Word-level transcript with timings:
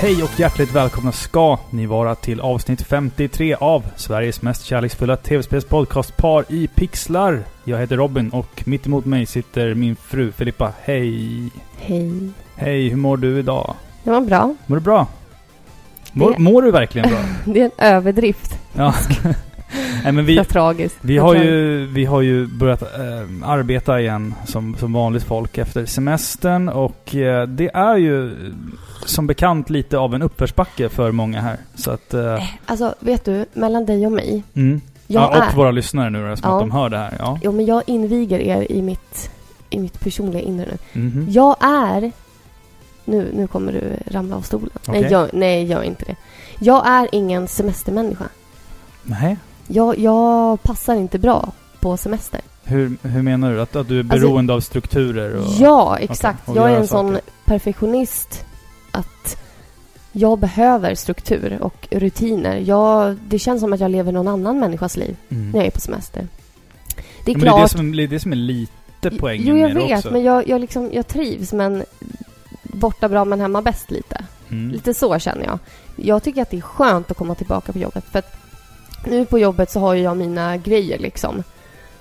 Hej 0.00 0.22
och 0.22 0.40
hjärtligt 0.40 0.72
välkomna 0.74 1.12
ska 1.12 1.58
ni 1.70 1.86
vara 1.86 2.14
till 2.14 2.40
avsnitt 2.40 2.82
53 2.82 3.54
av 3.54 3.84
Sveriges 3.96 4.42
mest 4.42 4.64
kärleksfulla 4.64 5.16
tv-spelspodcastpar 5.16 6.44
i 6.48 6.68
pixlar. 6.68 7.42
Jag 7.64 7.78
heter 7.78 7.96
Robin 7.96 8.30
och 8.30 8.62
mitt 8.66 8.86
emot 8.86 9.04
mig 9.04 9.26
sitter 9.26 9.74
min 9.74 9.96
fru 9.96 10.32
Filippa. 10.32 10.72
Hej! 10.82 11.50
Hej. 11.78 12.30
Hej, 12.56 12.88
hur 12.88 12.96
mår 12.96 13.16
du 13.16 13.38
idag? 13.38 13.74
Det 14.04 14.10
var 14.10 14.20
bra. 14.20 14.54
Mår 14.66 14.76
du 14.76 14.82
bra? 14.82 15.06
Mår, 16.12 16.32
Det- 16.32 16.38
mår 16.38 16.62
du 16.62 16.70
verkligen 16.70 17.08
bra? 17.10 17.18
Det 17.54 17.60
är 17.60 17.64
en 17.64 17.70
överdrift. 17.96 18.58
Ja. 18.72 18.94
Nej 20.04 20.12
men 20.12 20.24
vi, 20.24 20.36
Vad 20.36 20.48
tragiskt. 20.48 20.96
vi, 21.00 21.18
har 21.18 21.28
tragiskt. 21.34 21.46
ju, 21.50 21.86
vi 21.86 22.04
har 22.04 22.20
ju 22.20 22.46
börjat 22.46 22.82
eh, 22.82 23.48
arbeta 23.50 24.00
igen 24.00 24.34
som, 24.46 24.76
som 24.78 24.92
vanligt 24.92 25.22
folk 25.22 25.58
efter 25.58 25.86
semestern 25.86 26.68
och 26.68 27.14
eh, 27.14 27.46
det 27.46 27.70
är 27.74 27.96
ju 27.96 28.36
som 29.04 29.26
bekant 29.26 29.70
lite 29.70 29.98
av 29.98 30.14
en 30.14 30.22
uppförsbacke 30.22 30.88
för 30.88 31.12
många 31.12 31.40
här. 31.40 31.56
Så 31.74 31.90
att... 31.90 32.14
Eh, 32.14 32.42
Alltså, 32.66 32.94
vet 33.00 33.24
du, 33.24 33.46
mellan 33.52 33.86
dig 33.86 34.06
och 34.06 34.12
mig. 34.12 34.42
mm. 34.54 34.80
Jag 35.06 35.22
ja, 35.22 35.28
och 35.28 35.36
är... 35.52 35.56
våra 35.56 35.70
lyssnare 35.70 36.10
nu 36.10 36.28
då, 36.28 36.36
som 36.36 36.50
Ja. 36.50 36.54
att 36.56 36.60
de 36.62 36.70
hör 36.70 36.88
det 36.88 36.98
här. 36.98 37.14
Ja. 37.18 37.38
Jo, 37.42 37.52
men 37.52 37.64
jag 37.66 37.82
inviger 37.86 38.38
er 38.38 38.72
i 38.72 38.82
mitt, 38.82 39.30
i 39.70 39.78
mitt 39.78 40.00
personliga 40.00 40.42
inre 40.42 40.66
nu. 40.92 41.00
Mhm. 41.00 41.26
Jag 41.30 41.56
är... 41.60 42.12
Nu, 43.04 43.30
nu 43.34 43.46
kommer 43.46 43.72
du 43.72 44.12
ramla 44.12 44.36
av 44.36 44.40
stolen. 44.40 44.70
Okej. 44.86 45.00
Nej, 45.02 45.12
jag, 45.12 45.28
nej, 45.32 45.64
gör 45.64 45.82
inte 45.82 46.04
det. 46.04 46.16
Jag 46.58 46.86
är 46.86 47.08
ingen 47.12 47.48
semestermänniska. 47.48 48.24
Nej. 49.02 49.36
Jag, 49.72 49.98
jag 49.98 50.62
passar 50.62 50.94
inte 50.94 51.18
bra 51.18 51.52
på 51.80 51.96
semester. 51.96 52.40
Hur, 52.64 52.96
hur 53.02 53.22
menar 53.22 53.52
du? 53.52 53.60
Att, 53.60 53.76
att 53.76 53.88
du 53.88 53.98
är 54.00 54.02
Alltså- 54.04 54.16
beroende 54.18 54.52
av 54.54 54.60
strukturer? 54.60 55.36
Och... 55.36 55.44
Ja, 55.58 55.98
exakt. 55.98 56.48
och 56.48 56.56
jag 56.56 56.70
är 56.72 56.76
en 56.76 56.86
sån 56.88 57.08
saker. 57.14 57.30
perfektionist 57.44 58.44
att 58.90 59.36
jag 60.12 60.38
behöver 60.38 60.94
struktur 60.94 61.58
och 61.60 61.88
rutiner. 61.90 62.56
Jag, 62.56 63.16
det 63.28 63.38
känns 63.38 63.60
som 63.60 63.72
att 63.72 63.80
jag 63.80 63.90
lever 63.90 64.12
någon 64.12 64.28
annan 64.28 64.58
människas 64.58 64.96
liv 64.96 65.16
Mm. 65.28 65.50
när 65.50 65.58
jag 65.58 65.66
är 65.66 65.70
på 65.70 65.80
semester. 65.80 66.28
Det 67.24 67.32
är 67.32 67.36
men 67.36 67.40
det 67.44 67.48
är 67.48 67.50
klart... 67.50 67.62
det 67.62 67.68
som, 67.78 67.96
det 67.96 68.02
är 68.02 68.08
det 68.08 68.20
som 68.20 68.32
är 68.32 68.36
lite 68.36 69.10
poängen 69.18 69.46
jo, 69.46 69.56
jag 69.58 69.74
med 69.74 69.82
vet, 69.82 69.98
också. 69.98 70.10
men 70.10 70.22
jag, 70.22 70.48
jag, 70.48 70.60
liksom, 70.60 70.90
jag 70.92 71.06
trivs, 71.08 71.52
men 71.52 71.84
borta 72.62 73.08
bra 73.08 73.24
men 73.24 73.40
hemma 73.40 73.62
bäst 73.62 73.90
lite. 73.90 74.24
Mm. 74.48 74.70
Lite 74.70 74.94
så 74.94 75.18
känner 75.18 75.44
jag. 75.44 75.58
Jag 75.96 76.22
tycker 76.22 76.42
att 76.42 76.50
det 76.50 76.56
är 76.56 76.60
skönt 76.60 77.10
att 77.10 77.16
komma 77.16 77.34
tillbaka 77.34 77.72
på 77.72 77.78
jobbet. 77.78 78.04
För 78.12 78.18
att 78.18 78.36
nu 79.06 79.24
på 79.26 79.38
jobbet 79.38 79.70
så 79.70 79.80
har 79.80 79.94
jag 79.94 80.16
mina 80.16 80.56
grejer 80.56 80.98
liksom. 80.98 81.42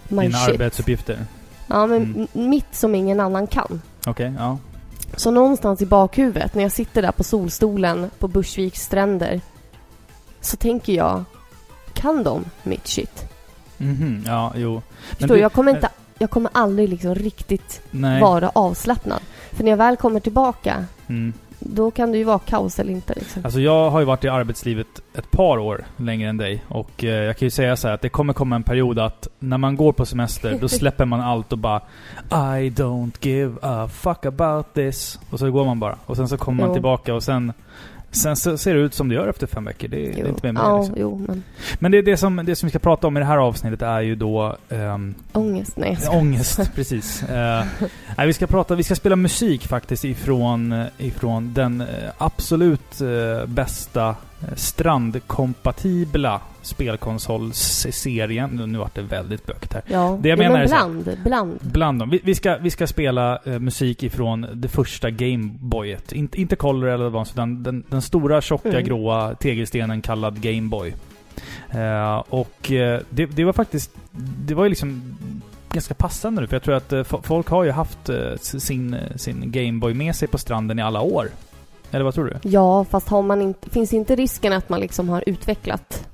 My 0.07 0.21
Dina 0.21 0.37
shit. 0.37 0.53
arbetsuppgifter. 0.53 1.25
Ja, 1.67 1.87
men 1.87 2.01
Mm. 2.33 2.49
mitt 2.49 2.75
som 2.75 2.95
ingen 2.95 3.19
annan 3.19 3.47
kan. 3.47 3.81
Okej, 4.05 4.33
ja. 4.37 4.57
Så 5.15 5.31
någonstans 5.31 5.81
i 5.81 5.85
bakhuvudet, 5.85 6.55
när 6.55 6.63
jag 6.63 6.71
sitter 6.71 7.01
där 7.01 7.11
på 7.11 7.23
solstolen 7.23 8.09
på 8.19 8.27
Bursviks 8.27 8.81
stränder, 8.81 9.41
så 10.41 10.57
tänker 10.57 10.93
jag, 10.93 11.23
kan 11.93 12.23
de 12.23 12.45
mitt 12.63 12.87
shit? 12.87 13.25
Mhm, 13.77 14.23
ja, 14.27 14.53
jo. 14.55 14.81
Förstår 15.09 15.27
du- 15.27 15.33
du? 15.33 15.39
Jag 15.39 15.53
kommer, 15.53 15.75
inte, 15.75 15.89
jag 16.17 16.29
kommer 16.29 16.51
aldrig 16.53 16.89
liksom 16.89 17.15
riktigt 17.15 17.81
Nej. 17.91 18.21
vara 18.21 18.49
avslappnad. 18.49 19.19
För 19.51 19.63
när 19.63 19.71
jag 19.71 19.77
väl 19.77 19.97
kommer 19.97 20.19
tillbaka, 20.19 20.85
Mm. 21.07 21.33
Då 21.59 21.91
kan 21.91 22.11
det 22.11 22.17
ju 22.17 22.23
vara 22.23 22.39
kaos 22.39 22.79
eller 22.79 22.93
inte. 22.93 23.13
Liksom. 23.13 23.45
Alltså 23.45 23.59
jag 23.59 23.89
har 23.89 23.99
ju 23.99 24.05
varit 24.05 24.23
i 24.23 24.29
arbetslivet 24.29 24.87
ett 25.13 25.31
par 25.31 25.57
år 25.57 25.85
längre 25.97 26.29
än 26.29 26.37
dig. 26.37 26.63
Och 26.67 27.03
eh, 27.03 27.09
jag 27.09 27.37
kan 27.37 27.45
ju 27.45 27.49
säga 27.49 27.75
så 27.75 27.87
att 27.87 28.01
det 28.01 28.09
kommer 28.09 28.33
komma 28.33 28.55
en 28.55 28.63
period 28.63 28.99
att 28.99 29.27
när 29.39 29.57
man 29.57 29.75
går 29.75 29.93
på 29.93 30.05
semester, 30.05 30.57
då 30.61 30.67
släpper 30.69 31.05
man 31.05 31.21
allt 31.21 31.51
och 31.51 31.57
bara 31.57 31.81
I 32.31 32.69
don't 32.69 33.11
give 33.21 33.55
a 33.61 33.87
fuck 33.87 34.25
about 34.25 34.73
this. 34.73 35.19
Och 35.29 35.39
så 35.39 35.51
går 35.51 35.65
man 35.65 35.79
bara. 35.79 35.95
Och 36.05 36.15
sen 36.15 36.27
så 36.27 36.37
kommer 36.37 36.61
man 36.61 36.69
Jo. 36.69 36.73
tillbaka 36.73 37.13
och 37.13 37.23
sen 37.23 37.53
Sen 38.11 38.35
så 38.35 38.57
ser 38.57 38.73
det 38.73 38.79
ut 38.79 38.93
som 38.93 39.09
det 39.09 39.15
gör 39.15 39.27
efter 39.27 39.47
fem 39.47 39.65
veckor. 39.65 39.87
Det, 39.87 39.97
det 39.97 40.21
är 40.21 40.27
inte 40.27 40.47
mer 40.47 40.51
med 40.51 40.63
ja, 40.63 40.73
det 40.73 40.79
liksom. 40.79 40.95
jo, 41.01 41.25
men 41.27 41.43
Men 41.79 41.91
det, 41.91 42.01
det, 42.01 42.17
som, 42.17 42.41
det 42.45 42.55
som 42.55 42.67
vi 42.67 42.71
ska 42.71 42.79
prata 42.79 43.07
om 43.07 43.17
i 43.17 43.19
det 43.19 43.25
här 43.25 43.37
avsnittet 43.37 43.81
är 43.81 44.01
ju 44.01 44.15
då 44.15 44.57
ehm, 44.69 45.15
ångest. 45.31 45.77
Nej, 45.77 45.89
jag 45.89 46.01
skojar. 46.01 46.19
Ångest, 46.19 46.71
precis. 46.75 47.23
Eh, 47.23 47.65
nej, 48.17 48.27
vi 48.27 48.33
ska 48.33 48.47
prata, 48.47 48.75
vi 48.75 48.83
ska 48.83 48.95
spela 48.95 49.15
musik 49.15 49.67
faktiskt 49.67 50.05
ifrån, 50.05 50.85
ifrån 50.97 51.53
den 51.53 51.81
eh, 51.81 51.87
absolut 52.17 53.01
eh, 53.01 53.45
bästa 53.45 54.15
strandkompatibla 54.55 56.41
spelkonsolsserien. 56.61 58.49
Nu, 58.49 58.65
nu 58.67 58.77
vart 58.77 58.95
det 58.95 59.01
väldigt 59.01 59.45
bökt 59.45 59.73
här. 59.73 59.81
Ja, 59.87 60.17
Det 60.21 60.29
jag 60.29 60.37
menar 60.39 60.53
men 60.55 60.61
är 60.63 60.67
så 60.67 60.75
här- 60.75 60.87
bland, 60.89 61.17
bland. 61.23 61.59
Bland 61.61 61.99
dem. 61.99 62.09
Vi, 62.09 62.21
vi, 62.23 62.35
ska, 62.35 62.57
vi 62.57 62.69
ska 62.69 62.87
spela 62.87 63.39
eh, 63.45 63.59
musik 63.59 64.03
ifrån 64.03 64.47
det 64.53 64.67
första 64.67 65.09
Gameboyet. 65.09 66.11
In, 66.11 66.29
inte 66.33 66.55
Color 66.55 66.89
eller 66.89 67.05
Advance, 67.05 67.31
utan 67.33 67.63
den, 67.63 67.83
den 67.89 68.01
stora 68.01 68.41
tjocka 68.41 68.69
Mm. 68.69 68.83
gråa 68.83 69.35
tegelstenen 69.35 70.01
kallad 70.01 70.41
Gameboy. 70.41 70.93
Eh, 71.69 72.15
och 72.29 72.71
eh, 72.71 73.01
det, 73.09 73.25
det 73.25 73.43
var 73.43 73.53
faktiskt... 73.53 73.91
Det 74.45 74.53
var 74.53 74.63
ju 74.63 74.69
liksom 74.69 75.17
ganska 75.71 75.93
passande 75.93 76.41
nu, 76.41 76.47
för 76.47 76.55
jag 76.55 76.63
tror 76.63 76.75
att 76.75 76.93
eh, 76.93 76.99
fo- 76.99 77.21
folk 77.23 77.47
har 77.47 77.63
ju 77.63 77.71
haft 77.71 78.09
eh, 78.09 78.35
sin, 78.37 78.93
eh, 78.93 79.15
sin 79.15 79.51
Gameboy 79.51 79.93
med 79.93 80.15
sig 80.15 80.27
på 80.27 80.37
stranden 80.37 80.79
i 80.79 80.81
alla 80.81 81.01
år. 81.01 81.29
Eller 81.91 82.03
vad 82.05 82.13
tror 82.13 82.25
du? 82.41 82.49
Ja, 82.49 82.85
fast 82.85 83.09
har 83.09 83.21
man 83.21 83.41
inte, 83.41 83.69
finns 83.69 83.93
inte 83.93 84.15
risken 84.15 84.53
att 84.53 84.69
man 84.69 84.79
liksom 84.79 85.09
har 85.09 85.23
utvecklat 85.25 86.07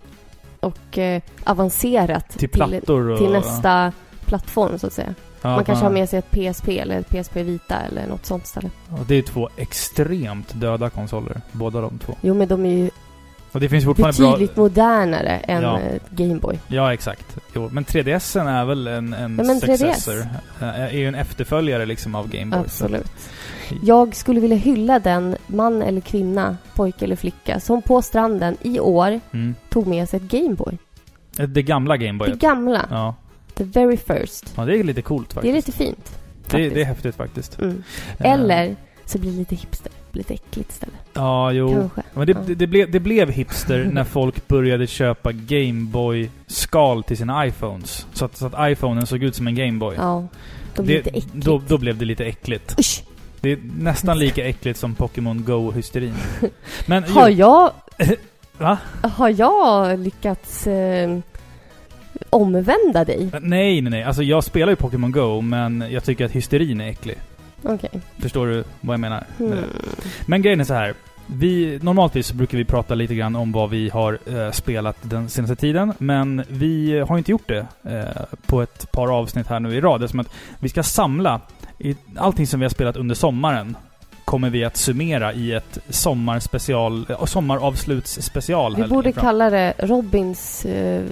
och 0.66 0.98
eh, 0.98 1.22
avancerat 1.44 2.30
Till 2.30 2.50
plattor 2.50 3.09
och... 3.09 3.18
till 3.18 3.31
nästa 3.31 3.92
plattform 4.26 4.80
så 4.80 4.88
att 4.88 4.94
säga. 4.94 5.14
Ja, 5.42 5.56
man 5.56 5.64
kanske 5.66 5.86
har 5.86 5.92
med 5.92 6.09
sig 6.09 6.20
ett 6.20 6.31
PSP 6.31 6.80
eller 6.80 7.00
ett 7.00 7.09
PSP 7.09 7.36
Vita 7.44 7.76
eller 7.81 8.08
något 8.08 8.26
sånt 8.26 8.48
ställe. 8.48 8.70
Och 8.90 9.06
det 9.08 9.16
är 9.16 9.22
två 9.22 9.50
extremt 9.58 10.54
döda 10.62 10.90
konsoler, 10.90 11.42
båda 11.52 11.81
de 11.81 11.98
två. 12.00 12.16
Jo, 12.22 12.34
men 12.34 12.48
de 12.48 12.66
är 12.66 12.70
ju 12.78 12.90
Och 13.52 13.59
det 13.59 13.70
finns 13.70 13.86
fortfarande 13.86 14.18
bra... 14.22 14.31
betydligt 14.31 14.56
modernare 14.58 15.30
än 15.38 15.62
Ja. 15.64 15.80
eh, 15.80 16.02
Gameboy. 16.09 16.59
Ja, 16.68 16.94
exakt. 16.94 17.38
Jo, 17.56 17.70
men 17.72 17.86
3DSen 17.86 18.48
är 18.50 18.66
väl 18.66 18.88
en, 18.88 19.14
en 19.14 19.38
Ja, 19.38 19.44
men 19.44 19.59
3DS. 19.62 19.78
successor. 19.78 20.20
Eh, 20.62 20.80
är 20.80 20.90
ju 20.98 21.08
en 21.08 21.16
efterföljare 21.16 21.86
liksom 21.86 22.16
av 22.16 22.30
Game 22.30 22.46
Boy. 22.56 22.59
Absolut. 22.66 23.12
Jag 23.84 24.16
skulle 24.16 24.40
vilja 24.40 24.58
hylla 24.58 25.00
den 25.00 25.36
man 25.48 25.81
eller 25.81 26.02
kvinna, 26.02 26.58
pojke 26.76 27.06
eller 27.06 27.16
flicka, 27.16 27.59
som 27.59 27.81
på 27.81 28.02
stranden 28.02 28.58
i 28.62 28.80
år 28.80 29.20
mm. 29.31 29.56
tog 29.70 29.88
med 29.88 30.09
sig 30.09 30.18
ett 30.18 30.24
Gameboy. 30.31 30.78
Eh, 31.40 31.48
Det 31.48 31.64
gamla 31.64 31.98
Game 31.98 32.18
Boy. 32.20 32.30
Det 32.30 32.38
gamla. 32.40 32.86
Ja. 32.90 33.16
The 33.56 33.64
very 33.64 33.98
first. 33.98 34.54
ja, 34.58 34.66
det 34.66 34.78
är 34.80 34.84
lite 34.84 35.02
coolt 35.02 35.30
Det 35.30 35.34
är 35.40 35.54
faktiskt. 35.54 35.68
lite 35.68 35.78
fint. 35.78 36.20
det, 36.44 36.50
faktiskt. 36.52 36.75
det 36.75 36.81
är 36.81 36.86
häftigt 36.86 37.16
faktiskt. 37.16 37.59
Mm. 37.59 37.84
Eh, 38.20 38.31
Eller 38.34 38.75
så 39.06 39.18
blir 39.18 39.31
det 39.31 39.38
lite 39.38 39.56
hipster. 39.56 39.92
Lite 40.12 40.34
äckligt 40.34 40.70
istället. 40.72 40.96
Ja, 41.14 41.52
jo. 41.52 41.74
Kanske. 41.74 42.02
Men 42.14 42.28
det, 42.28 42.34
Ja. 42.34 42.40
det, 42.48 42.56
det, 42.56 42.68
blev, 42.68 42.92
det 42.92 43.00
blev 43.00 43.30
hipster 43.30 43.90
när 43.94 44.04
folk 44.04 44.48
började 44.48 44.88
köpa 44.88 45.31
Game 45.31 45.81
Boy-skal 45.92 47.04
till 47.04 47.18
sina 47.18 47.48
iPhones. 47.48 48.06
Så 48.14 48.25
att, 48.25 48.38
så 48.38 48.46
att 48.46 48.72
iPhonen 48.72 49.06
såg 49.08 49.24
ut 49.24 49.36
som 49.36 49.48
en 49.48 49.56
Game 49.56 49.80
Boy. 49.80 49.96
Ja. 49.98 50.28
Då 50.75 50.84
blir 50.84 51.04
det 51.04 51.22
då, 51.34 51.62
då 51.68 51.78
blev 51.78 51.98
det 51.98 52.06
lite 52.06 52.25
äckligt. 52.25 52.80
Usch! 52.80 53.04
Det 53.45 53.51
är 53.51 53.59
nästan 53.79 54.19
lika 54.19 54.45
äckligt 54.45 54.79
som 54.79 54.95
Pokémon 54.95 55.44
Go-hysterin. 55.44 56.13
Men 56.85 57.03
Har 57.07 57.29
jag... 57.29 57.72
Va? 58.57 58.78
Har 59.01 59.29
jag 59.29 60.00
lyckats 60.00 60.67
eh, 60.67 61.19
omvända 62.29 63.06
dig? 63.06 63.29
Nej, 63.31 63.41
nej, 63.41 63.81
nej. 63.81 64.03
Alltså 64.03 64.23
jag 64.23 64.44
spelar 64.44 64.69
ju 64.69 64.75
Pokémon 64.75 65.11
Go, 65.11 65.42
men 65.42 65.86
jag 65.89 66.03
tycker 66.03 66.25
att 66.25 66.31
hysterin 66.31 66.81
är 66.81 66.88
äcklig. 66.88 67.18
Okej. 67.63 67.89
Förstår 68.19 68.47
du 68.47 68.63
vad 68.81 68.94
jag 68.94 69.00
menar? 69.00 69.25
Hmm. 69.38 69.51
det? 69.51 69.63
Men 70.25 70.41
grejen 70.41 70.59
är 70.59 70.63
så 70.63 70.74
här. 70.74 70.94
Vi, 71.27 71.80
normaltvis 71.81 72.27
så 72.27 72.36
brukar 72.36 72.57
vi 72.57 72.65
prata 72.65 72.95
lite 72.95 73.15
grann 73.15 73.36
om 73.36 73.51
vad 73.51 73.69
vi 73.69 73.89
har 73.89 74.19
eh, 74.25 74.51
spelat 74.51 74.98
den 75.01 75.30
senaste 75.30 75.56
tiden. 75.56 75.94
Men 75.98 76.44
vi 76.48 77.00
har 77.00 77.18
inte 77.18 77.31
gjort 77.31 77.48
det 77.48 77.68
eh, 77.83 78.38
på 78.45 78.62
ett 78.62 78.91
par 78.91 79.18
avsnitt 79.19 79.48
här 79.48 79.59
nu 79.59 79.75
i 79.75 79.81
rad. 79.81 80.01
Det 80.01 80.06
är 80.06 80.07
som 80.07 80.19
att 80.19 80.33
vi 80.59 80.69
ska 80.69 80.83
samla 80.83 81.41
i, 81.80 81.95
allting 82.18 82.48
som 82.48 82.60
vi 82.60 82.63
har 82.63 82.69
spelat 82.69 82.98
under 82.98 83.16
sommaren. 83.16 83.77
Kommer 84.25 84.50
vi 84.50 84.63
att 84.63 84.77
summera 84.77 85.33
i 85.33 85.51
ett 85.54 85.77
sommarspecial, 85.89 87.06
eh, 87.10 87.25
sommaravslutsspecial 87.25 88.75
Vi 88.75 88.83
borde 88.83 89.12
kalla 89.12 89.50
det 89.50 89.74
Robins 89.77 90.66
eh, 90.66 91.04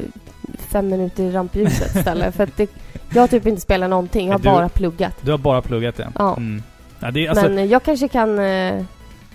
fem 0.58 0.88
minuter 0.90 1.24
i 1.24 1.32
rampljuset 1.32 1.96
istället. 1.96 2.36
för 2.36 2.44
att 2.44 2.58
det, 2.58 2.70
jag 3.14 3.22
har 3.22 3.28
typ 3.28 3.48
inte 3.48 3.62
spelat 3.62 3.90
någonting. 3.90 4.28
Jag 4.28 4.34
har 4.34 4.40
Du- 4.40 4.44
bara 4.44 4.70
pluggat. 4.70 5.14
Du 5.22 5.32
har 5.32 5.38
bara 5.38 5.62
pluggat 5.62 5.96
det? 5.96 6.08
Ja. 6.18 6.36
Mm. 6.38 6.64
ja 7.00 7.12
det 7.12 7.28
alltså, 7.28 7.50
men 7.50 7.70
jag 7.70 7.84
kanske 7.84 8.08
kan... 8.08 8.40
Eh, 8.40 8.84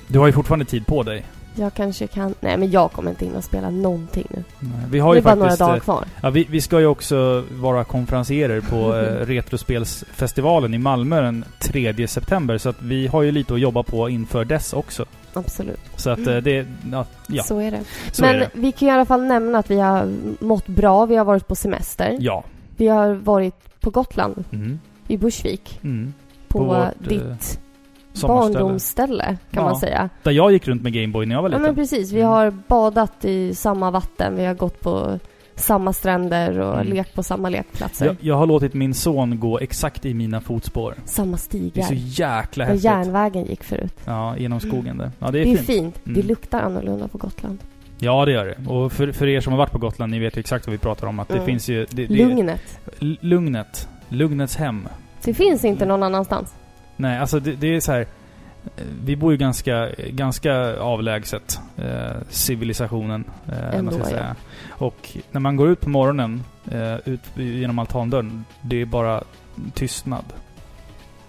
Du 0.07 0.19
har 0.19 0.27
ju 0.27 0.33
fortfarande 0.33 0.65
tid 0.65 0.87
på 0.87 1.03
dig. 1.03 1.25
Jag 1.59 1.75
kanske 1.75 2.07
kan... 2.07 2.35
Nej, 2.41 2.57
men 2.57 2.71
jag 2.71 2.93
kommer 2.93 3.11
inte 3.11 3.25
in 3.25 3.35
och 3.35 3.45
spela 3.45 3.71
någonting 3.71 4.27
nu. 4.31 4.45
Vi 4.91 4.99
har 4.99 5.15
det 5.15 5.17
ju 5.17 5.21
är 5.21 5.25
bara 5.25 5.35
några 5.35 5.49
faktiskt... 5.49 5.59
dagar 5.61 5.75
eh, 5.77 5.81
kvar. 5.81 6.05
Ja, 6.23 6.31
vi, 6.31 6.47
vi 6.51 6.61
ska 6.61 6.81
ju 6.81 6.87
också 6.87 7.45
vara 7.53 7.85
konferenserer 7.85 8.61
på 8.61 8.95
eh, 8.97 9.27
Retrospelsfestivalen 9.27 10.75
i 10.75 10.79
Malmö 10.79 11.21
den 11.21 11.45
3 11.61 12.09
september. 12.09 12.59
Så 12.59 12.69
att 12.69 12.83
vi 12.83 13.07
har 13.07 13.23
ju 13.23 13.31
lite 13.33 13.55
att 13.55 13.61
jobba 13.61 13.83
på 13.83 14.09
inför 14.09 14.45
dess 14.45 14.73
också. 14.73 15.05
Absolut. 15.33 15.81
Så 15.97 16.11
att 16.11 16.27
eh, 16.27 16.37
det... 16.37 16.67
Ja, 16.93 17.07
ja 17.29 17.43
Så 17.43 17.59
är 17.61 17.71
det. 17.71 17.81
så 18.13 18.23
men 18.23 18.35
är 18.35 18.39
det. 18.39 18.51
vi 18.55 18.73
kan 18.73 18.89
i 18.89 18.91
alla 18.91 19.05
fall 19.07 19.25
nämna 19.25 19.59
att 19.59 19.71
vi 19.71 19.81
har 19.81 20.15
mått 20.41 20.67
bra. 20.67 21.07
Vi 21.07 21.17
har 21.17 21.25
varit 21.25 21.49
på 21.49 21.55
semester. 21.55 22.17
Ja. 22.21 22.45
Vi 22.77 22.87
har 22.89 23.15
varit 23.15 23.55
på 23.81 23.91
Gotland, 23.91 24.45
Mm. 24.53 24.79
i 25.09 25.17
Bursvik. 25.17 25.81
Mm. 25.83 26.15
På, 26.49 26.59
På 26.59 26.65
vårt, 26.65 27.09
ditt. 27.09 27.61
Barndomsställe 28.27 29.25
kan 29.25 29.37
Ja. 29.51 29.63
man 29.63 29.77
säga. 29.77 30.09
Där 30.23 30.31
jag 30.33 30.53
gick 30.53 30.69
runt 30.69 30.83
med 30.83 30.93
Gameboy 30.93 31.27
när 31.27 31.35
jag 31.35 31.43
var 31.43 31.49
Ja 31.49 31.57
liten. 31.59 31.63
men 31.63 31.75
precis, 31.75 32.13
vi 32.13 32.21
Mm. 32.21 32.33
har 32.33 32.51
badat 32.51 33.25
i 33.25 33.55
samma 33.55 33.91
vatten, 33.91 34.37
vi 34.37 34.45
har 34.45 34.55
gått 34.55 34.81
på 34.81 35.19
samma 35.55 35.93
stränder 35.93 36.59
och 36.61 36.75
Mm. 36.81 36.87
lekt 36.93 37.15
på 37.15 37.23
samma 37.23 37.49
lekplatser. 37.49 38.07
jag, 38.07 38.17
jag 38.21 38.35
har 38.35 38.47
låtit 38.47 38.75
min 38.75 38.95
son 38.95 39.41
gå 39.41 39.59
exakt 39.59 40.05
i 40.07 40.15
mina 40.15 40.41
fotspår. 40.41 40.95
Samma 41.05 41.31
Det 41.31 41.35
är 41.35 41.39
stigar. 41.39 41.83
så 41.85 41.95
jäkla 41.95 42.65
Där 42.65 42.71
häftigt. 42.73 42.85
järnvägen 42.85 43.45
gick 43.45 43.65
förut. 43.65 43.95
Ja, 44.05 44.37
genom 44.37 44.61
skogen 44.61 44.99
där. 44.99 45.11
Ja, 45.19 45.27
det 45.27 45.33
Det 45.33 45.39
är 45.39 45.53
är 45.53 45.57
fint. 45.57 45.67
fint. 45.67 46.07
Mm. 46.07 46.21
Det 46.21 46.27
luktar 46.29 46.61
annorlunda 46.61 47.09
på 47.09 47.19
Gotland. 47.19 47.59
Ja, 48.01 48.25
det 48.25 48.33
gör 48.33 48.47
det. 48.47 48.71
Och 48.71 48.93
för, 48.93 49.13
för 49.13 49.27
er 49.27 49.41
som 49.41 49.53
har 49.53 49.59
varit 49.59 49.73
på 49.73 49.79
Gotland, 49.79 50.11
ni 50.13 50.19
vet 50.19 50.37
ju 50.37 50.41
exakt 50.41 50.67
vad 50.67 50.73
vi 50.73 50.79
pratar 50.79 51.07
om. 51.07 51.21
Att 51.21 51.29
det 51.29 51.35
Mm. 51.35 51.47
finns 51.47 51.69
ju... 51.69 51.87
Det, 51.91 52.07
det, 52.07 52.15
Lugnet. 52.15 52.81
Lugnet. 53.21 53.89
Lugnets 54.09 54.57
hem. 54.57 54.89
Det 55.25 55.35
finns 55.35 55.65
inte 55.65 55.87
någon 55.87 56.03
annanstans. 56.03 56.55
Nej, 57.01 57.19
alltså 57.19 57.41
det, 57.41 57.53
det 57.55 57.77
är 57.77 57.81
så 57.81 57.93
här. 57.93 58.01
eh, 58.77 58.85
Vi 59.05 59.17
bor 59.17 59.33
ju 59.33 59.39
ganska, 59.39 59.89
ganska 60.11 60.77
avlägset. 60.81 61.61
Eh, 61.77 62.17
civilisationen, 62.29 63.25
eh, 63.49 63.75
Ändå, 63.75 63.93
jag 63.93 64.01
ja. 64.01 64.05
säga. 64.05 64.37
Och 64.69 65.17
när 65.31 65.41
man 65.41 65.57
går 65.57 65.69
ut 65.69 65.81
på 65.81 65.89
morgonen, 65.91 66.43
eh, 66.71 66.95
ut 67.05 67.21
genom 67.35 67.79
altandörren, 67.79 68.45
det 68.63 68.81
är 68.81 68.87
bara 68.87 69.23
tystnad. 69.75 70.25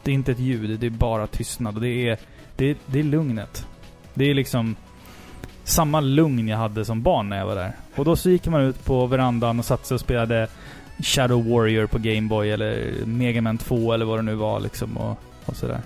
Det 0.04 0.12
är 0.12 0.16
inte 0.16 0.32
ett 0.32 0.40
ljud, 0.40 0.80
det 0.80 0.86
är 0.86 0.90
bara 0.92 1.28
tystnad. 1.28 1.76
Och 1.76 1.82
det 1.82 2.10
är, 2.10 2.18
det 2.56 2.78
det 2.86 3.00
är 3.00 3.04
lugnet. 3.04 3.68
Det 4.14 4.26
är 4.30 4.34
liksom 4.34 4.76
samma 5.64 6.00
lugn 6.00 6.48
jag 6.48 6.58
hade 6.58 6.86
som 6.86 7.02
barn 7.02 7.30
när 7.30 7.38
jag 7.38 7.46
var 7.46 7.56
där. 7.56 7.72
Och 7.96 8.06
då 8.06 8.16
så 8.16 8.30
gick 8.30 8.48
man 8.48 8.62
ut 8.62 8.86
på 8.86 9.06
verandan 9.06 9.60
och 9.60 9.66
satte 9.66 9.88
sig 9.88 9.96
och 9.96 10.02
spelade 10.02 10.48
Shadow 11.04 11.50
Warrior 11.50 11.86
på 11.88 11.98
Gameboy 12.00 12.52
eller 12.52 12.92
Mega 13.06 13.42
Man 13.42 13.58
2 13.58 13.94
eller 13.94 14.06
vad 14.06 14.18
det 14.18 14.22
nu 14.22 14.36
var 14.36 14.60
liksom 14.60 14.98
och, 14.98 15.20
och 15.50 15.56
sådär. 15.56 15.82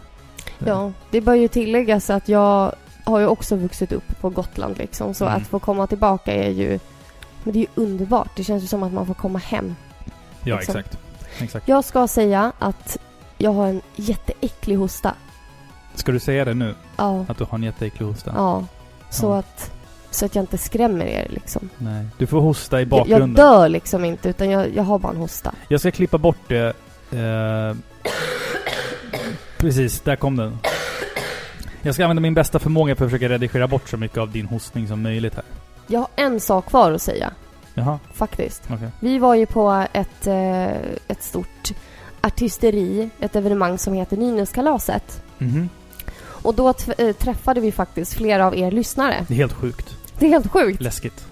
Ja, 0.65 0.91
det 1.11 1.21
bör 1.21 1.33
ju 1.33 1.47
tilläggas 1.47 2.09
att 2.09 2.29
jag 2.29 2.71
har 3.03 3.19
ju 3.19 3.27
också 3.27 3.55
vuxit 3.55 3.91
upp 3.91 4.19
på 4.21 4.29
Gotland 4.29 4.77
liksom. 4.77 5.13
Så 5.13 5.25
Mm. 5.25 5.37
att 5.41 5.47
få 5.47 5.59
komma 5.59 5.87
tillbaka 5.87 6.33
är 6.33 6.49
ju... 6.49 6.79
Men 7.43 7.53
det 7.53 7.59
är 7.59 7.61
ju 7.61 7.67
underbart. 7.75 8.29
Det 8.35 8.43
känns 8.43 8.63
ju 8.63 8.67
som 8.67 8.83
att 8.83 8.93
man 8.93 9.05
får 9.07 9.13
komma 9.13 9.39
hem. 9.39 9.75
Ja, 10.43 10.55
liksom. 10.55 10.77
exakt. 10.77 10.97
Exakt. 11.39 11.67
Jag 11.67 11.83
ska 11.85 12.07
säga 12.07 12.51
att 12.59 12.97
jag 13.37 13.53
har 13.53 13.67
en 13.67 13.81
jätteäcklig 13.95 14.75
hosta. 14.75 15.13
Ska 15.95 16.11
du 16.11 16.19
säga 16.19 16.45
det 16.45 16.53
nu? 16.53 16.75
Ja. 16.97 17.25
Att 17.27 17.37
du 17.37 17.43
har 17.43 17.57
en 17.57 17.63
jätteäcklig 17.63 18.05
hosta? 18.07 18.31
Ja. 18.35 18.65
Så 19.09 19.25
Ja. 19.25 19.37
att... 19.37 19.71
Så 20.11 20.25
att 20.25 20.35
jag 20.35 20.43
inte 20.43 20.57
skrämmer 20.57 21.05
er 21.05 21.27
liksom. 21.29 21.69
Nej. 21.77 22.05
Du 22.17 22.27
får 22.27 22.41
hosta 22.41 22.81
i 22.81 22.83
Jag, 22.83 22.91
jag 22.91 22.99
bakgrunden. 22.99 23.33
dör 23.45 23.69
liksom 23.69 24.05
inte 24.05 24.29
utan 24.29 24.49
jag, 24.49 24.75
jag 24.75 24.83
har 24.83 24.99
bara 24.99 25.11
en 25.11 25.17
hosta. 25.17 25.53
Jag 25.67 25.79
ska 25.79 25.91
klippa 25.91 26.17
bort 26.17 26.37
det. 26.47 26.73
Eh, 27.11 27.75
precis, 29.63 29.99
där 29.99 30.15
kom 30.15 30.35
den. 30.35 30.57
Jag 31.81 31.93
ska 31.95 32.03
använda 32.03 32.21
min 32.21 32.33
bästa 32.33 32.59
förmåga 32.59 32.95
för 32.95 33.05
att 33.05 33.11
försöka 33.11 33.29
redigera 33.29 33.67
bort 33.67 33.89
så 33.89 33.97
mycket 33.97 34.17
av 34.17 34.31
din 34.31 34.45
hostning 34.45 34.87
som 34.87 35.01
möjligt 35.01 35.35
här. 35.35 35.43
Jag 35.87 35.99
har 35.99 36.07
en 36.15 36.39
sak 36.39 36.65
kvar 36.65 36.91
att 36.91 37.01
säga. 37.01 37.31
Jaha, 37.73 37.99
Faktiskt. 38.13 38.63
okej. 38.73 38.89
Vi 38.99 39.19
var 39.19 39.35
ju 39.35 39.45
på 39.45 39.85
ett, 39.93 40.27
eh, 40.27 40.67
ett 41.07 41.23
stort 41.23 41.71
artisteri, 42.21 43.09
ett 43.19 43.35
evenemang 43.35 43.77
som 43.77 43.93
heter 43.93 44.17
Nynäskalaset. 44.17 45.21
Mhm. 45.37 45.69
Och 46.19 46.55
då 46.55 46.73
eh, 46.97 47.15
träffade 47.15 47.61
vi 47.61 47.71
faktiskt 47.71 48.13
flera 48.13 48.47
av 48.47 48.57
er 48.57 48.71
lyssnare. 48.71 49.25
Det 49.27 49.33
är 49.33 49.37
helt 49.37 49.53
sjukt. 49.53 49.95
Det 50.19 50.25
är 50.25 50.29
helt 50.29 50.51
sjukt. 50.51 50.81
Läskigt. 50.81 51.25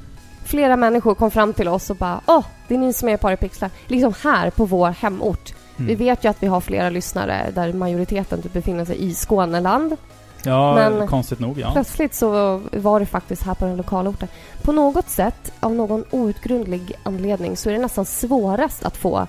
Flera 0.44 0.76
människor 0.76 1.16
kom 1.16 1.32
fram 1.32 1.54
till 1.54 1.68
oss 1.68 1.90
och 1.90 1.96
bara 1.96 2.22
Åh, 2.26 2.46
det 2.68 2.74
är 2.76 2.80
ni 2.80 2.94
som 2.94 3.10
är 3.10 3.18
Paripixlar. 3.18 3.70
Liksom 3.88 4.14
här 4.24 4.50
på 4.50 4.66
vår 4.66 4.90
hemort. 4.90 5.54
Mm. 5.82 5.88
Vi 5.98 6.06
vet 6.06 6.24
ju 6.26 6.30
att 6.30 6.44
vi 6.44 6.48
har 6.48 6.62
flera 6.62 6.90
lyssnare 6.90 7.48
där 7.56 7.74
majoriteten 7.74 8.42
typ 8.42 8.54
befinner 8.54 8.86
sig 8.86 9.04
i 9.06 9.14
Skåneland. 9.14 9.98
Ja, 10.44 10.76
Men- 10.76 11.08
konstigt 11.08 11.40
nog 11.40 11.60
ja. 11.60 11.72
Plötsligt 11.72 12.14
så 12.16 12.62
var 12.72 13.00
det 13.00 13.06
faktiskt 13.06 13.44
här 13.44 13.54
på 13.54 13.66
den 13.66 13.78
lokala 13.78 14.10
orten. 14.10 14.28
På 14.62 14.72
något 14.72 15.10
sätt, 15.10 15.52
av 15.60 15.74
någon 15.76 16.04
outgrundlig 16.12 16.92
anledning, 17.04 17.58
så 17.58 17.70
är 17.70 17.74
det 17.74 17.80
nästan 17.80 18.06
svårast 18.06 18.86
att 18.86 18.98
få 18.98 19.28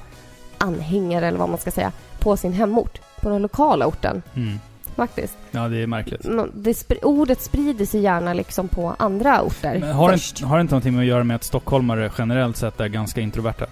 anhängare, 0.58 1.26
eller 1.28 1.38
vad 1.38 1.49
man 1.49 1.58
ska 1.58 1.70
säga, 1.70 1.93
på 2.19 2.37
sin 2.37 2.52
hemort. 2.52 2.99
På 3.22 3.28
den 3.28 3.43
lokala 3.43 3.87
orten, 3.87 4.22
Mm. 4.34 4.58
faktiskt. 4.96 5.34
Ja, 5.50 5.69
det 5.69 5.76
är 5.82 5.87
märkligt. 5.87 6.22
Det, 6.54 6.72
sp- 6.72 7.02
ordet 7.04 7.40
sprider 7.43 7.87
sig 7.87 8.00
gärna 8.00 8.32
liksom 8.34 8.69
på 8.69 8.94
andra 8.99 9.43
orter 9.43 9.78
Men 9.81 9.93
har, 9.93 10.10
det 10.40 10.46
har 10.46 10.56
det 10.56 10.60
inte 10.60 10.75
någonting 10.75 10.93
med 10.94 11.00
att 11.02 11.06
göra 11.08 11.25
med 11.25 11.34
att 11.37 11.44
stockholmare 11.44 12.10
generellt 12.19 12.56
sett 12.56 12.81
är 12.81 12.88
ganska 12.88 13.20
introverta? 13.20 13.66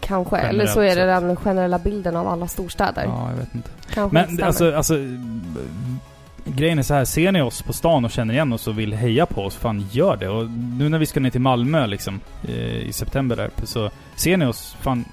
Kanske. 0.00 0.36
generellt 0.36 0.54
Eller 0.54 0.66
så 0.66 0.80
är 0.80 0.96
det 0.96 1.06
den 1.06 1.36
generella 1.36 1.78
bilden 1.78 2.16
av 2.16 2.28
alla 2.28 2.48
storstäder. 2.48 3.04
Ja, 3.04 3.30
jag 3.30 3.36
vet 3.36 3.54
inte. 3.54 3.70
Kanske 3.94 4.14
Men 4.14 4.24
stämmer. 4.24 4.46
alltså, 4.46 4.74
alltså... 4.74 4.94
Grejen 6.48 6.78
är 6.78 6.82
så 6.82 6.94
här, 6.94 7.04
ser 7.04 7.32
ni 7.32 7.42
oss 7.42 7.62
på 7.62 7.72
stan 7.72 8.04
och 8.04 8.10
känner 8.10 8.34
igen 8.34 8.52
oss 8.52 8.66
och 8.66 8.78
vill 8.78 8.92
heja 8.92 9.26
på 9.26 9.42
oss, 9.42 9.56
fan 9.56 9.86
gör 9.90 10.16
det. 10.16 10.28
Och 10.28 10.50
nu 10.50 10.88
när 10.88 10.98
vi 10.98 11.06
ska 11.06 11.20
ner 11.20 11.30
till 11.30 11.40
Malmö 11.40 11.86
liksom, 11.86 12.20
eh, 12.48 12.88
i 12.88 12.92
september 12.92 13.36
där, 13.36 13.50
så 13.64 13.90
ser 14.16 14.36
ni 14.36 14.46
oss, 14.46 14.76
fan... 14.80 15.04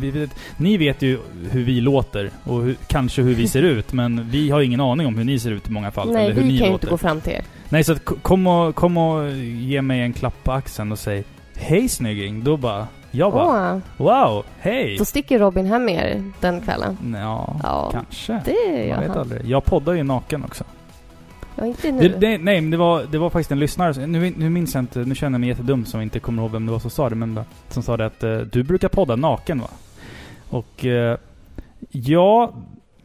Vi 0.00 0.10
vet, 0.10 0.30
ni 0.56 0.76
vet 0.76 1.02
ju 1.02 1.18
hur 1.50 1.64
vi 1.64 1.80
låter 1.80 2.30
och 2.44 2.62
hur, 2.62 2.76
kanske 2.86 3.22
hur 3.22 3.34
vi 3.34 3.48
ser 3.48 3.62
ut, 3.78 3.92
men 3.92 4.30
vi 4.30 4.50
har 4.50 4.60
ingen 4.60 4.80
aning 4.80 5.06
om 5.06 5.18
hur 5.18 5.24
ni 5.24 5.38
ser 5.38 5.50
ut 5.50 5.68
i 5.68 5.70
många 5.70 5.90
fall. 5.90 6.12
Nej, 6.12 6.24
eller 6.24 6.34
hur 6.34 6.42
vi 6.42 6.48
ni 6.48 6.58
kan 6.58 6.66
ju 6.68 6.72
inte 6.72 6.86
gå 6.86 6.98
fram 6.98 7.20
till 7.20 7.32
er. 7.32 7.44
Nej, 7.68 7.84
så 7.84 7.92
att, 7.92 8.04
kom, 8.22 8.46
och, 8.46 8.74
kom 8.74 8.96
och 8.96 9.30
ge 9.36 9.82
mig 9.82 10.00
en 10.00 10.12
klapp 10.12 10.44
på 10.44 10.52
axeln 10.52 10.92
och 10.92 10.98
säg 10.98 11.24
Hej 11.60 11.88
snygging! 11.88 12.44
Då 12.44 12.56
bara... 12.56 12.86
Jag 13.10 13.32
bara 13.32 13.74
Åh, 13.74 14.06
Wow! 14.06 14.44
Hej! 14.58 14.96
då 14.98 15.04
sticker 15.04 15.38
Robin 15.38 15.66
hem 15.66 15.84
med 15.84 15.94
er 15.94 16.22
den 16.40 16.60
kvällen. 16.60 17.16
Ja, 17.20 17.56
Ja, 17.62 17.90
kanske. 17.92 18.42
det 18.44 18.86
gör 18.86 19.00
vet 19.00 19.08
han. 19.08 19.18
aldrig. 19.18 19.46
Jag 19.46 19.64
poddar 19.64 19.92
ju 19.92 20.02
naken 20.02 20.44
också. 20.44 20.64
Ja, 21.56 21.66
inte 21.66 21.92
nu. 21.92 22.08
Det, 22.08 22.08
det, 22.08 22.38
nej, 22.38 22.60
men 22.60 22.70
det 22.70 22.76
var, 22.76 23.02
det 23.10 23.18
var 23.18 23.30
faktiskt 23.30 23.52
en 23.52 23.58
lyssnare, 23.58 24.06
nu, 24.06 24.34
nu 24.36 24.50
minns 24.50 24.74
jag 24.74 24.82
inte, 24.82 24.98
nu 24.98 25.14
känner 25.14 25.34
jag 25.34 25.40
mig 25.40 25.48
jättedum 25.48 25.84
som 25.84 26.00
inte 26.00 26.20
kommer 26.20 26.42
ihåg 26.42 26.50
vem 26.52 26.66
det 26.66 26.72
var 26.72 26.78
som 26.78 26.90
sa 26.90 27.08
det, 27.08 27.14
men 27.14 27.40
som 27.68 27.82
sa 27.82 27.96
det 27.96 28.06
att 28.06 28.22
eh, 28.22 28.36
du 28.36 28.62
brukar 28.62 28.88
podda 28.88 29.16
naken 29.16 29.60
va? 29.60 29.68
Och 30.50 30.84
eh, 30.84 31.18
ja, 31.90 32.52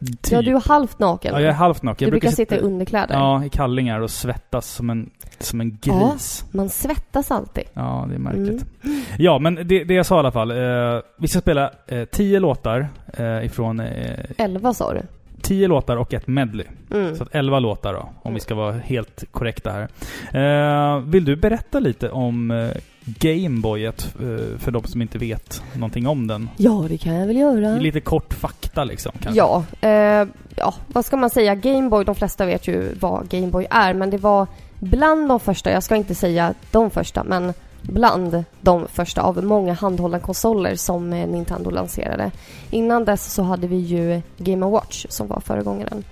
typ. 0.06 0.32
Ja, 0.32 0.42
du 0.42 0.56
är 0.56 0.68
halvt 0.68 0.98
naken. 0.98 1.34
Ja, 1.34 1.40
jag 1.40 1.48
är 1.48 1.54
halvt 1.54 1.82
naken. 1.82 1.96
du 1.98 2.04
Jag 2.04 2.10
brukar 2.10 2.30
sitta 2.30 2.56
i 2.56 2.58
underkläder. 2.58 3.14
Ja, 3.14 3.44
i 3.44 3.48
kallingar 3.48 4.00
och 4.00 4.10
svettas 4.10 4.66
som 4.66 4.90
en, 4.90 5.10
som 5.38 5.60
en 5.60 5.78
gris. 5.82 6.44
Man 6.50 6.68
svettas 6.68 7.30
alltid. 7.30 7.64
Ja, 7.72 8.06
det 8.08 8.14
är 8.14 8.18
märkligt. 8.18 8.66
Mm. 8.84 9.02
Ja, 9.18 9.38
men 9.38 9.54
det, 9.54 9.84
det 9.84 9.94
jag 9.94 10.06
sa 10.06 10.16
i 10.16 10.18
alla 10.18 10.32
fall. 10.32 10.50
Eh, 10.50 11.02
vi 11.18 11.28
ska 11.28 11.40
spela 11.40 11.70
eh, 11.86 12.04
tio 12.04 12.40
låtar 12.40 12.88
eh, 13.16 13.44
ifrån... 13.44 13.80
Eh, 13.80 14.24
Elva 14.38 14.74
sa 14.74 14.92
du? 14.92 15.02
tio 15.44 15.68
låtar 15.68 15.96
och 15.96 16.14
ett 16.14 16.26
medley. 16.26 16.66
Mm. 16.90 17.16
Så 17.16 17.22
att 17.22 17.34
elva 17.34 17.58
låtar 17.58 17.92
då, 17.92 18.08
om 18.22 18.34
vi 18.34 18.40
ska 18.40 18.54
vara 18.54 18.72
helt 18.72 19.24
korrekta 19.30 19.70
här. 19.70 19.88
Eh, 20.32 21.00
vill 21.00 21.24
du 21.24 21.36
berätta 21.36 21.78
lite 21.78 22.10
om 22.10 22.50
eh, 22.50 22.70
Gameboyet 23.04 24.14
eh, 24.20 24.58
för 24.58 24.70
de 24.70 24.84
som 24.84 25.02
inte 25.02 25.18
vet 25.18 25.62
någonting 25.72 26.06
om 26.06 26.26
den? 26.26 26.50
Ja, 26.56 26.86
det 26.88 26.98
kan 26.98 27.14
jag 27.14 27.26
väl 27.26 27.36
göra. 27.36 27.76
Lite 27.76 28.00
kort 28.00 28.34
fakta 28.34 28.84
liksom 28.84 29.12
kanske. 29.20 29.38
Ja, 29.38 29.64
eh, 29.80 30.28
ja, 30.56 30.74
vad 30.86 31.04
ska 31.04 31.16
man 31.16 31.30
säga? 31.30 31.54
Gameboy, 31.54 32.04
de 32.04 32.14
flesta 32.14 32.46
vet 32.46 32.68
ju 32.68 32.94
vad 33.00 33.28
Gameboy 33.28 33.66
är, 33.70 33.94
men 33.94 34.10
det 34.10 34.18
var 34.18 34.46
bland 34.78 35.28
de 35.28 35.40
första, 35.40 35.70
jag 35.70 35.82
ska 35.82 35.96
inte 35.96 36.14
säga 36.14 36.54
de 36.70 36.90
första, 36.90 37.24
men 37.24 37.52
bland 37.82 38.44
de 38.60 38.86
första 38.88 39.22
av 39.22 39.44
många 39.44 39.72
handhållna 39.72 40.18
konsoler 40.18 40.76
som 40.76 41.12
eh, 41.12 41.28
Nintendo 41.28 41.70
lanserade. 41.70 42.30
Innan 42.70 43.04
dess 43.04 43.32
så 43.32 43.42
hade 43.42 43.66
vi 43.66 43.76
ju 43.76 44.22
Game 44.36 44.66
Watch 44.66 45.06
som 45.08 45.26
var 45.28 45.40
föregångaren. 45.40 46.04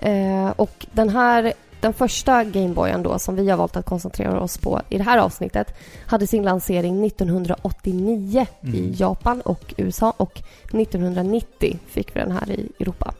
Eh, 0.00 0.50
och 0.56 0.86
den 0.92 1.08
här, 1.08 1.52
den 1.84 1.94
första 1.94 2.44
Gameboyen 2.44 3.02
då 3.02 3.18
som 3.18 3.36
vi 3.36 3.50
har 3.50 3.56
valt 3.56 3.76
att 3.76 3.84
koncentrera 3.84 4.40
oss 4.40 4.58
på 4.58 4.80
i 4.88 4.98
det 4.98 5.04
här 5.04 5.18
avsnittet 5.18 5.74
hade 6.06 6.26
sin 6.26 6.42
lansering 6.42 7.06
1989 7.06 8.46
i 8.60 8.66
Mm. 8.68 8.92
Japan 8.96 9.40
och 9.40 9.74
USA 9.76 10.14
och 10.16 10.42
1990 10.72 11.78
fick 11.86 12.16
vi 12.16 12.20
den 12.20 12.32
här 12.32 12.50
i 12.50 12.68
Europa. 12.80 13.14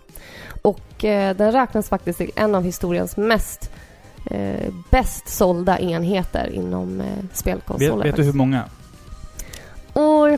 Och 0.62 1.04
eh, 1.04 1.36
den 1.36 1.52
räknas 1.52 1.88
faktiskt 1.88 2.18
till 2.18 2.30
en 2.36 2.54
av 2.54 2.64
historiens 2.64 3.16
mest 3.16 3.70
eh, 4.30 4.72
bäst 4.90 5.28
sålda 5.28 5.78
enheter 5.78 6.50
inom 6.54 7.00
eh, 7.00 7.06
spelkonsoler. 7.32 7.96
Vet, 7.96 8.06
vet 8.06 8.16
du 8.16 8.22
hur 8.22 8.32
många? 8.32 8.64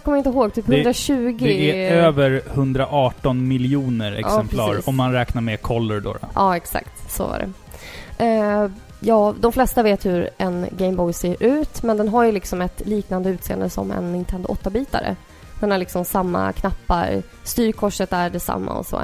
Kommer 0.07 0.19
inte 0.19 0.31
ihåg. 0.31 0.55
Typ 0.55 0.67
Det- 0.67 0.75
120. 0.77 1.37
Det 1.39 1.89
är 1.89 1.97
över 1.97 2.43
118 2.55 3.49
miljoner 3.49 4.13
exemplar 4.13 4.69
precis. 4.69 4.89
om 4.89 4.97
man 4.97 5.13
räknar 5.13 5.43
med 5.43 5.63
Color 5.63 6.01
då. 6.01 6.17
Ja, 6.35 6.57
exakt. 6.57 7.13
Så 7.13 7.27
var 7.27 7.39
det. 7.39 8.25
Eh, 8.25 8.71
ja, 9.01 9.35
de 9.41 9.53
flesta 9.53 9.83
vet 9.83 10.07
hur 10.07 10.31
en 10.39 10.67
Game 10.79 10.93
Boy 10.97 11.13
ser 11.13 11.43
ut, 11.43 11.83
men 11.83 11.97
den 11.97 12.09
har 12.09 12.25
ju 12.25 12.33
liksom 12.33 12.61
ett 12.63 12.83
liknande 12.85 13.31
utseende 13.31 13.71
som 13.71 13.91
en 13.91 14.13
Nintendo 14.13 14.49
8-bitare. 14.49 15.17
Den 15.61 15.71
har 15.71 15.79
liksom 15.79 16.05
samma 16.05 16.53
knappar, 16.53 17.23
styrkorset 17.43 18.13
är 18.13 18.31
detsamma 18.31 18.73
och 18.73 18.87
så. 18.87 19.01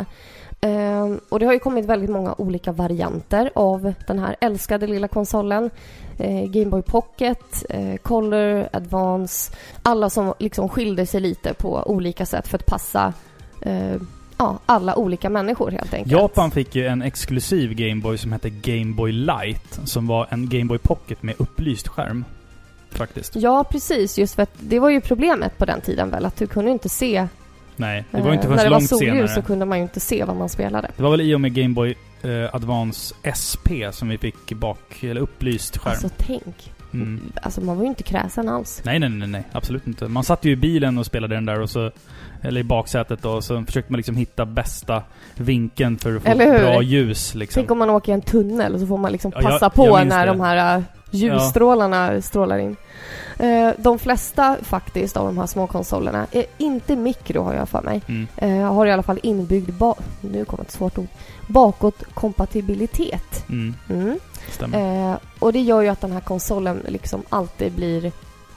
Eh, 0.66 1.16
och 1.28 1.40
det 1.40 1.46
har 1.46 1.52
ju 1.52 1.58
kommit 1.58 1.84
väldigt 1.84 2.10
många 2.10 2.34
olika 2.38 2.72
varianter 2.72 3.50
av 3.54 3.94
den 4.06 4.18
här 4.18 4.36
älskade 4.40 4.86
lilla 4.86 5.08
konsolen. 5.08 5.70
Eh, 6.18 6.44
Game 6.44 6.70
Boy 6.70 6.82
Pocket, 6.82 7.64
eh, 7.68 7.96
Color, 7.96 8.68
Advance. 8.72 9.52
Alla 9.82 10.10
som 10.10 10.34
liksom 10.38 10.68
skilde 10.68 11.06
sig 11.06 11.20
lite 11.20 11.54
på 11.54 11.82
olika 11.86 12.26
sätt 12.26 12.48
för 12.48 12.58
att 12.58 12.66
passa 12.66 13.12
ja, 14.36 14.58
alla 14.66 14.96
olika 14.96 15.30
människor 15.30 15.70
helt 15.70 15.94
enkelt. 15.94 16.12
Japan 16.12 16.50
fick 16.50 16.74
ju 16.74 16.86
en 16.86 17.02
exklusiv 17.02 17.74
Gameboy 17.74 18.18
som 18.18 18.32
hette 18.32 18.50
Gameboy 18.50 19.12
Light. 19.12 19.80
Som 19.84 20.06
var 20.06 20.26
en 20.30 20.48
Gameboy 20.48 20.78
Pocket 20.78 21.22
med 21.22 21.34
upplyst 21.38 21.88
skärm. 21.88 22.24
Faktiskt. 22.90 23.36
Ja, 23.36 23.64
precis. 23.64 24.18
Just 24.18 24.34
för 24.34 24.42
att 24.42 24.54
det 24.58 24.78
var 24.78 24.90
ju 24.90 25.00
problemet 25.00 25.58
på 25.58 25.64
den 25.64 25.80
tiden 25.80 26.10
väl, 26.10 26.24
att 26.24 26.36
du 26.36 26.46
kunde 26.46 26.70
inte 26.70 26.88
se... 26.88 27.28
Nej, 27.76 28.04
det 28.10 28.20
var 28.20 28.32
inte 28.32 28.46
eh, 28.46 28.54
förrän 28.54 28.56
När 28.56 28.64
det 28.64 28.70
var 28.70 28.76
långt 28.78 28.88
solljus 28.88 29.12
senare. 29.12 29.28
så 29.28 29.42
kunde 29.42 29.64
man 29.64 29.78
ju 29.78 29.82
inte 29.82 30.00
se 30.00 30.24
vad 30.24 30.36
man 30.36 30.48
spelade. 30.48 30.90
Det 30.96 31.02
var 31.02 31.10
väl 31.10 31.20
i 31.20 31.34
och 31.34 31.40
med 31.40 31.54
Gameboy 31.54 31.94
eh, 32.22 32.54
Advance 32.54 33.14
SP 33.42 33.66
som 33.92 34.08
vi 34.08 34.18
fick 34.18 34.52
bak, 34.52 35.02
eller 35.02 35.20
upplyst 35.20 35.78
skärm. 35.78 35.90
Alltså 35.92 36.08
tänk. 36.16 36.72
Mm. 36.94 37.32
Alltså 37.42 37.60
man 37.60 37.76
var 37.76 37.82
ju 37.84 37.88
inte 37.88 38.02
kräsen 38.02 38.48
alls. 38.48 38.82
Nej, 38.84 38.98
nej, 38.98 39.08
nej, 39.08 39.28
nej. 39.28 39.42
Absolut 39.52 39.86
inte. 39.86 40.08
Man 40.08 40.24
satt 40.24 40.44
ju 40.44 40.50
i 40.50 40.56
bilen 40.56 40.98
och 40.98 41.06
spelade 41.06 41.34
den 41.34 41.46
där 41.46 41.60
och 41.60 41.70
så... 41.70 41.90
Eller 42.42 42.60
i 42.60 42.64
baksätet 42.64 43.22
då, 43.22 43.30
och 43.30 43.44
så 43.44 43.62
försökte 43.64 43.92
man 43.92 43.96
liksom 43.96 44.16
hitta 44.16 44.46
bästa 44.46 45.02
vinkeln 45.36 45.98
för 45.98 46.16
att 46.16 46.22
få 46.22 46.34
bra 46.36 46.82
ljus 46.82 47.34
liksom. 47.34 47.60
Tänk 47.60 47.70
om 47.70 47.78
man 47.78 47.90
åker 47.90 48.12
i 48.12 48.14
en 48.14 48.20
tunnel 48.22 48.74
och 48.74 48.80
så 48.80 48.86
får 48.86 48.98
man 48.98 49.12
liksom 49.12 49.32
Ja, 49.34 49.42
jag- 49.42 49.50
passa 49.50 49.64
jag 49.64 49.74
på 49.74 50.04
när 50.04 50.26
det. 50.26 50.32
de 50.32 50.40
här 50.40 50.76
äh, 50.76 50.82
ljusstrålarna 51.14 52.22
strålar 52.22 52.58
in. 52.58 52.76
Eh, 53.38 53.70
de 53.78 53.98
flesta 53.98 54.56
faktiskt 54.62 55.16
av 55.16 55.26
de 55.26 55.38
här 55.38 55.46
små 55.46 55.66
konsolerna, 55.66 56.26
är 56.32 56.44
inte 56.58 56.96
mikro 56.96 57.42
har 57.42 57.54
jag 57.54 57.68
för 57.68 57.82
mig, 57.82 58.02
Mm. 58.08 58.26
eh, 58.36 58.72
har 58.74 58.86
i 58.86 58.92
alla 58.92 59.02
fall 59.02 59.20
inbyggd, 59.22 59.72
ba- 59.72 59.94
nu 60.20 60.44
kommer 60.44 60.64
ett 60.64 60.70
svårt 60.70 60.98
ord, 60.98 61.06
bakåtkompatibilitet. 61.46 63.44
Mm. 63.48 63.74
Mm. 63.90 64.18
Stämmer. 64.50 65.10
Eh, 65.12 65.16
och 65.38 65.52
det 65.52 65.60
gör 65.60 65.80
ju 65.80 65.88
att 65.88 66.00
den 66.00 66.12
här 66.12 66.20
konsolen 66.20 66.82
liksom 66.88 67.22
alltid 67.28 67.72
blir 67.72 68.12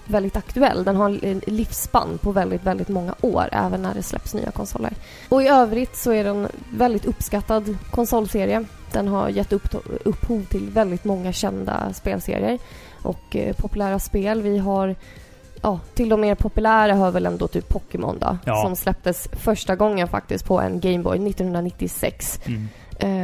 väldigt 0.08 0.36
aktuell. 0.38 0.84
Den 0.84 0.96
har 0.96 1.26
en 1.26 1.42
livsspann 1.48 2.18
på 2.22 2.32
väldigt, 2.32 2.64
väldigt 2.64 2.88
många 2.90 3.16
år, 3.22 3.50
även 3.52 3.82
när 3.82 3.94
det 3.94 4.04
släpps 4.04 4.34
nya 4.34 4.52
konsoler. 4.52 4.94
Och 5.30 5.44
i 5.44 5.48
övrigt 5.48 5.98
så 5.98 6.12
är 6.12 6.24
den 6.24 6.48
väldigt 6.74 7.06
uppskattad 7.06 7.78
konsolserie. 7.92 8.66
Den 8.96 9.08
har 9.08 9.30
gett 9.30 9.54
upp, 9.54 9.76
upphov 10.06 10.46
till 10.50 10.70
väldigt 10.70 11.04
många 11.06 11.32
kända 11.34 11.94
spelserier 11.94 12.60
och 13.02 13.36
eh, 13.36 13.56
populära 13.56 14.00
spel. 14.00 14.42
Vi 14.42 14.58
har 14.58 14.96
Ja, 15.62 15.80
till 15.94 16.10
de 16.10 16.22
mer 16.22 16.36
populära 16.36 16.94
hör 16.94 17.12
väl 17.12 17.26
ändå 17.26 17.48
typ 17.48 17.70
Pokémon 17.70 18.18
då, 18.20 18.38
Ja. 18.46 18.62
som 18.64 18.76
släpptes 18.76 19.28
första 19.32 19.76
gången 19.76 20.08
faktiskt 20.08 20.46
på 20.46 20.60
en 20.62 20.80
Gameboy 20.80 21.18
1996. 21.30 22.40
Mm. 22.46 22.68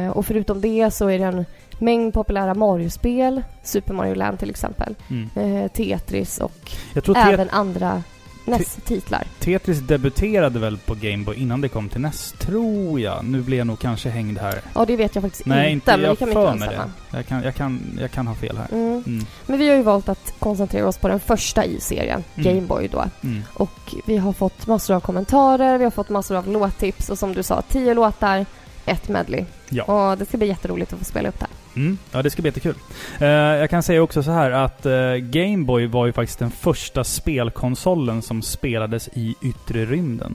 Eh, 0.06 0.12
och 0.12 0.26
förutom 0.26 0.60
det 0.60 0.90
så 0.90 1.08
är 1.08 1.18
det 1.18 1.24
en 1.24 1.44
mängd 1.78 2.14
populära 2.14 2.54
Mario-spel, 2.54 3.42
Super 3.62 3.94
Mario 3.94 4.14
Land 4.14 4.38
till 4.38 4.50
exempel, 4.50 4.94
Mm. 5.10 5.28
eh, 5.34 5.68
Tetris 5.70 6.38
och 6.38 6.70
även 7.16 7.50
andra 7.50 8.02
NES-titlar. 8.44 9.24
Tetris 9.40 9.78
debuterade 9.78 10.58
väl 10.58 10.78
på 10.78 10.94
Gameboy 10.94 11.36
innan 11.36 11.60
det 11.60 11.68
kom 11.68 11.88
till 11.88 12.00
NES, 12.00 12.34
tror 12.38 13.00
jag. 13.00 13.24
Nu 13.24 13.40
blir 13.40 13.58
jag 13.58 13.66
nog 13.66 13.78
kanske 13.78 14.08
hängd 14.08 14.38
här. 14.38 14.60
Ja, 14.74 14.84
det 14.84 14.96
vet 14.96 15.14
jag 15.14 15.22
faktiskt 15.22 15.46
Nej, 15.46 15.72
inte, 15.72 15.90
men 15.90 16.00
det 16.00 16.06
jag 16.06 16.18
kan 16.18 16.28
mycket 16.28 16.44
väl 16.44 16.58
mig 16.58 16.68
det. 16.68 17.16
Jag 17.16 17.26
kan, 17.26 17.42
jag, 17.42 17.54
kan, 17.54 17.80
jag 18.00 18.10
kan 18.10 18.26
ha 18.26 18.34
fel 18.34 18.56
här. 18.58 18.66
Mm. 18.72 19.02
Mm. 19.06 19.26
Men 19.46 19.58
vi 19.58 19.68
har 19.68 19.76
ju 19.76 19.82
valt 19.82 20.08
att 20.08 20.34
koncentrera 20.38 20.88
oss 20.88 20.98
på 20.98 21.08
den 21.08 21.20
första 21.20 21.64
i 21.64 21.80
serien, 21.80 22.24
Mm. 22.34 22.54
Gameboy 22.54 22.88
då. 22.88 23.04
Mm. 23.22 23.42
Och 23.54 23.94
vi 24.06 24.16
har 24.16 24.32
fått 24.32 24.66
massor 24.66 24.94
av 24.94 25.00
kommentarer, 25.00 25.78
vi 25.78 25.84
har 25.84 25.90
fått 25.90 26.08
massor 26.08 26.36
av 26.36 26.48
låttips 26.48 27.10
och 27.10 27.18
som 27.18 27.34
du 27.34 27.42
sa, 27.42 27.62
tio 27.62 27.94
låtar, 27.94 28.46
ett 28.86 29.08
medley. 29.08 29.44
Ja. 29.68 29.84
Och 30.10 30.18
det 30.18 30.26
ska 30.26 30.36
bli 30.36 30.46
jätteroligt 30.46 30.92
att 30.92 30.98
få 30.98 31.04
spela 31.04 31.28
upp 31.28 31.38
det 31.38 31.46
här. 31.50 31.61
Mm. 31.76 31.98
Ja, 32.12 32.22
det 32.22 32.30
ska 32.30 32.42
bli 32.42 32.48
jättekul. 32.48 32.74
Eh, 33.20 33.28
jag 33.28 33.70
kan 33.70 33.82
säga 33.82 34.02
också 34.02 34.22
så 34.22 34.30
här 34.30 34.50
att 34.50 34.86
uh, 34.86 35.16
Gameboy 35.16 35.86
var 35.86 36.06
ju 36.06 36.12
faktiskt 36.12 36.38
den 36.38 36.50
första 36.50 37.04
spelkonsolen 37.04 38.22
som 38.22 38.42
spelades 38.42 39.08
i 39.12 39.34
yttre 39.42 39.84
rymden. 39.84 40.34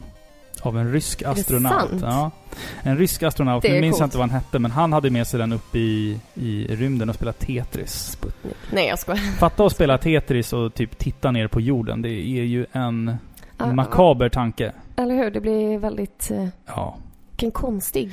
Av 0.62 0.78
en 0.78 0.92
rysk 0.94 1.24
astronaut. 1.24 1.92
Ja. 2.02 2.32
En 2.84 2.98
rysk 2.98 3.24
astronaut, 3.24 3.64
nu 3.64 3.82
minns 3.82 4.00
jag 4.00 4.06
inte 4.06 4.18
vad 4.18 4.30
han 4.30 4.40
hette, 4.40 4.60
men 4.60 4.72
han 4.72 4.94
hade 4.94 5.10
med 5.10 5.28
sig 5.28 5.40
den 5.40 5.54
upp 5.54 5.76
i, 5.76 6.20
i 6.34 6.68
rymden 6.70 7.10
och 7.10 7.16
spelade 7.16 7.38
Tetris. 7.38 8.12
Sputnik. 8.12 8.54
Nej, 8.72 8.88
jag 8.88 9.00
skojar. 9.00 9.18
Fatta 9.40 9.66
att 9.66 9.72
spela 9.72 9.98
Tetris 9.98 10.54
och 10.54 10.74
typ 10.74 10.98
titta 10.98 11.32
ner 11.32 11.48
på 11.48 11.62
jorden. 11.62 12.02
Det 12.02 12.10
är 12.10 12.44
ju 12.44 12.66
en 12.72 13.18
Ja, 13.58 13.74
makaber 13.74 14.30
tanke. 14.30 14.72
Eller 14.96 15.16
hur? 15.16 15.32
Det 15.32 15.42
blir 15.42 15.78
väldigt... 15.78 16.32
Eh, 16.32 16.48
Ja. 16.66 16.98
vilken 17.32 17.52
konstig... 17.52 18.12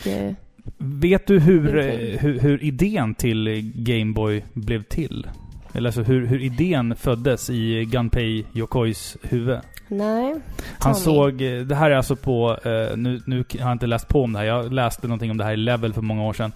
Vet 0.79 1.27
du 1.27 1.39
hur, 1.39 1.79
eh, 1.79 2.19
hur, 2.19 2.39
hur 2.41 2.65
idén 2.65 3.15
till 3.15 3.73
Gameboy 3.75 4.45
blev 4.53 4.83
till? 4.83 5.27
Eller 5.73 5.89
alltså 5.89 6.03
hur, 6.03 6.27
hur 6.27 6.43
idén 6.43 6.97
föddes 6.97 7.51
i 7.51 7.85
Gunpei 7.85 8.45
Yokois 8.55 9.17
huvud? 9.23 9.59
nej. 9.89 10.35
Han 10.79 10.95
såg, 10.95 11.43
eh, 11.43 11.61
det 11.61 11.75
här 11.75 11.91
är 11.91 11.97
alltså 11.97 12.17
på, 12.17 12.59
eh, 12.65 12.97
nu, 12.97 13.21
nu 13.27 13.37
har 13.37 13.45
jag 13.69 13.73
inte 13.73 13.87
läst 13.87 14.09
på 14.09 14.23
om 14.23 14.33
det 14.33 14.39
här, 14.39 14.47
jag 14.47 14.73
läste 14.73 15.07
någonting 15.07 15.31
om 15.31 15.37
det 15.37 15.45
här 15.45 15.53
i 15.53 15.57
Level 15.57 15.93
för 15.93 16.03
många 16.03 16.25
år 16.25 16.33
sedan. 16.33 16.53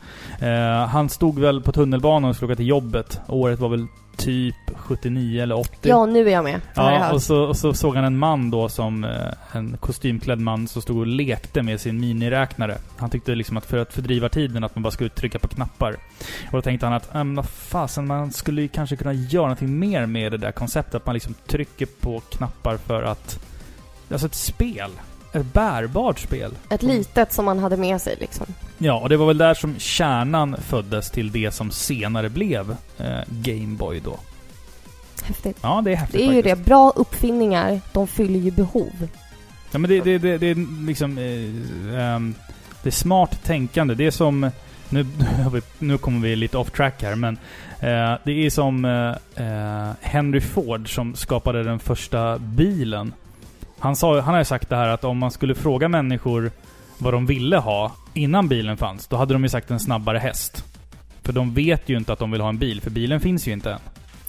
Han 0.88 1.09
stod 1.09 1.38
väl 1.38 1.62
på 1.62 1.73
tunnelbanan 1.73 2.31
och 2.31 2.37
skulle 2.37 2.53
åka 2.53 2.57
till 2.57 2.69
jobbet. 2.69 3.21
Året 3.29 3.59
var 3.59 3.69
väl 3.69 3.87
typ 4.18 4.54
79 4.76 5.42
eller 5.42 5.58
80. 5.58 5.76
Ja, 5.82 6.06
nu 6.06 6.28
är 6.28 6.32
jag 6.32 6.44
med. 6.44 6.54
Det 6.54 6.82
jag 6.82 6.92
Ja, 6.94 7.12
och 7.12 7.22
så, 7.22 7.42
och 7.42 7.56
så 7.56 7.75
såg 7.75 7.94
han 7.94 8.04
en 8.04 8.18
man 8.18 8.50
då 8.50 8.68
som 8.68 9.04
eh, 9.04 9.56
en 9.56 9.76
kostymklädd 9.76 10.40
man 10.40 10.68
som 10.68 10.82
stod 10.82 10.98
och 10.98 11.06
lekte 11.06 11.62
med 11.62 11.80
sin 11.80 12.00
miniräknare. 12.00 12.78
Han 12.96 13.10
tyckte 13.10 13.34
liksom 13.34 13.56
att 13.56 13.66
för 13.66 13.78
att 13.78 13.92
fördriva 13.92 14.28
tiden 14.28 14.64
att 14.64 14.75
man 14.75 14.82
bara 14.82 14.90
skulle 14.90 15.10
trycka 15.10 15.38
på 15.38 15.48
knappar. 15.48 15.92
Och 16.46 16.52
då 16.52 16.62
tänkte 16.62 16.87
han 16.87 16.94
att, 16.94 17.14
ähm, 17.14 17.34
vad 17.34 17.48
fasen, 17.48 18.06
man 18.06 18.32
skulle 18.32 18.62
ju 18.62 18.68
kanske 18.68 18.96
kunna 18.96 19.12
göra 19.12 19.42
någonting 19.42 19.78
mer 19.78 20.06
med 20.06 20.32
det 20.32 20.38
där 20.38 20.52
konceptet. 20.52 20.94
Att 20.94 21.06
man 21.06 21.14
liksom 21.14 21.34
trycker 21.46 21.87
på 21.87 22.20
knappar 22.20 22.76
för 22.76 23.02
att... 23.02 23.44
Alltså 24.10 24.26
ett 24.26 24.34
spel. 24.34 24.90
Ett 25.40 25.52
bärbart 25.52 26.18
spel. 26.18 26.52
Ett 26.71 26.83
litet 26.83 27.33
som 27.33 27.45
man 27.45 27.59
hade 27.59 27.76
med 27.76 28.00
sig 28.00 28.16
liksom. 28.21 28.47
Ja, 28.78 29.00
och 29.00 29.09
det 29.09 29.16
var 29.16 29.26
väl 29.26 29.38
där 29.38 29.54
som 29.54 29.78
kärnan 29.78 30.57
föddes 30.57 31.11
till 31.11 31.33
det 31.33 31.54
som 31.54 31.71
senare 31.71 32.28
blev 32.28 32.76
eh, 32.99 33.21
Gameboy 33.28 34.00
då. 34.00 34.16
Häftigt. 35.25 35.59
Ja, 35.61 35.83
det 35.85 35.92
är 35.92 35.97
häftigt 35.97 36.21
Det 36.21 36.26
är 36.26 36.33
ju 36.33 36.42
faktiskt. 36.42 36.57
det. 36.57 36.64
Bra 36.64 36.92
uppfinningar, 36.97 37.80
de 37.92 38.07
fyller 38.07 38.40
ju 38.40 38.50
behov. 38.50 39.09
Ja 39.71 39.78
men 39.78 39.90
det, 39.90 40.00
det, 40.00 40.18
det, 40.18 40.38
det 40.38 40.47
är 40.47 40.87
liksom... 40.87 41.18
Eh, 41.18 42.00
ehm, 42.00 42.35
det 42.83 42.88
är 42.88 42.92
smart 42.92 43.45
tänkande. 43.45 43.95
Det 43.95 44.07
är 44.07 44.11
som... 44.11 44.50
Nu, 44.88 45.07
nu 45.78 45.99
kommer 45.99 46.21
vi 46.21 46.37
lite 46.37 46.59
off 46.59 46.71
track 46.71 47.02
här 47.02 47.14
men... 47.14 47.38
Eh, 47.80 48.18
det 48.25 48.47
är 48.47 48.50
som 48.50 48.85
eh, 48.85 49.47
eh, 49.47 49.90
Henry 50.00 50.40
Ford 50.40 50.95
som 50.95 51.14
skapade 51.14 51.62
den 51.62 51.78
första 51.78 52.38
bilen. 52.38 53.12
Han, 53.78 53.97
sa, 53.97 54.20
han 54.20 54.35
har 54.35 54.40
ju 54.40 54.44
sagt 54.44 54.68
det 54.68 54.76
här 54.76 54.88
att 54.88 55.04
om 55.04 55.18
man 55.18 55.30
skulle 55.30 55.54
fråga 55.54 55.88
människor 55.88 56.50
vad 56.99 57.14
de 57.14 57.26
ville 57.26 57.56
ha 57.56 57.92
innan 58.14 58.49
bilen 58.49 58.76
fanns, 58.76 59.06
då 59.06 59.16
hade 59.16 59.35
de 59.35 59.42
ju 59.42 59.49
sagt 59.49 59.70
en 59.70 59.80
snabbare 59.80 60.18
häst. 60.18 60.64
För 61.23 61.32
de 61.32 61.54
vet 61.54 61.88
ju 61.88 61.97
inte 61.97 62.12
att 62.12 62.18
de 62.18 62.30
vill 62.30 62.40
ha 62.40 62.49
en 62.49 62.58
bil, 62.58 62.80
för 62.80 62.90
bilen 62.90 63.20
finns 63.20 63.49
ju 63.49 63.52
inte 63.52 63.73
än. 63.73 63.80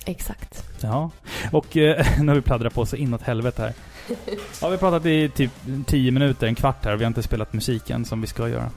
Exakt. 0.06 0.63
Ja, 0.82 1.10
och 1.51 1.77
eh, 1.77 2.06
nu 2.20 2.27
har 2.27 2.36
vi 2.36 2.41
pladdrat 2.41 2.74
på 2.74 2.86
så 2.86 2.96
inåt 2.96 3.22
helvete 3.22 3.62
här. 3.62 3.74
Ja, 4.62 4.68
vi 4.68 4.74
har 4.74 4.77
pratat 4.77 5.06
i 5.06 5.29
typ 5.29 5.51
10 5.86 6.12
minuter, 6.12 6.48
en 6.48 6.56
kvart 6.56 6.86
här 6.86 6.94
och 6.94 7.00
vi 7.00 7.03
har 7.03 7.08
inte 7.08 7.24
spelat 7.24 7.53
musiken 7.53 8.06
som 8.06 8.22
vi 8.22 8.27
ska 8.27 8.50
göra. 8.50 8.70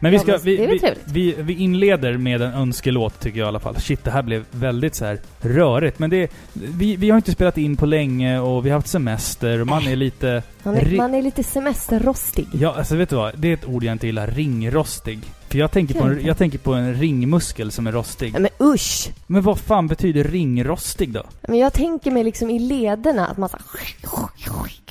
Men 0.00 0.12
vi 0.12 0.18
ska, 0.18 0.36
vi, 0.36 0.56
vi, 0.56 0.94
vi, 1.04 1.34
vi 1.38 1.54
inleder 1.54 2.16
med 2.16 2.42
en 2.42 2.52
önskelåt 2.54 3.20
tycker 3.20 3.38
jag 3.38 3.46
i 3.46 3.48
alla 3.48 3.60
fall. 3.60 3.76
Shit, 3.76 4.04
det 4.04 4.10
här 4.10 4.22
blev 4.22 4.44
väldigt 4.50 4.94
så 4.94 5.04
här 5.04 5.20
rörigt. 5.40 5.98
Men 5.98 6.10
det, 6.10 6.32
vi, 6.52 6.96
vi 6.96 7.10
har 7.10 7.16
inte 7.16 7.32
spelat 7.32 7.58
in 7.58 7.76
på 7.76 7.86
länge 7.86 8.38
och 8.38 8.66
vi 8.66 8.70
har 8.70 8.76
haft 8.78 8.88
semester 8.88 9.60
och 9.60 9.66
man 9.66 9.86
är 9.86 9.96
lite... 9.96 10.42
Man 10.62 10.76
är, 10.76 10.96
man 10.96 11.14
är 11.14 11.22
lite 11.22 11.42
semesterrostig. 11.42 12.46
Ja, 12.52 12.74
alltså 12.78 12.96
vet 12.96 13.10
du 13.10 13.16
vad? 13.16 13.38
Det 13.38 13.48
är 13.48 13.54
ett 13.54 13.66
ord 13.68 13.84
jag 13.84 13.92
inte 13.92 14.06
gillar. 14.06 14.26
Ringrostig. 14.26 15.20
För 15.48 15.58
jag 15.58 15.70
tänker, 15.70 16.00
på 16.00 16.06
en, 16.06 16.26
jag 16.26 16.38
tänker 16.38 16.58
på 16.58 16.74
en 16.74 16.94
ringmuskel 16.94 17.70
som 17.70 17.86
är 17.86 17.92
rostig. 17.92 18.32
Men 18.32 18.48
usch! 18.60 19.10
Men 19.26 19.42
vad 19.42 19.58
fan 19.58 19.86
betyder 19.86 20.24
ringrostig 20.24 21.12
då? 21.12 21.22
Men 21.48 21.58
jag 21.58 21.72
tänker 21.72 22.10
mig 22.10 22.24
liksom 22.24 22.50
i 22.50 22.58
lederna 22.58 23.26
att 23.26 23.36
man 23.36 23.48
så 23.48 23.58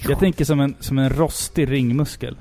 Jag 0.08 0.20
tänker 0.20 0.46
som 0.46 0.60
en, 0.60 0.76
som 0.80 0.98
en 0.98 1.10
rostig 1.10 1.72
ringmuskel. 1.72 2.38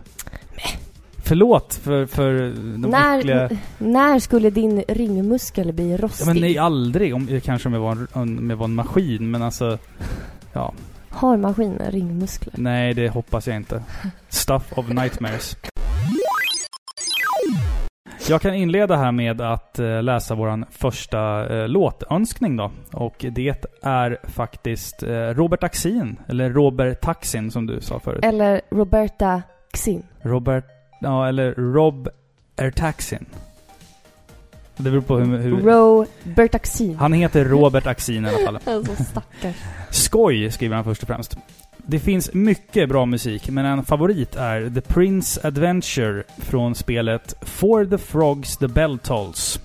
Förlåt 1.27 1.75
för, 1.75 2.07
för 2.07 2.33
de 2.79 2.91
när, 2.91 3.19
äckliga... 3.19 3.51
när 3.79 4.19
skulle 4.19 4.51
din 4.51 4.83
ringmuskel 4.89 5.73
bli 5.73 5.91
Ja, 5.91 5.97
rostig? 5.97 6.27
men 6.27 6.37
nej, 6.37 6.59
aldrig. 6.59 7.15
Om, 7.15 7.41
kanske 7.45 7.69
om 7.69 7.73
jag, 7.75 7.81
var 7.81 7.93
en, 7.93 8.09
om 8.13 8.51
jag 8.51 8.57
var 8.57 8.65
en 8.65 8.75
maskin, 8.75 9.31
men 9.31 9.43
alltså... 9.43 9.79
Ja, 10.53 10.75
Har 11.11 11.37
maskiner 11.37 11.91
ringmuskler? 11.91 12.55
nej 12.57 12.95
det 12.95 13.09
hoppas 13.09 13.47
jag 13.47 13.57
inte. 13.57 13.83
Stuff 14.29 14.73
of 14.79 14.89
nightmares. 14.89 15.57
Jag 18.29 18.41
kan 18.43 18.55
inleda 18.55 18.97
här 18.97 19.13
med 19.13 19.41
att 19.41 19.79
eh, 19.79 20.03
läsa 20.03 20.35
våran 20.35 20.65
första 20.71 21.49
eh, 21.59 21.69
låtönskning 21.69 22.57
då. 22.57 22.71
Och 22.93 23.25
det 23.31 23.67
är 23.83 24.19
faktiskt 24.31 25.03
eh, 25.03 25.09
Robert 25.11 25.63
Axin, 25.65 26.17
eller 26.29 26.51
Robert 26.51 27.01
Taxin 27.01 27.51
som 27.51 27.67
du 27.67 27.81
sa 27.81 28.01
förut. 28.01 28.25
Eller 28.25 28.61
Roberta 28.71 29.43
Xin? 29.75 30.03
Robert, 30.23 30.65
ja 30.99 31.29
eller 31.29 31.55
Rob 31.55 32.09
Ertaxin. 32.57 33.27
Det 34.77 34.91
beror 34.91 35.01
på 35.01 35.19
hur... 35.19 35.39
hur 35.39 35.61
Roberta 35.61 36.59
Xin. 36.59 36.97
han 36.97 37.13
heter 37.13 37.45
Robert 37.45 37.87
Axin 37.87 38.27
i 38.27 38.29
alla 38.29 38.39
fall. 38.39 38.59
Alltså 38.75 39.05
stackars. 39.05 39.57
Skoj, 39.91 40.51
skriver 40.51 40.75
han 40.77 40.85
först 40.85 41.03
och 41.03 41.09
främst. 41.09 41.37
Det 41.77 41.99
finns 41.99 42.35
mycket 42.35 42.89
bra 42.89 43.07
musik, 43.07 43.51
men 43.51 43.67
en 43.67 43.85
favorit 43.85 44.37
är 44.37 44.71
The 44.71 44.81
Prince 44.81 45.49
Adventure 45.49 46.23
från 46.39 46.75
spelet 46.75 47.35
For 47.43 47.85
the 47.85 47.99
Frogs 47.99 48.57
the 48.57 48.69
Bell 48.69 48.99
Tolls. 48.99 49.61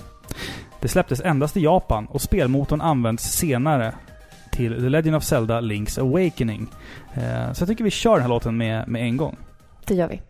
Det 0.81 0.87
släpptes 0.87 1.21
endast 1.21 1.57
i 1.57 1.59
Japan 1.61 2.05
och 2.05 2.21
spelmotorn 2.21 2.81
används 2.81 3.23
senare 3.23 3.93
till 4.51 4.73
The 4.73 4.89
Legend 4.89 5.15
of 5.15 5.23
Zelda 5.23 5.61
Link's 5.61 5.99
Awakening. 5.99 6.67
Eh, 7.13 7.53
så 7.53 7.61
jag 7.61 7.69
tycker 7.69 7.83
vi 7.83 7.91
kör 7.91 8.13
den 8.13 8.21
här 8.21 8.29
låten 8.29 8.57
med, 8.57 8.87
med 8.87 9.01
en 9.01 9.17
gång. 9.17 9.37
Det 9.85 9.95
gör 9.95 10.07
vi. 10.07 10.21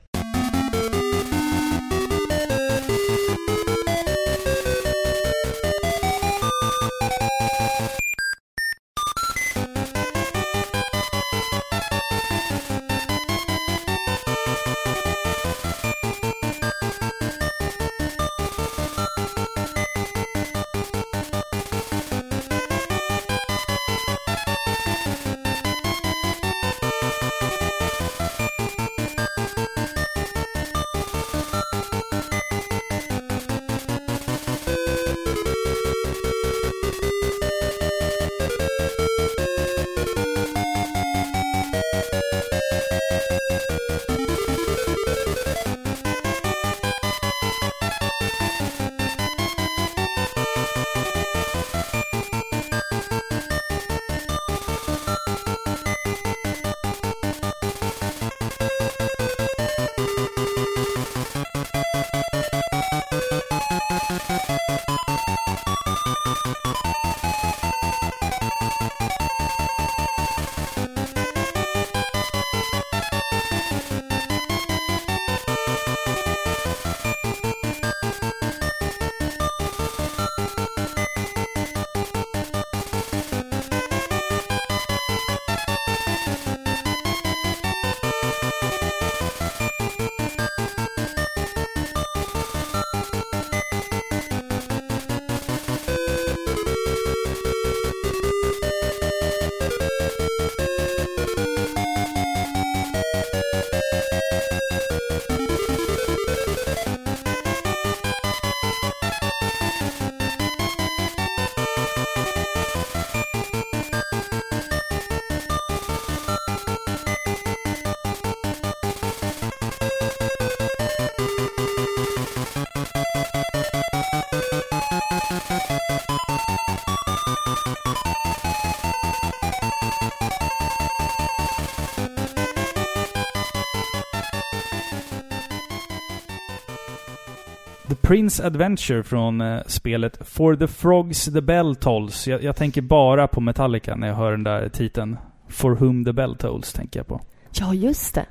Prince 138.11 138.45
Adventure 138.45 139.03
från 139.03 139.41
eh, 139.41 139.59
spelet 139.65 140.17
For 140.25 140.55
the 140.55 140.67
Frogs 140.67 141.25
the 141.25 141.41
Bell 141.41 141.75
Tolls. 141.75 142.27
Jag, 142.27 142.43
jag 142.43 142.55
tänker 142.55 142.81
bara 142.81 143.27
på 143.27 143.41
Metallica 143.41 143.95
när 143.95 144.07
jag 144.07 144.15
hör 144.15 144.31
den 144.31 144.43
där 144.43 144.69
titeln. 144.69 145.17
For 145.47 145.75
whom 145.75 146.05
the 146.05 146.13
bell 146.13 146.35
tolls 146.35 146.73
tänker 146.73 146.99
jag 146.99 147.07
på. 147.07 147.21
Ja, 147.51 147.73
just 147.73 148.15
det. 148.15 148.25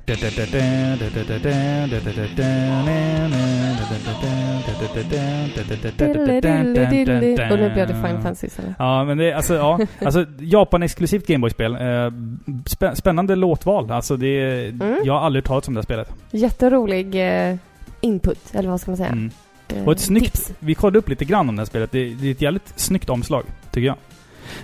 Och 7.50 7.58
nu 7.58 7.70
blev 7.74 7.86
Final 7.86 8.22
Fantasy 8.22 8.46
istället. 8.46 8.74
Ja, 8.78 9.04
men 9.04 9.18
det 9.18 9.30
är 9.30 9.34
alltså, 9.34 9.54
ja. 9.54 9.78
Alltså, 10.04 10.26
Japan-exklusivt 10.40 11.26
Gameboy-spel. 11.26 11.74
Eh, 11.74 11.78
spä- 11.80 12.94
spännande 12.94 13.36
låtval. 13.36 13.90
Alltså, 13.90 14.16
det 14.16 14.26
är, 14.26 14.68
Mm. 14.68 14.96
Jag 15.04 15.12
har 15.12 15.20
aldrig 15.20 15.44
talat 15.44 15.68
om 15.68 15.74
det 15.74 15.78
här 15.78 15.82
spelet. 15.82 16.12
Jätterolig 16.30 17.14
eh, 17.50 17.56
input, 18.00 18.54
eller 18.54 18.70
vad 18.70 18.80
ska 18.80 18.90
man 18.90 18.96
säga? 18.96 19.08
Mm. 19.08 19.30
Eh, 19.76 19.84
Och 19.84 19.92
ett 19.92 20.00
snyggt... 20.00 20.24
Tips. 20.34 20.52
Vi 20.58 20.74
kollade 20.74 20.98
upp 20.98 21.08
lite 21.08 21.24
grann 21.24 21.48
om 21.48 21.56
det 21.56 21.60
här 21.60 21.66
spelet. 21.66 21.92
Det, 21.92 22.14
det 22.14 22.26
är 22.28 22.32
ett 22.32 22.42
jävligt 22.42 22.72
snyggt 22.76 23.10
omslag, 23.10 23.44
tycker 23.70 23.86
jag. 23.86 23.96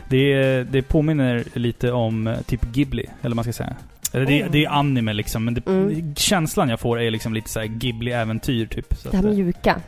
Det, 0.08 0.62
det 0.62 0.82
påminner 0.82 1.44
lite 1.54 1.92
om 1.92 2.26
eh, 2.26 2.40
typ 2.40 2.64
Ghibli, 2.72 3.02
eller 3.20 3.30
vad 3.30 3.36
man 3.36 3.44
ska 3.44 3.52
säga. 3.52 3.76
Eller 4.12 4.26
det, 4.26 4.44
Oh. 4.44 4.50
det 4.50 4.64
är 4.64 4.68
anime 4.70 5.12
liksom, 5.12 5.44
men 5.44 5.54
det, 5.54 5.66
Mm. 5.66 6.14
känslan 6.14 6.68
jag 6.68 6.80
får 6.80 7.00
är 7.00 7.10
liksom 7.10 7.34
lite 7.34 7.50
så 7.50 7.60
här 7.60 7.66
Ghibli-äventyr 7.66 8.66
typ. 8.66 8.94
Så 8.96 9.08
Det 9.10 9.16
här 9.16 9.24
att, 9.24 9.30
eh, 9.30 9.36
mjuka. 9.36 9.80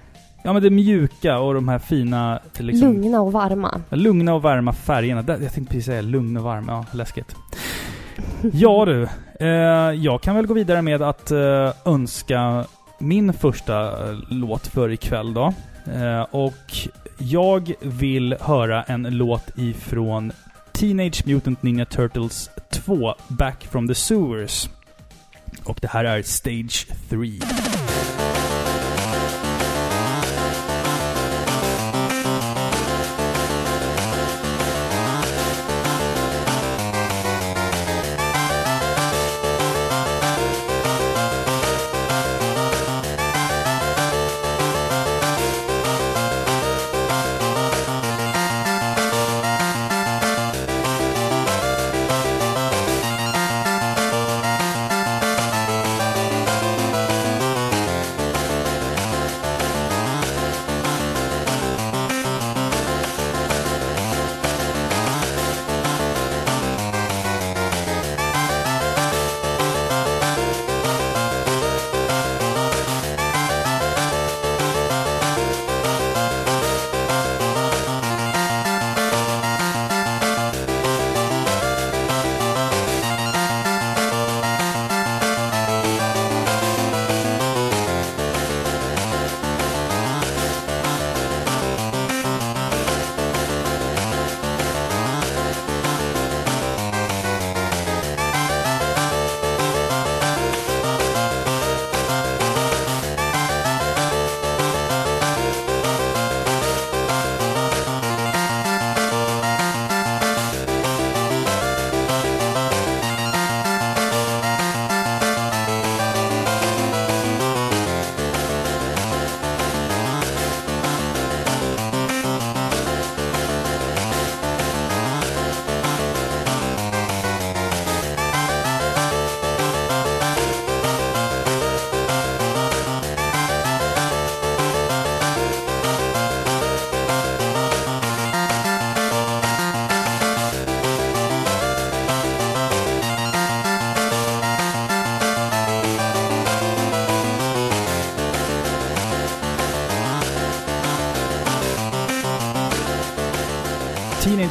ja 0.44 0.52
men 0.52 0.62
det 0.62 0.70
mjuka 0.70 1.38
och 1.38 1.54
de 1.54 1.68
här 1.68 1.78
fina... 1.78 2.38
Liksom, 2.58 2.92
Lugna 2.92 3.20
och 3.20 3.32
varma. 3.32 3.80
Lugna 3.90 4.34
och 4.34 4.42
varma 4.42 4.72
färgerna. 4.72 5.24
Jag 5.26 5.38
tänkte 5.52 5.64
precis 5.72 5.84
säga 5.86 6.02
lugn 6.02 6.36
och 6.36 6.42
varm. 6.42 6.64
Ja, 6.68 6.84
läskigt. 6.92 7.34
Ja 8.52 8.84
du. 8.84 9.08
Eh, 9.40 9.48
jag 9.94 10.20
kan 10.22 10.36
väl 10.36 10.46
gå 10.46 10.54
vidare 10.54 10.82
med 10.82 11.02
att 11.02 11.30
eh, 11.30 11.70
önska 11.84 12.64
min 12.98 13.32
första 13.32 14.08
eh, 14.10 14.18
låt 14.28 14.66
för 14.66 14.90
ikväll 14.90 15.34
då. 15.34 15.54
Eh, 15.92 16.22
och 16.30 16.88
jag 17.18 17.72
vill 17.80 18.36
höra 18.40 18.82
en 18.82 19.02
låt 19.02 19.58
ifrån 19.58 20.32
Teenage 20.72 21.26
Mutant 21.26 21.62
Ninja 21.62 21.84
Turtles 21.84 22.50
2, 22.70 23.14
Back 23.28 23.64
from 23.64 23.88
the 23.88 23.94
Sewers. 23.94 24.68
Och 25.64 25.78
det 25.80 25.88
här 25.88 26.04
är 26.04 26.22
Stage 26.22 26.86
3. 27.08 27.77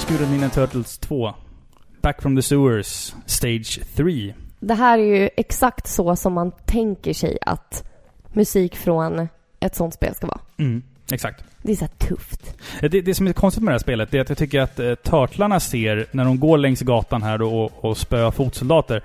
Mutant 0.10 0.32
Ninja 0.32 0.50
Turtles 0.50 0.98
2. 0.98 1.34
Back 2.02 2.22
from 2.22 2.36
the 2.36 2.42
Sewers, 2.42 3.16
Stage 3.26 3.80
3. 3.96 4.34
Det 4.60 4.74
här 4.74 5.00
är 5.00 5.04
ju 5.22 5.30
exakt 5.38 5.88
så 5.88 6.16
som 6.16 6.34
man 6.34 6.52
tänker 6.66 7.14
sig 7.14 7.38
att 7.42 7.84
musik 8.34 8.76
från 8.76 9.28
ett 9.60 9.76
sånt 9.76 9.94
spel 9.94 10.16
ska 10.16 10.28
vara. 10.28 10.40
Mm, 10.58 10.82
exakt. 11.12 11.44
Det 11.62 11.72
är 11.72 11.76
så 11.76 11.88
tufft. 11.88 12.56
Eh, 12.82 12.90
Det, 12.90 13.02
det 13.02 13.16
som 13.16 13.28
är 13.28 13.34
konstigt 13.34 13.64
med 13.64 13.72
det 13.72 13.74
här 13.74 13.80
spelet 13.80 14.14
är 14.14 14.22
att 14.22 14.30
jag 14.30 14.38
tycker 14.38 14.62
att 14.62 14.80
eh, 14.80 14.96
Turtlarna 14.96 15.60
ser, 15.60 16.06
när 16.12 16.26
de 16.26 16.40
går 16.40 16.58
längs 16.58 16.82
gatan 16.82 17.24
här 17.24 17.38
då 17.38 17.64
och, 17.64 17.86
och 17.86 17.98
spöar 17.98 18.32
fotsoldater, 18.32 19.04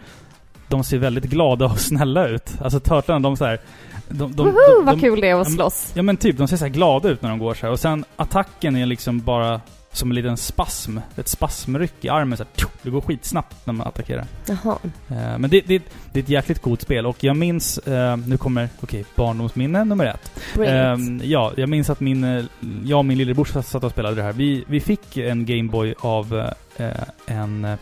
de 0.69 0.85
ser 0.85 0.99
väldigt 0.99 1.25
glada 1.25 1.65
och 1.67 1.79
snälla 1.79 2.29
ut. 2.29 2.51
Alltså 2.61 2.81
Turtlarna, 2.81 3.21
de 3.21 3.37
så 3.37 3.45
här... 3.45 3.61
De, 4.09 4.33
de, 4.37 4.47
Woho, 4.47 4.77
de, 4.79 4.85
vad 4.87 5.01
kul 5.01 5.21
det 5.21 5.29
är 5.29 5.41
att 5.41 5.53
slåss. 5.53 5.93
Ja 5.95 6.03
men 6.03 6.17
typ, 6.17 6.39
de 6.39 6.49
ser 6.49 6.57
så 6.57 6.69
glada 6.69 7.09
ut 7.09 7.23
när 7.23 7.31
de 7.31 7.39
går 7.39 7.55
så 7.55 7.67
här. 7.67 7.73
Och 7.73 7.81
sen 7.81 8.05
attacken 8.17 8.77
är 8.77 8.87
liksom 8.87 9.21
bara 9.21 9.61
som 9.93 10.11
en 10.11 10.15
liten 10.15 10.37
spasm. 10.37 10.99
Ett 11.17 11.29
spasmryck 11.29 12.05
i 12.05 12.09
armen 12.09 12.39
så 12.39 12.45
här, 12.45 12.69
Det 12.83 12.91
går 12.91 13.01
skitsnabbt 13.01 13.67
när 13.67 13.73
man 13.75 13.87
attackerar. 13.87 14.27
Jaha. 14.47 14.79
Eh, 15.09 15.39
Men 15.39 15.51
det, 15.51 15.61
det, 15.61 15.83
det 16.13 16.19
är 16.19 16.23
ett 16.23 16.29
jäkligt 16.29 16.63
coolt 16.63 16.83
spel 16.83 17.07
och 17.07 17.25
jag 17.25 17.37
minns, 17.37 17.79
eh, 17.79 18.17
nu 18.17 18.37
kommer, 18.37 18.69
okej, 18.81 19.05
barndomsminne 19.17 19.85
nummer 19.85 20.05
ett. 20.07 20.33
Ehm, 20.67 21.21
ja, 21.25 21.53
jag 21.57 21.69
minns 21.69 21.91
att 21.91 22.01
min, 22.01 22.25
eh, 22.25 22.45
jag 22.85 22.99
och 22.99 23.05
min 23.05 23.19
lillebror 23.19 23.63
satt 23.63 23.85
och 23.85 23.91
spelade 23.91 24.17
det 24.17 24.23
här. 24.23 24.33
Vi, 24.33 24.65
vi 24.69 24.81
fick 24.81 25.17
en 25.17 25.47
Gameboy 25.47 25.95
av 26.01 26.51
eh, 26.77 26.91
en, 27.27 27.65
eh, 27.65 27.77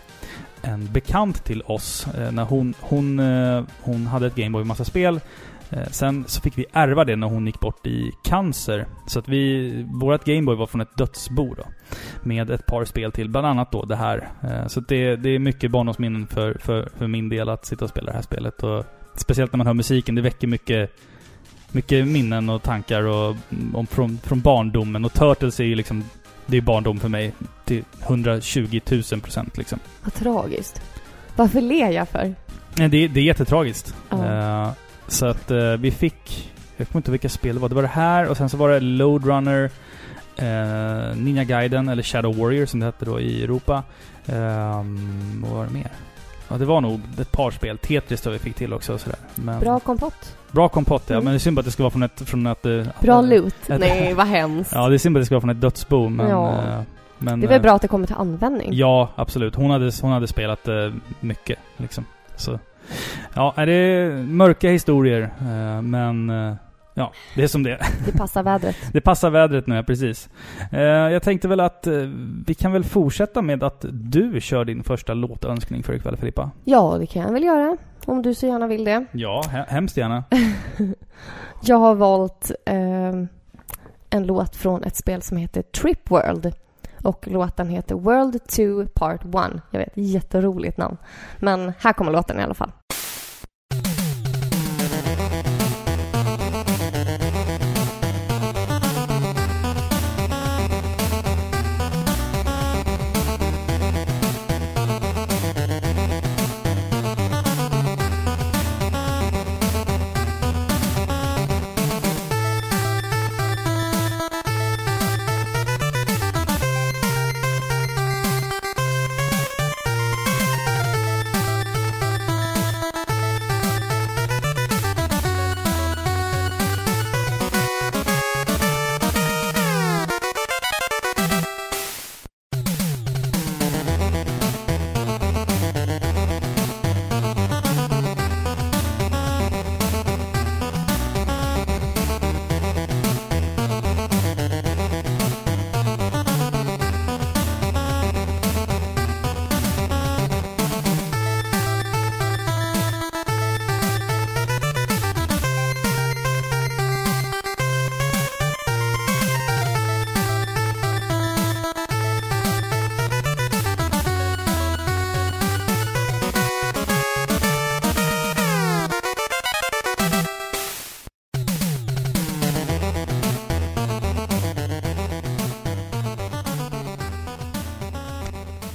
en 0.62 0.92
bekant 0.92 1.44
till 1.44 1.62
oss. 1.62 2.06
Eh, 2.18 2.32
när 2.32 2.44
hon, 2.44 2.74
hon, 2.80 3.20
eh, 3.20 3.62
hon 3.80 4.06
hade 4.06 4.26
ett 4.26 4.34
Gameboy 4.34 4.60
med 4.60 4.66
massa 4.66 4.84
spel. 4.84 5.20
Eh, 5.70 5.88
sen 5.90 6.24
så 6.26 6.40
fick 6.40 6.58
vi 6.58 6.66
ärva 6.72 7.04
det 7.04 7.16
när 7.16 7.26
hon 7.26 7.46
gick 7.46 7.60
bort 7.60 7.86
i 7.86 8.12
cancer. 8.24 8.86
Så 9.06 9.18
att 9.18 9.28
vi, 9.28 9.72
vårat 9.92 10.24
Gameboy 10.24 10.56
var 10.56 10.66
från 10.66 10.80
ett 10.80 10.96
dödsbo 10.96 11.54
då. 11.54 11.64
Med 12.22 12.50
ett 12.50 12.66
par 12.66 12.84
spel 12.84 13.12
till, 13.12 13.28
bland 13.28 13.46
annat 13.46 13.72
då 13.72 13.84
det 13.84 13.96
här. 13.96 14.28
Eh, 14.42 14.66
så 14.66 14.80
det, 14.80 15.16
det 15.16 15.30
är 15.30 15.38
mycket 15.38 15.70
barndomsminnen 15.70 16.26
för, 16.26 16.56
för, 16.60 16.88
för 16.98 17.06
min 17.06 17.28
del 17.28 17.48
att 17.48 17.66
sitta 17.66 17.84
och 17.84 17.90
spela 17.90 18.06
det 18.06 18.16
här 18.16 18.22
spelet. 18.22 18.62
Och 18.62 18.84
speciellt 19.14 19.52
när 19.52 19.58
man 19.58 19.66
hör 19.66 19.74
musiken, 19.74 20.14
det 20.14 20.22
väcker 20.22 20.46
mycket 20.46 20.90
mycket 21.72 22.06
minnen 22.08 22.48
och 22.48 22.62
tankar 22.62 23.02
och, 23.02 23.36
om, 23.74 23.86
från, 23.86 24.18
från 24.22 24.40
barndomen. 24.40 25.04
Och 25.04 25.12
Turtles 25.12 25.60
är 25.60 25.64
ju 25.64 25.74
liksom, 25.74 26.04
det 26.46 26.56
är 26.56 26.60
barndom 26.60 27.00
för 27.00 27.08
mig 27.08 27.32
till 27.64 27.84
120 28.02 28.80
000 28.90 29.02
procent 29.02 29.58
liksom. 29.58 29.78
Vad 30.02 30.14
tragiskt. 30.14 30.82
Varför 31.36 31.60
ler 31.60 31.90
jag 31.90 32.08
för? 32.08 32.34
Det, 32.74 32.88
det 33.08 33.20
är 33.20 33.24
jättetragiskt. 33.24 33.94
Ja. 34.08 34.64
Eh, 34.66 34.72
så 35.10 35.26
att 35.26 35.50
eh, 35.50 35.72
vi 35.72 35.90
fick, 35.90 36.52
jag 36.76 36.88
kommer 36.88 36.98
inte 36.98 37.10
vilka 37.10 37.28
spel 37.28 37.54
det 37.54 37.60
var. 37.60 37.68
Det 37.68 37.74
var 37.74 37.82
det 37.82 37.88
här 37.88 38.28
och 38.28 38.36
sen 38.36 38.48
så 38.48 38.56
var 38.56 38.68
det 38.70 38.80
Loadrunner, 38.80 39.70
uh, 40.42 41.16
Ninja 41.16 41.44
Gaiden 41.44 41.88
eller 41.88 42.02
Shadow 42.02 42.36
Warrior 42.38 42.66
som 42.66 42.80
det 42.80 42.86
hette 42.86 43.04
då 43.04 43.20
i 43.20 43.44
Europa. 43.44 43.82
Um, 44.26 45.44
vad 45.46 45.52
var 45.56 45.64
det 45.64 45.72
mer? 45.72 45.90
Ja, 46.48 46.56
det 46.56 46.64
var 46.64 46.80
nog 46.80 47.00
ett 47.20 47.32
par 47.32 47.50
spel. 47.50 47.78
Tetris 47.78 48.24
jag 48.24 48.32
vi 48.32 48.38
fick 48.38 48.54
till 48.56 48.72
också 48.72 48.94
och 48.94 49.00
sådär. 49.00 49.18
Men, 49.34 49.60
Bra 49.60 49.80
kompott. 49.80 50.36
Bra 50.50 50.68
kompott 50.68 51.02
ja, 51.06 51.14
Mm. 51.14 51.24
men 51.24 51.32
det 51.32 51.36
är 51.36 51.38
synd 51.38 51.58
att 51.58 51.64
det 51.64 51.70
ska 51.70 51.82
vara 51.82 51.90
från 51.90 52.02
ett... 52.02 52.22
Från 52.28 52.46
ett 52.46 52.66
eh, 52.66 52.82
Bra 53.00 53.18
eh, 53.18 53.28
loot. 53.28 53.54
Nej, 53.68 54.14
vad 54.14 54.26
hemskt. 54.26 54.72
Ja, 54.74 54.88
det 54.88 54.94
är 54.94 54.98
synd 54.98 55.16
att 55.16 55.20
det 55.20 55.26
ska 55.26 55.34
vara 55.34 55.40
från 55.40 55.50
ett 55.50 55.60
dödsbo, 55.60 56.08
men... 56.08 56.28
Ja. 56.28 56.48
eh, 56.50 56.80
men 57.18 57.40
Det 57.40 57.46
är 57.46 57.48
väl 57.48 57.56
eh, 57.56 57.62
bra 57.62 57.72
att 57.74 57.82
det 57.82 57.88
kommer 57.88 58.06
till 58.06 58.16
användning? 58.16 58.68
Ja, 58.72 59.08
absolut. 59.16 59.54
Hon 59.54 59.70
hade, 59.70 59.92
hon 60.02 60.12
hade 60.12 60.26
spelat 60.26 60.68
eh, 60.68 60.74
mycket, 61.20 61.58
liksom. 61.76 62.04
Så... 62.36 62.58
Ja, 63.34 63.54
det 63.56 63.72
är 63.72 64.10
mörka 64.22 64.70
historier, 64.70 65.22
eh, 65.40 65.82
men... 65.82 66.30
eh, 66.30 66.54
ja, 66.94 67.12
det 67.36 67.42
är 67.42 67.46
som 67.46 67.62
det. 67.62 67.78
Det 68.06 68.12
passar 68.18 68.42
vädret. 68.42 68.76
Det 68.92 69.00
passar 69.00 69.30
vädret 69.30 69.66
nu, 69.66 69.74
ja, 69.76 69.82
precis. 69.82 70.28
Eh, 70.72 70.80
jag 70.82 71.22
tänkte 71.22 71.48
väl 71.48 71.60
att 71.60 71.86
vi 72.46 72.54
kan 72.54 72.72
väl 72.72 72.84
fortsätta 72.84 73.42
med 73.42 73.62
att 73.62 73.84
du 73.90 74.40
kör 74.40 74.64
din 74.64 74.82
första 74.82 75.14
låtönskning 75.14 75.82
för 75.82 75.92
ikväll, 75.94 76.16
Filippa. 76.16 76.50
Ja, 76.64 76.96
det 77.00 77.06
kan 77.06 77.22
jag 77.22 77.32
väl 77.32 77.44
göra. 77.44 77.76
Om 78.06 78.22
du 78.22 78.34
så 78.34 78.46
gärna 78.46 78.66
vill 78.66 78.84
det. 78.84 79.04
Ja, 79.12 79.42
he- 79.52 79.64
hemskt 79.68 79.96
gärna. 79.96 80.24
Jag 81.62 81.76
har 81.76 81.94
valt 81.94 82.50
eh, 82.66 82.74
en 84.10 84.26
låt 84.26 84.56
från 84.56 84.82
ett 84.84 84.96
spel 84.96 85.22
som 85.22 85.36
heter 85.36 85.62
Trip 85.62 86.10
World. 86.10 86.52
Och 87.02 87.28
låten 87.28 87.68
heter 87.68 87.94
World 87.94 88.46
2 88.46 88.86
Part 88.94 89.24
1. 89.24 89.30
Jag 89.70 89.78
vet, 89.78 89.92
jätteroligt 89.94 90.78
namn. 90.78 90.96
Men 91.38 91.72
här 91.78 91.92
kommer 91.92 92.12
låten 92.12 92.40
i 92.40 92.42
alla 92.42 92.54
fall. 92.54 92.72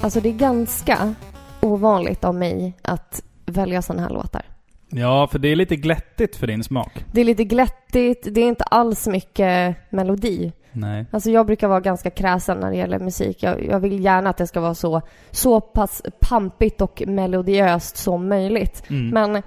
Alltså 0.05 0.21
det 0.21 0.29
är 0.29 0.33
ganska 0.33 1.15
ovanligt 1.61 2.23
av 2.23 2.35
mig 2.35 2.73
att 2.81 3.23
välja 3.45 3.81
sådana 3.81 4.01
här 4.01 4.09
låtar. 4.09 4.41
Ja, 4.89 5.27
för 5.31 5.39
det 5.39 5.47
är 5.47 5.55
lite 5.55 5.75
glättigt 5.75 6.35
för 6.35 6.47
din 6.47 6.63
smak. 6.63 7.05
Det 7.11 7.21
är 7.21 7.25
lite 7.25 7.43
glättigt, 7.43 8.27
det 8.31 8.41
är 8.41 8.47
inte 8.47 8.63
alls 8.63 9.07
mycket 9.07 9.75
melodi. 9.89 10.51
Nej. 10.71 11.05
Alltså 11.11 11.29
jag 11.31 11.45
brukar 11.45 11.67
vara 11.67 11.79
ganska 11.79 12.09
kräsen 12.09 12.57
när 12.57 12.71
det 12.71 12.77
gäller 12.77 12.99
musik. 12.99 13.43
Jag, 13.43 13.65
jag 13.65 13.79
vill 13.79 14.03
gärna 14.03 14.29
att 14.29 14.37
det 14.37 14.47
ska 14.47 14.59
vara 14.59 14.75
så, 14.75 15.01
så 15.31 15.61
pass 15.61 16.01
pampigt 16.19 16.81
och 16.81 17.03
melodiöst 17.07 17.97
som 17.97 18.27
möjligt. 18.27 18.83
Mm. 18.89 19.09
Men 19.09 19.43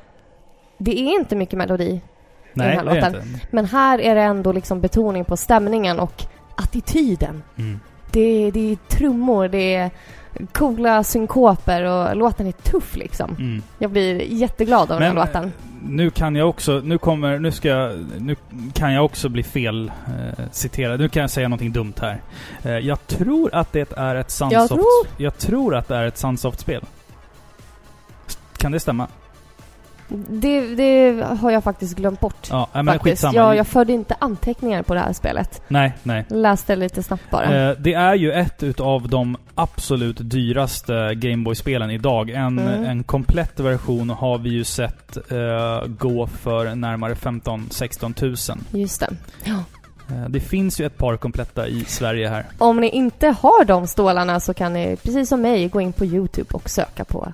det 0.79 1.01
är 1.01 1.21
inte 1.21 1.37
mycket 1.37 1.59
melodi. 1.59 2.01
Nej, 2.55 2.77
här 2.77 2.85
det 2.85 2.90
är 2.90 2.94
låten. 2.94 3.14
inte. 3.14 3.47
Men 3.51 3.64
här 3.64 3.99
är 3.99 4.14
det 4.14 4.23
ändå 4.23 4.53
liksom 4.53 4.81
betoning 4.81 5.25
på 5.25 5.37
stämningen 5.37 6.01
och 6.01 6.23
attityden. 6.57 7.42
Mm. 7.57 7.81
Det 8.12 8.51
det 8.51 8.73
är 8.73 8.77
trummor, 8.77 9.49
det 9.49 9.75
är 9.75 9.90
coola 10.53 11.05
synkoper 11.05 11.83
och 11.83 12.16
låten 12.16 12.46
är 12.46 12.53
tuff 12.53 12.96
liksom. 12.96 13.37
Mm. 13.38 13.62
Jag 13.79 13.90
blir 13.90 14.22
jätteglad 14.22 14.81
av 14.81 15.01
den 15.01 15.03
här 15.03 15.14
Men, 15.14 15.27
låten. 15.27 15.53
Nu 15.83 16.11
kan 16.11 16.37
jag 16.37 16.48
också, 16.48 16.81
nu 16.85 16.98
kommer, 16.98 17.38
nu 17.38 17.51
ska 17.53 17.68
jag, 17.68 17.98
nu 18.18 18.37
kan 18.72 18.92
jag 18.92 19.05
också 19.05 19.29
bli 19.29 19.42
fel 19.42 19.92
eh, 20.07 20.44
citerad. 20.51 21.01
Nu 21.01 21.09
kan 21.09 21.20
jag 21.20 21.31
säga 21.31 21.48
någonting 21.48 21.72
dumt 21.72 21.94
här. 22.01 22.20
Eh, 22.62 22.72
jag 22.79 23.07
tror 23.07 23.55
att 23.55 23.72
det 23.72 23.92
är 23.96 24.14
ett 24.14 24.31
Sunsoft... 24.31 24.68
tror- 24.68 25.07
jag 25.16 25.38
tror 25.38 25.74
att 25.74 25.88
det 25.88 25.96
är 25.96 26.07
ett 26.07 26.18
Sunsoft-spel. 26.18 26.85
Kan 28.57 28.72
det 28.72 28.81
stämma? 28.81 29.07
Det, 30.29 30.61
det 30.75 31.23
har 31.40 31.51
jag 31.51 31.64
faktiskt 31.64 31.97
glömt 31.97 32.21
bort. 32.21 32.49
Ja, 32.51 32.68
men 32.73 32.87
faktiskt. 32.87 33.05
skitsamma. 33.05 33.35
Jag, 33.35 33.57
jag 33.57 33.66
förde 33.66 33.92
inte 33.92 34.16
anteckningar 34.18 34.83
på 34.83 34.94
det 34.94 35.01
här 35.01 35.12
spelet. 35.12 35.62
Nej, 35.68 35.92
nej. 36.03 36.25
Läste 36.29 36.77
lite 36.77 37.03
snabbt 37.03 37.31
bara. 37.31 37.71
Eh, 37.71 37.77
det 37.79 37.94
är 37.94 38.14
ju 38.14 38.33
ett 38.33 38.62
utav 38.62 39.09
de 39.09 39.37
absolut 39.55 40.16
dyraste 40.21 41.14
Gameboy-spelen 41.14 41.90
idag. 41.90 42.31
En, 42.31 42.59
Mm. 42.59 42.85
en 42.85 43.03
komplett 43.05 43.61
version 43.61 44.11
har 44.11 44.38
vi 44.38 44.51
ju 44.51 44.64
sett 44.64 45.16
eh, 45.33 45.87
gå 45.88 46.27
för 46.27 46.75
närmare 46.75 47.14
15-16 47.14 48.12
tusen. 48.14 48.61
Just 48.71 49.01
det. 49.01 49.09
Ja. 49.44 49.53
Eh, 50.14 50.29
Det 50.29 50.40
finns 50.40 50.81
ju 50.81 50.87
ett 50.87 50.99
par 50.99 51.16
kompletta 51.16 51.66
i 51.68 51.85
Sverige 51.85 52.29
här. 52.29 52.44
Om 52.59 52.81
ni 52.81 52.88
inte 52.88 53.27
har 53.29 53.64
de 53.64 53.87
stålarna 53.87 54.40
så 54.40 54.55
kan 54.55 54.73
ni, 54.73 54.97
precis 55.03 55.29
som 55.29 55.40
mig, 55.42 55.68
gå 55.68 55.81
in 55.81 55.92
på 55.92 56.05
YouTube 56.05 56.49
och 56.53 56.71
söka 56.71 57.05
på 57.05 57.33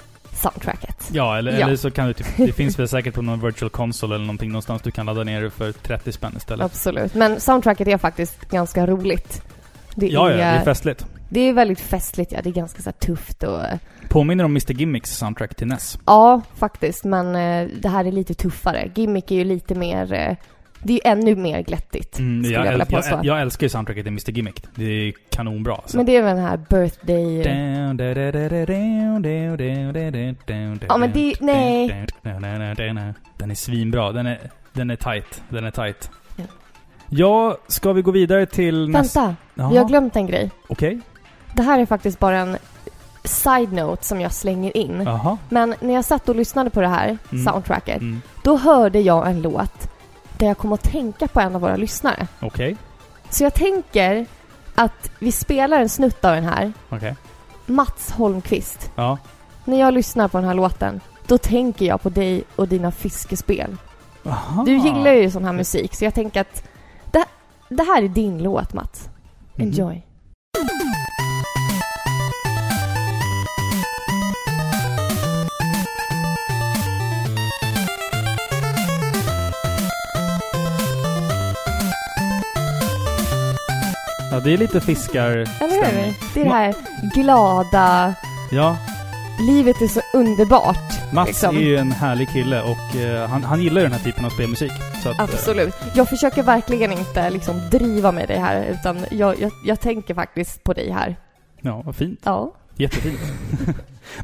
soundtracket. 0.53 1.09
Ja, 1.13 1.39
eller, 1.39 1.53
Ja. 1.61 1.67
eller 1.67 1.77
så 1.77 1.91
kan 1.91 2.07
du 2.07 2.13
typ... 2.13 2.27
Det 2.37 2.53
finns 2.53 2.79
väl 2.79 2.89
säkert 2.89 3.15
på 3.15 3.23
någon 3.23 3.41
virtual 3.41 3.71
console 3.71 4.15
eller 4.15 4.25
någonting 4.25 4.51
någonstans 4.51 4.83
du 4.83 4.91
kan 4.91 5.07
ladda 5.07 5.25
ner 5.25 5.43
det 5.43 5.51
för 5.51 5.73
30 5.73 6.13
spänn 6.13 6.33
istället. 6.37 6.65
Absolut. 6.65 7.15
Men 7.15 7.41
soundtracket 7.41 7.89
är 7.89 7.99
faktiskt 7.99 8.49
ganska 8.51 8.87
roligt. 8.87 9.43
Det, 9.95 10.07
Ja, 10.07 10.31
ja, 10.31 10.35
är, 10.35 10.37
det 10.37 10.43
är 10.45 10.65
festligt. 10.65 11.07
det 11.29 11.41
är 11.41 11.53
väldigt 11.53 11.81
festligt, 11.81 12.33
ja. 12.33 12.41
Det 12.43 12.49
är 12.49 12.53
ganska 12.53 12.83
så 12.83 12.93
tufft 12.93 13.43
och... 13.43 13.61
Påminner 14.09 14.45
om 14.45 14.51
Mr 14.51 14.73
Gimmicks 14.73 15.17
soundtrack 15.17 15.55
till 15.55 15.67
NES. 15.67 15.99
Ja, 16.07 16.41
faktiskt. 16.57 17.05
Men 17.05 17.27
eh, 17.37 17.69
det 17.81 17.89
här 17.89 18.05
är 18.05 18.13
lite 18.13 18.35
tuffare. 18.35 18.91
Gimmick 18.95 19.31
är 19.31 19.35
ju 19.35 19.45
lite 19.45 19.75
mer... 19.75 20.13
Eh, 20.13 20.37
det 20.85 20.93
är 20.93 20.95
ju 20.95 21.01
ännu 21.13 21.37
mer 21.37 21.63
glättigt, 21.63 22.19
Mm, 22.19 22.45
skulle 22.45 22.59
jag, 22.59 22.67
jag, 22.67 22.71
vilja 22.71 22.87
påstå. 22.87 23.15
jag, 23.15 23.25
jag 23.25 23.41
älskar 23.41 23.65
ju 23.65 23.69
soundtracket 23.69 24.05
till 24.05 24.13
Mr 24.13 24.31
Gimmick. 24.31 24.63
Det 24.75 24.85
är 24.85 25.13
kanonbra. 25.31 25.75
Alltså. 25.75 25.97
Men 25.97 26.07
det 26.07 26.17
är 26.17 26.23
väl 26.23 26.37
den 26.37 26.45
här 26.45 26.57
birthday... 26.57 27.39
Ja, 30.89 30.97
men 30.97 31.13
det- 31.13 31.41
nej. 31.41 32.07
Den 33.39 33.51
är 33.51 33.55
svinbra. 33.55 34.13
Den 34.13 34.27
är, 34.27 34.39
den 34.73 34.91
är 34.91 34.97
tight. 34.97 35.43
Den 35.49 35.65
är 35.65 35.71
tight. 35.71 36.11
Ja. 36.37 36.45
Ja, 37.09 37.59
ska 37.69 37.93
vi 37.93 38.03
gå 38.03 38.11
vidare 38.11 38.47
till 38.47 38.89
nästa? 38.89 39.21
Vänta, 39.21 39.37
Jaha, 39.55 39.71
vi 39.71 39.77
har 39.77 39.85
glömt 39.89 40.17
en 40.17 40.27
grej. 40.27 40.51
Okej. 40.69 41.01
Det 41.57 41.63
här 41.63 41.79
är 41.81 41.87
faktiskt 41.87 42.19
bara 42.19 42.39
en 42.39 42.57
side-note 43.25 44.05
som 44.05 44.21
jag 44.21 44.33
slänger 44.33 44.77
in. 44.77 45.03
Jaha. 45.05 45.39
Men 45.49 45.75
när 45.81 45.95
jag 45.95 46.05
satt 46.05 46.29
och 46.29 46.37
lyssnade 46.37 46.71
på 46.71 46.81
det 46.81 46.89
här 46.89 47.19
Mm. 47.33 47.45
soundtracket, 47.45 48.01
Mm. 48.01 48.23
då 48.43 48.57
hörde 48.57 49.01
jag 49.01 49.29
en 49.29 49.43
låt 49.43 49.91
där 50.39 50.47
jag 50.47 50.59
kom 50.59 50.73
att 50.73 50.83
tänka 50.83 51.29
på 51.29 51.41
en 51.41 51.55
av 51.55 51.61
våra 51.61 51.77
lyssnare. 51.77 52.27
Okej. 52.41 52.77
Så 53.31 53.45
jag 53.45 53.55
tänker 53.55 54.27
att 54.75 55.11
vi 55.19 55.33
spelar 55.33 55.81
en 55.81 55.89
snutt 55.89 56.25
av 56.25 56.35
den 56.35 56.45
här. 56.45 56.73
Okej. 56.89 57.17
Mats 57.67 58.11
Holmqvist. 58.11 58.91
Ja. 58.95 59.19
När 59.65 59.81
jag 59.81 59.95
lyssnar 59.95 60.29
på 60.29 60.39
den 60.39 60.47
här 60.47 60.55
låten, 60.55 61.01
då 61.27 61.39
tänker 61.39 61.87
jag 61.87 62.03
på 62.03 62.09
dig 62.09 62.45
och 62.57 62.69
dina 62.69 62.93
fiskespel. 62.93 63.77
Aha. 64.27 64.65
Du 64.65 64.77
gillar 64.77 65.13
ju 65.13 65.31
sån 65.31 65.45
här 65.45 65.53
musik, 65.53 65.95
så 65.95 66.05
jag 66.05 66.15
tänker 66.15 66.41
att 66.41 66.65
det, 67.11 67.25
det 67.69 67.83
här 67.83 68.03
är 68.03 68.09
din 68.09 68.43
låt, 68.43 68.73
Mats. 68.73 69.09
Mhm. 69.55 69.67
Enjoy. 69.67 70.03
Ja, 84.35 84.41
det 84.41 84.53
är 84.53 84.59
lite 84.59 84.81
fiskar 84.81 85.31
Eller 85.31 85.85
hur? 85.85 86.15
Det 86.35 86.41
är 86.41 86.45
det 86.45 86.51
här 86.51 86.75
glada, 87.15 88.15
Ja, 88.51 88.77
livet 89.41 89.83
är 89.83 89.87
så 89.87 90.01
underbart. 90.15 91.13
Mats 91.13 91.29
liksom. 91.29 91.57
är 91.57 91.61
ju 91.61 91.77
en 91.77 91.93
härlig 91.93 92.29
kille 92.29 92.63
och 92.63 92.97
eh, 92.97 93.29
han, 93.29 93.45
han 93.45 93.63
gillar 93.63 93.81
ju 93.81 93.87
den 93.87 93.93
här 93.93 94.05
typen 94.05 94.25
av 94.25 94.31
spelmusik. 94.31 94.73
Så 95.03 95.11
att, 95.11 95.19
eh, 95.19 95.25
Absolut. 95.25 95.75
Jag 95.95 96.09
försöker 96.09 96.43
verkligen 96.43 96.93
inte 96.93 97.31
liksom 97.31 97.61
driva 97.71 98.13
med 98.13 98.29
dig 98.29 98.39
här, 98.39 98.65
utan 98.65 99.05
jag, 99.11 99.41
jag, 99.41 99.53
jag 99.65 99.81
tänker 99.81 100.15
faktiskt 100.15 100.65
på 100.65 100.73
dig 100.73 100.91
här. 100.91 101.17
Ja, 101.61 101.83
vad 101.85 101.97
fint. 101.97 102.21
Ja. 102.25 102.53
Jättefint. 102.77 103.21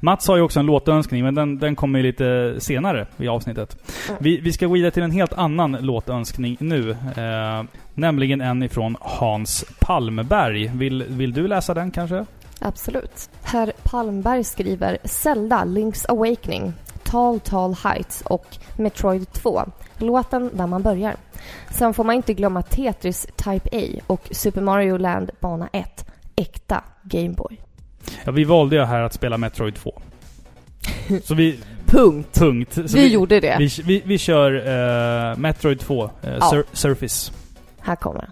Mats 0.00 0.28
har 0.28 0.36
ju 0.36 0.42
också 0.42 0.60
en 0.60 0.66
låtönskning, 0.66 1.24
men 1.24 1.34
den, 1.34 1.58
den 1.58 1.76
kommer 1.76 1.98
ju 1.98 2.02
lite 2.02 2.56
senare 2.58 3.06
i 3.16 3.28
avsnittet. 3.28 3.76
Vi, 4.18 4.40
vi 4.40 4.52
ska 4.52 4.66
gå 4.66 4.72
vidare 4.72 4.90
till 4.90 5.02
en 5.02 5.10
helt 5.10 5.32
annan 5.32 5.72
låtönskning 5.72 6.56
nu. 6.60 6.90
Eh, 6.90 7.62
nämligen 7.94 8.40
en 8.40 8.62
ifrån 8.62 8.96
Hans 9.00 9.64
Palmberg. 9.80 10.70
Vill, 10.74 11.04
vill 11.08 11.32
du 11.32 11.48
läsa 11.48 11.74
den 11.74 11.90
kanske? 11.90 12.26
Absolut. 12.58 13.30
Herr 13.42 13.72
Palmberg 13.82 14.44
skriver 14.44 14.98
Zelda 15.04 15.64
Link's 15.64 16.06
Awakening, 16.08 16.72
Tall 17.02 17.40
Tall 17.40 17.74
Heights 17.84 18.22
och 18.22 18.46
Metroid 18.76 19.32
2. 19.32 19.62
Låten 19.98 20.50
där 20.52 20.66
man 20.66 20.82
börjar. 20.82 21.16
Sen 21.70 21.94
får 21.94 22.04
man 22.04 22.14
inte 22.14 22.34
glömma 22.34 22.62
Tetris 22.62 23.26
Type 23.36 23.68
A 23.72 24.00
och 24.06 24.28
Super 24.30 24.60
Mario 24.60 24.96
Land 24.96 25.30
Bana 25.40 25.68
1. 25.72 26.06
Äkta 26.36 26.84
Gameboy. 27.02 27.69
Ja, 28.24 28.32
vi 28.32 28.44
valde 28.44 28.76
ju 28.76 28.84
här 28.84 29.02
att 29.02 29.12
spela 29.12 29.38
Metroid 29.38 29.74
2. 29.74 30.00
Så 31.24 31.34
vi... 31.34 31.58
Punkt. 31.86 32.38
Punkt. 32.38 32.72
Så 32.74 32.96
vi, 32.96 33.08
gjorde 33.08 33.40
det. 33.40 33.56
Vi, 33.58 33.68
vi, 33.84 34.02
vi 34.04 34.18
kör 34.18 34.52
eh, 35.30 35.36
Metroid 35.36 35.80
2, 35.80 36.04
eh, 36.04 36.10
Ja. 36.40 36.50
sur, 36.50 36.64
Surface. 36.72 37.32
Här 37.80 37.96
kommer 37.96 38.20
den. 38.20 38.30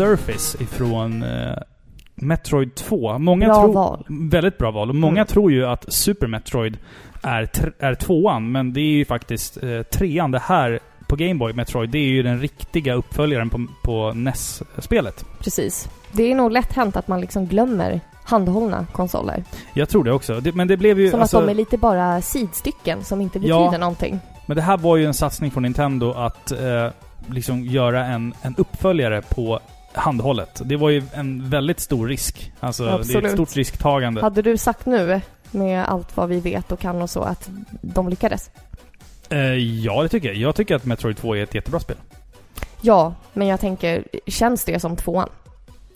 Surface 0.00 0.62
ifrån 0.62 1.22
eh, 1.22 1.56
Metroid 2.14 2.74
2. 2.74 3.18
Många 3.18 3.46
Bra 3.46 3.62
tror, 3.62 3.72
val. 3.74 4.04
Väldigt 4.08 4.58
bra 4.58 4.70
val. 4.70 4.88
Och 4.88 4.94
många 4.94 5.20
Mm. 5.20 5.26
tror 5.26 5.52
ju 5.52 5.66
att 5.66 5.92
Super 5.92 6.26
Metroid 6.26 6.78
är, 7.22 7.50
är 7.78 7.94
tvåan, 7.94 8.52
men 8.52 8.72
det 8.72 8.80
är 8.80 8.92
ju 8.92 9.04
faktiskt 9.04 9.62
eh, 9.62 9.82
trean. 9.82 10.30
Det 10.30 10.38
här 10.38 10.78
på 11.08 11.16
Game 11.16 11.34
Boy 11.34 11.52
Metroid, 11.52 11.90
det 11.90 11.98
är 11.98 12.08
ju 12.08 12.22
den 12.22 12.40
riktiga 12.40 12.94
uppföljaren 12.94 13.50
på, 13.50 13.66
på 13.84 14.12
NES-spelet. 14.12 15.24
Precis. 15.40 15.88
Det 16.12 16.22
är 16.30 16.34
nog 16.34 16.52
lätt 16.52 16.72
hänt 16.72 16.96
att 16.96 17.08
man 17.08 17.20
liksom 17.20 17.46
glömmer 17.46 18.00
handhållna 18.24 18.86
konsoler. 18.92 19.44
Jag 19.74 19.88
tror 19.88 20.04
det 20.04 20.12
också. 20.12 20.40
Det, 20.40 20.54
men 20.54 20.68
det 20.68 20.76
blev 20.76 21.00
ju... 21.00 21.10
Som 21.10 21.20
alltså, 21.20 21.38
att 21.38 21.44
de 21.46 21.50
är 21.50 21.54
lite 21.54 21.78
bara 21.78 22.22
sidstycken 22.22 23.04
som 23.04 23.20
inte 23.20 23.38
Ja. 23.38 23.58
betyder 23.64 23.78
någonting. 23.80 24.20
Men 24.46 24.56
det 24.56 24.62
här 24.62 24.76
var 24.78 24.96
ju 24.96 25.06
en 25.06 25.14
satsning 25.14 25.50
från 25.50 25.62
Nintendo 25.62 26.12
att 26.12 26.52
eh, 26.52 26.88
liksom 27.26 27.64
göra 27.64 28.04
en, 28.06 28.34
en 28.42 28.54
uppföljare 28.58 29.22
på 29.22 29.60
handhållet. 29.92 30.62
Det 30.64 30.76
var 30.76 30.90
ju 30.90 31.02
en 31.12 31.50
väldigt 31.50 31.80
stor 31.80 32.08
risk. 32.08 32.52
Alltså, 32.60 32.84
det 32.84 32.90
är 32.90 32.94
Absolut. 32.94 33.24
ett 33.24 33.32
stort 33.32 33.56
risktagande. 33.56 34.20
Hade 34.20 34.42
du 34.42 34.56
sagt 34.56 34.86
nu, 34.86 35.20
med 35.50 35.84
allt 35.88 36.16
vad 36.16 36.28
vi 36.28 36.40
vet 36.40 36.72
och 36.72 36.80
kan 36.80 37.02
och 37.02 37.10
så, 37.10 37.20
att 37.22 37.50
de 37.82 38.08
lyckades? 38.08 38.50
Eh, 39.28 39.38
ja, 39.54 40.02
det 40.02 40.08
tycker 40.08 40.28
jag. 40.28 40.36
Jag 40.36 40.54
tycker 40.54 40.74
att 40.74 40.84
Metroid 40.84 41.16
2 41.16 41.36
är 41.36 41.42
ett 41.42 41.54
jättebra 41.54 41.80
spel. 41.80 41.96
Ja, 42.80 43.14
men 43.32 43.48
jag 43.48 43.60
tänker, 43.60 44.04
känns 44.26 44.64
det 44.64 44.80
som 44.80 44.96
tvåan? 44.96 45.28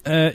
Eh, 0.06 0.32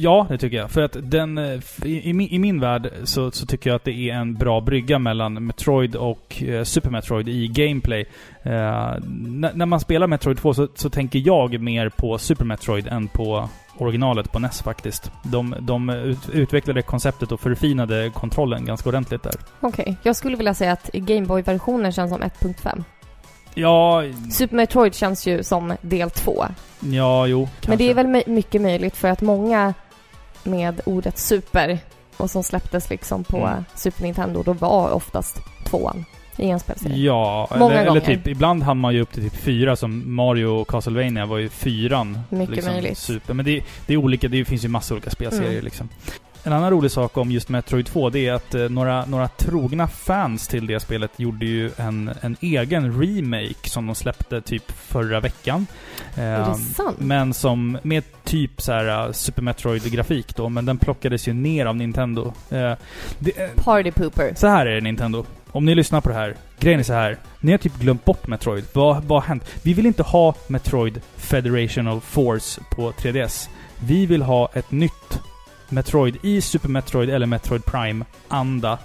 ja, 0.00 0.26
det 0.28 0.38
tycker 0.38 0.56
jag. 0.56 0.70
För 0.70 0.82
att 0.82 0.96
den... 1.02 1.38
Eh, 1.38 1.60
I, 1.84 2.08
i, 2.10 2.12
min- 2.12 2.28
I 2.28 2.38
min 2.38 2.60
värld 2.60 2.90
så, 3.04 3.30
så 3.30 3.46
tycker 3.46 3.70
jag 3.70 3.76
att 3.76 3.84
det 3.84 4.10
är 4.10 4.14
en 4.14 4.34
bra 4.34 4.60
brygga 4.60 4.98
mellan 4.98 5.46
Metroid 5.46 5.96
och 5.96 6.42
eh, 6.42 6.64
Super 6.64 6.90
Metroid 6.90 7.28
i 7.28 7.48
gameplay. 7.48 8.00
Eh, 8.42 8.94
när 9.54 9.66
man 9.66 9.80
spelar 9.80 10.06
Metroid 10.06 10.38
2 10.38 10.54
så, 10.54 10.68
så 10.74 10.90
tänker 10.90 11.18
jag 11.26 11.60
mer 11.60 11.88
på 11.88 12.18
Super 12.18 12.44
Metroid 12.44 12.86
än 12.86 13.08
på 13.08 13.48
originalet 13.78 14.32
på 14.32 14.38
NES 14.38 14.62
faktiskt. 14.62 15.10
De, 15.24 15.54
de 15.60 15.90
ut, 15.90 16.28
utvecklade 16.32 16.82
konceptet 16.82 17.32
och 17.32 17.40
förfinade 17.40 18.10
kontrollen 18.14 18.64
ganska 18.64 18.88
ordentligt 18.88 19.22
där. 19.22 19.34
Okej, 19.60 19.96
jag 20.02 20.16
skulle 20.16 20.36
vilja 20.36 20.54
säga 20.54 20.72
att 20.72 20.90
Gameboy-versionen 20.92 21.92
känns 21.92 22.10
som 22.10 22.22
1.5. 22.22 22.84
Ja, 23.54 24.02
Super 24.32 24.56
Metroid 24.56 24.94
känns 24.94 25.26
ju 25.26 25.42
som 25.42 25.76
del 25.80 26.10
2. 26.10 26.44
ja 26.80 27.26
jo. 27.26 27.48
Men 27.66 27.78
det 27.78 27.84
är 27.84 27.94
kanske. 27.94 27.94
väl 27.94 28.06
my- 28.26 28.34
mycket 28.34 28.62
möjligt 28.62 28.96
för 28.96 29.08
att 29.08 29.20
många 29.22 29.74
med 30.44 30.80
ordet 30.86 31.18
super 31.18 31.78
och 32.16 32.30
som 32.30 32.42
släpptes 32.42 32.90
liksom 32.90 33.24
på 33.24 33.36
Mm. 33.36 33.64
Super 33.74 34.02
Nintendo, 34.02 34.42
då 34.42 34.52
var 34.52 34.90
oftast 34.90 35.36
tvåan 35.66 36.04
i 36.36 36.48
en 36.50 36.60
spelserie. 36.60 36.96
Ja, 36.96 37.48
Många 37.58 37.74
eller, 37.74 37.90
eller 37.90 38.00
typ 38.00 38.26
ibland 38.26 38.62
hann 38.62 38.78
man 38.78 38.94
ju 38.94 39.00
upp 39.00 39.12
till 39.12 39.22
typ 39.30 39.36
fyra 39.42 39.76
som 39.76 40.14
Mario 40.14 40.46
och 40.46 40.68
Castlevania 40.68 41.26
var 41.26 41.38
ju 41.38 41.48
fyran. 41.48 42.18
Mycket 42.28 42.64
möjligt. 42.64 42.98
Super. 42.98 43.34
Men 43.34 43.44
det, 43.44 43.62
det 43.86 43.92
är 43.92 43.96
olika, 43.96 44.28
det 44.28 44.44
finns 44.44 44.64
ju 44.64 44.68
massa 44.68 44.94
olika 44.94 45.10
spelserier 45.10 45.50
Mm. 45.52 45.64
liksom. 45.64 45.88
En 46.44 46.52
annan 46.52 46.70
rolig 46.70 46.90
sak 46.90 47.16
om 47.16 47.30
just 47.30 47.48
Metroid 47.48 47.86
2, 47.86 48.10
det 48.10 48.28
är 48.28 48.32
att 48.32 48.54
eh, 48.54 48.68
några, 48.68 49.04
några 49.04 49.28
trogna 49.28 49.88
fans 49.88 50.48
till 50.48 50.66
det 50.66 50.80
spelet 50.80 51.10
gjorde 51.16 51.46
ju 51.46 51.70
en, 51.76 52.10
en 52.20 52.36
egen 52.40 53.00
remake 53.02 53.68
som 53.70 53.86
de 53.86 53.94
släppte 53.94 54.40
typ 54.40 54.72
förra 54.72 55.20
veckan. 55.20 55.66
Är 56.14 56.40
Eh, 56.40 56.48
det 56.48 56.54
sant? 56.74 56.96
men 57.00 57.34
som, 57.34 57.78
med 57.82 58.04
typ 58.24 58.62
så 58.62 58.72
här 58.72 59.06
uh, 59.06 59.12
Super 59.12 59.42
Metroid-grafik 59.42 60.36
då, 60.36 60.48
men 60.48 60.64
den 60.64 60.78
plockades 60.78 61.28
ju 61.28 61.32
ner 61.32 61.66
av 61.66 61.76
Nintendo. 61.76 62.32
Eh, 62.50 62.72
det, 63.18 63.38
eh, 63.38 63.50
Party 63.64 63.90
Pooper. 63.90 64.34
så 64.36 64.46
här 64.46 64.66
är 64.66 64.74
det 64.74 64.80
Nintendo. 64.80 65.24
Om 65.50 65.64
ni 65.64 65.74
lyssnar 65.74 66.00
på 66.00 66.08
det 66.08 66.14
här. 66.14 66.34
Grejen 66.60 66.80
är 66.80 66.84
så 66.84 66.92
här. 66.92 67.16
Ni 67.40 67.50
har 67.50 67.58
typ 67.58 67.76
glömt 67.78 68.04
bort 68.04 68.26
Metroid. 68.26 68.64
Vad, 68.72 69.04
vad 69.04 69.22
har 69.22 69.28
hänt? 69.28 69.44
Vi 69.62 69.74
vill 69.74 69.86
inte 69.86 70.02
ha 70.02 70.34
Metroid 70.46 71.00
Federational 71.16 72.00
Force 72.00 72.60
på 72.76 72.92
3DS. 72.92 73.48
Vi 73.78 74.06
vill 74.06 74.22
ha 74.22 74.50
ett 74.54 74.70
nytt 74.70 75.20
Metroid 75.72 76.16
i 76.22 76.40
Super 76.40 76.68
Metroid 76.68 77.10
eller 77.10 77.26
Metroid 77.26 77.64
Prime-anda. 77.64 78.78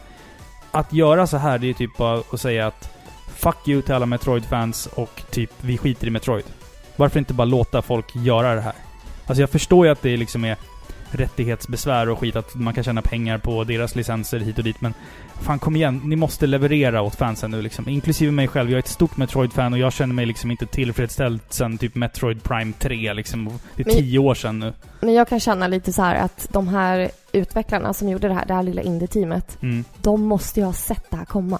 Att 0.71 0.93
göra 0.93 1.27
så 1.27 1.37
här, 1.37 1.57
det 1.57 1.69
är 1.69 1.73
typ 1.73 1.97
bara 1.97 2.21
att 2.31 2.41
säga 2.41 2.67
att 2.67 2.89
Fuck 3.37 3.67
you 3.67 3.81
till 3.81 3.93
alla 3.93 4.05
Metroid-fans 4.05 4.87
och 4.87 5.23
typ 5.29 5.51
vi 5.61 5.77
skiter 5.77 6.07
i 6.07 6.09
Metroid. 6.09 6.45
Varför 6.95 7.19
inte 7.19 7.33
bara 7.33 7.45
låta 7.45 7.81
folk 7.81 8.15
göra 8.15 8.55
det 8.55 8.61
här? 8.61 8.73
Alltså 9.25 9.41
jag 9.41 9.49
förstår 9.49 9.85
ju 9.85 9.91
att 9.91 10.01
det 10.01 10.17
liksom 10.17 10.45
är 10.45 10.57
rättighetsbesvär 11.11 12.09
och 12.09 12.19
skit, 12.19 12.35
att 12.35 12.55
man 12.55 12.73
kan 12.73 12.83
tjäna 12.83 13.01
pengar 13.01 13.37
på 13.37 13.63
deras 13.63 13.95
licenser 13.95 14.39
hit 14.39 14.57
och 14.57 14.63
dit, 14.63 14.81
men 14.81 14.93
fan 15.41 15.59
kom 15.59 15.75
igen, 15.75 16.01
ni 16.03 16.15
måste 16.15 16.47
leverera 16.47 17.01
åt 17.01 17.15
fansen 17.15 17.51
nu 17.51 17.61
liksom. 17.61 17.89
Inklusive 17.89 18.31
mig 18.31 18.47
själv, 18.47 18.69
jag 18.69 18.75
är 18.75 18.79
ett 18.79 18.87
stort 18.87 19.17
Metroid-fan 19.17 19.73
och 19.73 19.79
jag 19.79 19.93
känner 19.93 20.13
mig 20.15 20.25
liksom 20.25 20.51
inte 20.51 20.65
tillfredsställd 20.65 21.39
sen 21.49 21.77
typ 21.77 21.95
Metroid 21.95 22.43
Prime 22.43 22.73
3 22.79 23.13
liksom. 23.13 23.59
Det 23.75 23.81
är 23.81 23.85
Men- 23.85 23.95
tio 23.95 24.19
år 24.19 24.35
sedan 24.35 24.59
nu. 24.59 24.73
Men 25.01 25.13
jag 25.13 25.27
kan 25.27 25.39
känna 25.39 25.67
lite 25.67 25.93
så 25.93 26.01
här 26.01 26.15
att 26.15 26.47
de 26.51 26.67
här 26.67 27.09
utvecklarna 27.31 27.93
som 27.93 28.09
gjorde 28.09 28.27
det 28.27 28.33
här, 28.33 28.45
det 28.45 28.53
här 28.53 28.63
lilla 28.63 28.81
indie-teamet, 28.81 29.57
Mm. 29.61 29.83
de 30.01 30.21
måste 30.23 30.59
ju 30.59 30.65
ha 30.65 30.73
sett 30.73 31.05
det 31.09 31.17
här 31.17 31.25
komma. 31.25 31.59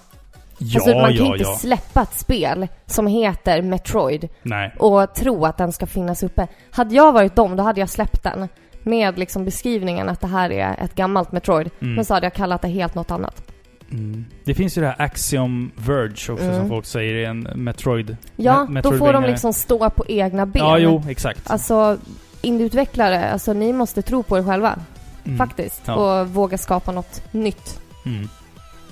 Ja, 0.60 0.80
alltså 0.80 0.96
man 0.98 1.18
kan 1.18 1.26
ja, 1.26 1.34
inte 1.34 1.44
ja. 1.50 1.56
släppa 1.58 2.02
ett 2.02 2.14
spel 2.20 2.68
som 2.86 3.08
heter 3.08 3.62
Metroid 3.62 4.30
Nej. 4.44 4.74
och 4.80 5.16
tro 5.16 5.46
att 5.46 5.58
den 5.58 5.72
ska 5.72 5.86
finnas 5.86 6.24
uppe. 6.24 6.48
Hade 6.72 6.96
jag 6.96 7.12
varit 7.12 7.36
dem, 7.36 7.56
då 7.56 7.64
hade 7.64 7.80
jag 7.80 7.90
släppt 7.90 8.24
den. 8.24 8.48
Med 8.88 9.20
liksom 9.20 9.46
beskrivningen 9.46 10.10
att 10.10 10.22
det 10.22 10.28
här 10.28 10.50
är 10.52 10.76
ett 10.84 10.96
gammalt 10.96 11.32
Metroid. 11.32 11.70
Mm. 11.82 11.96
Men 11.96 12.06
så 12.06 12.14
hade 12.14 12.26
jag 12.26 12.34
kallat 12.34 12.62
det 12.62 12.68
helt 12.68 12.96
något 12.96 13.12
annat. 13.12 13.52
Mm. 13.92 14.26
Det 14.44 14.54
finns 14.54 14.78
ju 14.78 14.82
det 14.82 14.88
här 14.88 15.02
Axiom 15.02 15.72
Verge 15.76 16.10
också 16.12 16.44
Mm. 16.46 16.56
som 16.56 16.70
folk 16.70 16.86
säger 16.86 17.16
är 17.16 17.30
en 17.30 17.40
Metroid... 17.56 18.18
Ja, 18.36 18.68
Me- 18.70 18.82
då 18.82 18.98
får 18.98 19.14
de 19.14 19.24
liksom 19.24 19.54
stå 19.54 19.90
på 19.90 20.06
egna 20.08 20.46
ben. 20.46 20.64
Ja, 20.66 20.78
jo, 20.78 21.04
exakt. 21.10 21.52
Alltså, 21.52 21.98
indieutvecklare, 22.42 23.32
alltså 23.32 23.54
ni 23.54 23.74
måste 23.74 24.02
tro 24.02 24.24
på 24.24 24.38
er 24.38 24.44
själva. 24.44 24.80
Mm. 25.26 25.38
Faktiskt. 25.38 25.82
Ja. 25.86 25.96
Och 26.22 26.28
våga 26.30 26.58
skapa 26.58 26.92
något 26.92 27.22
nytt. 27.32 27.80
Mm. 28.06 28.30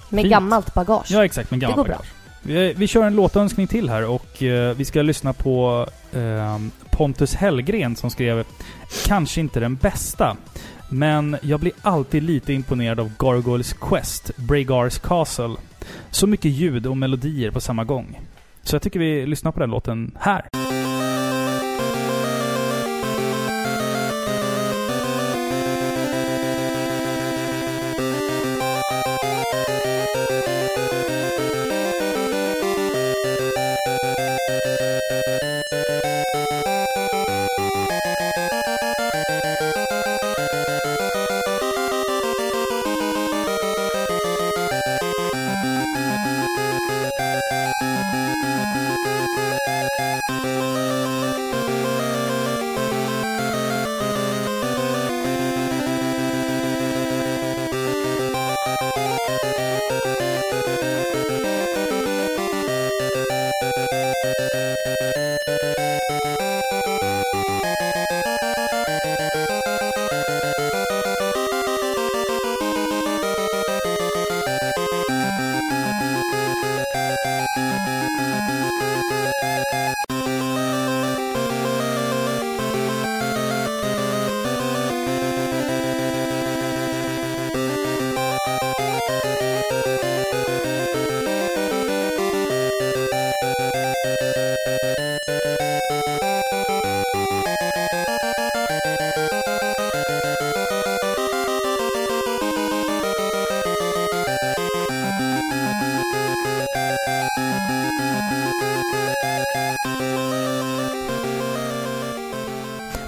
Med 0.10 0.22
Fint. 0.24 0.32
gammalt 0.32 0.74
bagage. 0.74 1.08
Ja, 1.12 1.26
exakt. 1.26 1.52
Men 1.52 1.60
gammalt 1.60 1.76
går 1.78 1.84
bra. 1.84 1.94
bagage. 1.96 2.12
Vi, 2.42 2.74
vi 2.74 2.88
kör 2.88 3.04
en 3.04 3.16
låtönskning 3.16 3.68
till 3.68 3.90
här 3.90 4.06
och 4.10 4.44
eh, 4.44 4.76
vi 4.76 4.86
ska 4.86 5.02
lyssna 5.02 5.34
på 5.34 5.88
eh, 6.14 6.60
Pontus 6.96 7.36
Hellgren 7.36 7.96
som 7.96 8.10
skrev 8.10 8.46
Kanske 9.06 9.42
inte 9.42 9.60
den 9.60 9.76
bästa, 9.76 10.38
men 10.90 11.38
jag 11.42 11.60
blir 11.60 11.74
alltid 11.82 12.24
lite 12.24 12.54
imponerad 12.54 13.00
av 13.00 13.12
Gargoyles 13.20 13.74
Quest, 13.74 14.32
Bregars 14.38 15.00
Castle. 15.00 15.56
Så 16.12 16.28
mycket 16.28 16.52
ljud 16.52 16.88
och 16.88 16.98
melodier 16.98 17.52
på 17.52 17.62
samma 17.62 17.84
gång. 17.84 18.20
Så 18.64 18.76
jag 18.76 18.82
tycker 18.82 19.00
vi 19.00 19.26
lyssnar 19.26 19.52
på 19.52 19.60
den 19.60 19.70
låten 19.70 20.12
här. 20.20 20.46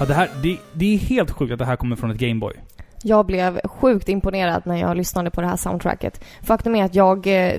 Det, 0.08 0.14
här, 0.14 0.30
det, 0.42 0.58
det 0.72 0.94
är 0.94 0.98
helt 0.98 1.30
sjukt 1.30 1.52
att 1.52 1.58
det 1.58 1.64
här 1.64 1.76
kommer 1.76 1.96
från 1.96 2.10
ett 2.10 2.16
Gameboy. 2.18 2.54
Jag 3.02 3.26
blev 3.26 3.60
sjukt 3.64 4.08
imponerad 4.08 4.62
när 4.66 4.76
jag 4.76 4.96
lyssnade 4.96 5.30
på 5.30 5.40
det 5.40 5.46
här 5.46 5.56
soundtracket. 5.56 6.20
Faktum 6.42 6.74
är 6.76 6.84
att 6.84 6.94
jag, 6.94 7.26
eh, 7.26 7.54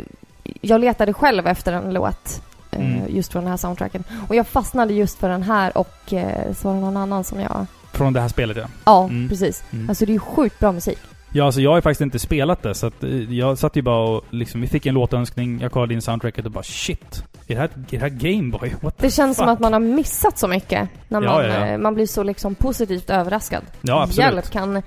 jag 0.62 0.82
letade 0.82 1.14
själv 1.14 1.48
efter 1.48 1.74
en 1.74 1.94
låt 1.94 2.42
eh, 2.72 2.80
Mm. 2.80 3.16
just 3.16 3.32
från 3.32 3.44
det 3.44 3.50
här 3.50 3.58
soundtracket. 3.58 4.02
Och 4.28 4.36
jag 4.36 4.48
fastnade 4.48 4.94
just 4.94 5.20
för 5.20 5.30
den 5.30 5.44
här 5.44 5.78
och 5.78 6.14
eh, 6.14 6.54
så 6.54 6.68
var 6.68 6.76
det 6.76 6.82
någon 6.82 6.98
annan 6.98 7.24
som 7.24 7.40
jag... 7.40 7.66
Från 7.92 8.14
det 8.14 8.22
här 8.22 8.28
spelet 8.28 8.58
ja. 8.58 8.68
Ja, 8.86 9.04
Mm. 9.04 9.30
precis. 9.30 9.64
Mm. 9.72 9.90
Alltså 9.90 10.06
det 10.06 10.12
är 10.12 10.14
ju 10.14 10.20
sjukt 10.20 10.60
bra 10.60 10.72
musik. 10.72 10.98
Ja, 11.34 11.46
alltså 11.46 11.62
jag 11.62 11.72
har 11.72 11.82
faktiskt 11.82 12.02
inte 12.02 12.20
spelat 12.20 12.64
det, 12.64 12.76
så 12.76 12.88
att 12.88 13.04
jag 13.30 13.58
satt 13.58 13.76
ju 13.76 13.82
bara 13.82 14.10
och 14.10 14.24
liksom, 14.30 14.62
vi 14.62 14.68
fick 14.68 14.86
en 14.86 14.94
låtönskning, 14.94 15.60
jag 15.62 15.72
kollade 15.72 15.94
in 15.94 16.02
soundtracket 16.02 16.46
och 16.46 16.52
bara 16.52 16.64
shit. 16.64 17.24
Är 17.50 17.56
det 17.56 17.62
här, 17.62 17.70
är 17.70 17.84
det 17.90 17.98
här 17.98 18.10
Gameboy? 18.10 18.76
Det 18.98 19.12
känns 19.12 19.38
som 19.38 19.46
fuck? 19.46 19.54
att 19.54 19.60
man 19.60 19.74
har 19.74 19.80
missat 19.80 20.38
så 20.40 20.48
mycket 20.48 20.90
när 21.08 21.22
man, 21.22 21.46
ja, 21.46 21.48
ja. 21.48 21.66
eh, 21.66 21.78
man 21.78 21.94
blir 21.94 22.06
så 22.06 22.24
liksom 22.24 22.56
positivt 22.56 23.10
överraskad. 23.10 23.64
Ja, 23.82 24.04
absolut. 24.04 24.18
Hjälp, 24.18 24.50
kan, 24.52 24.82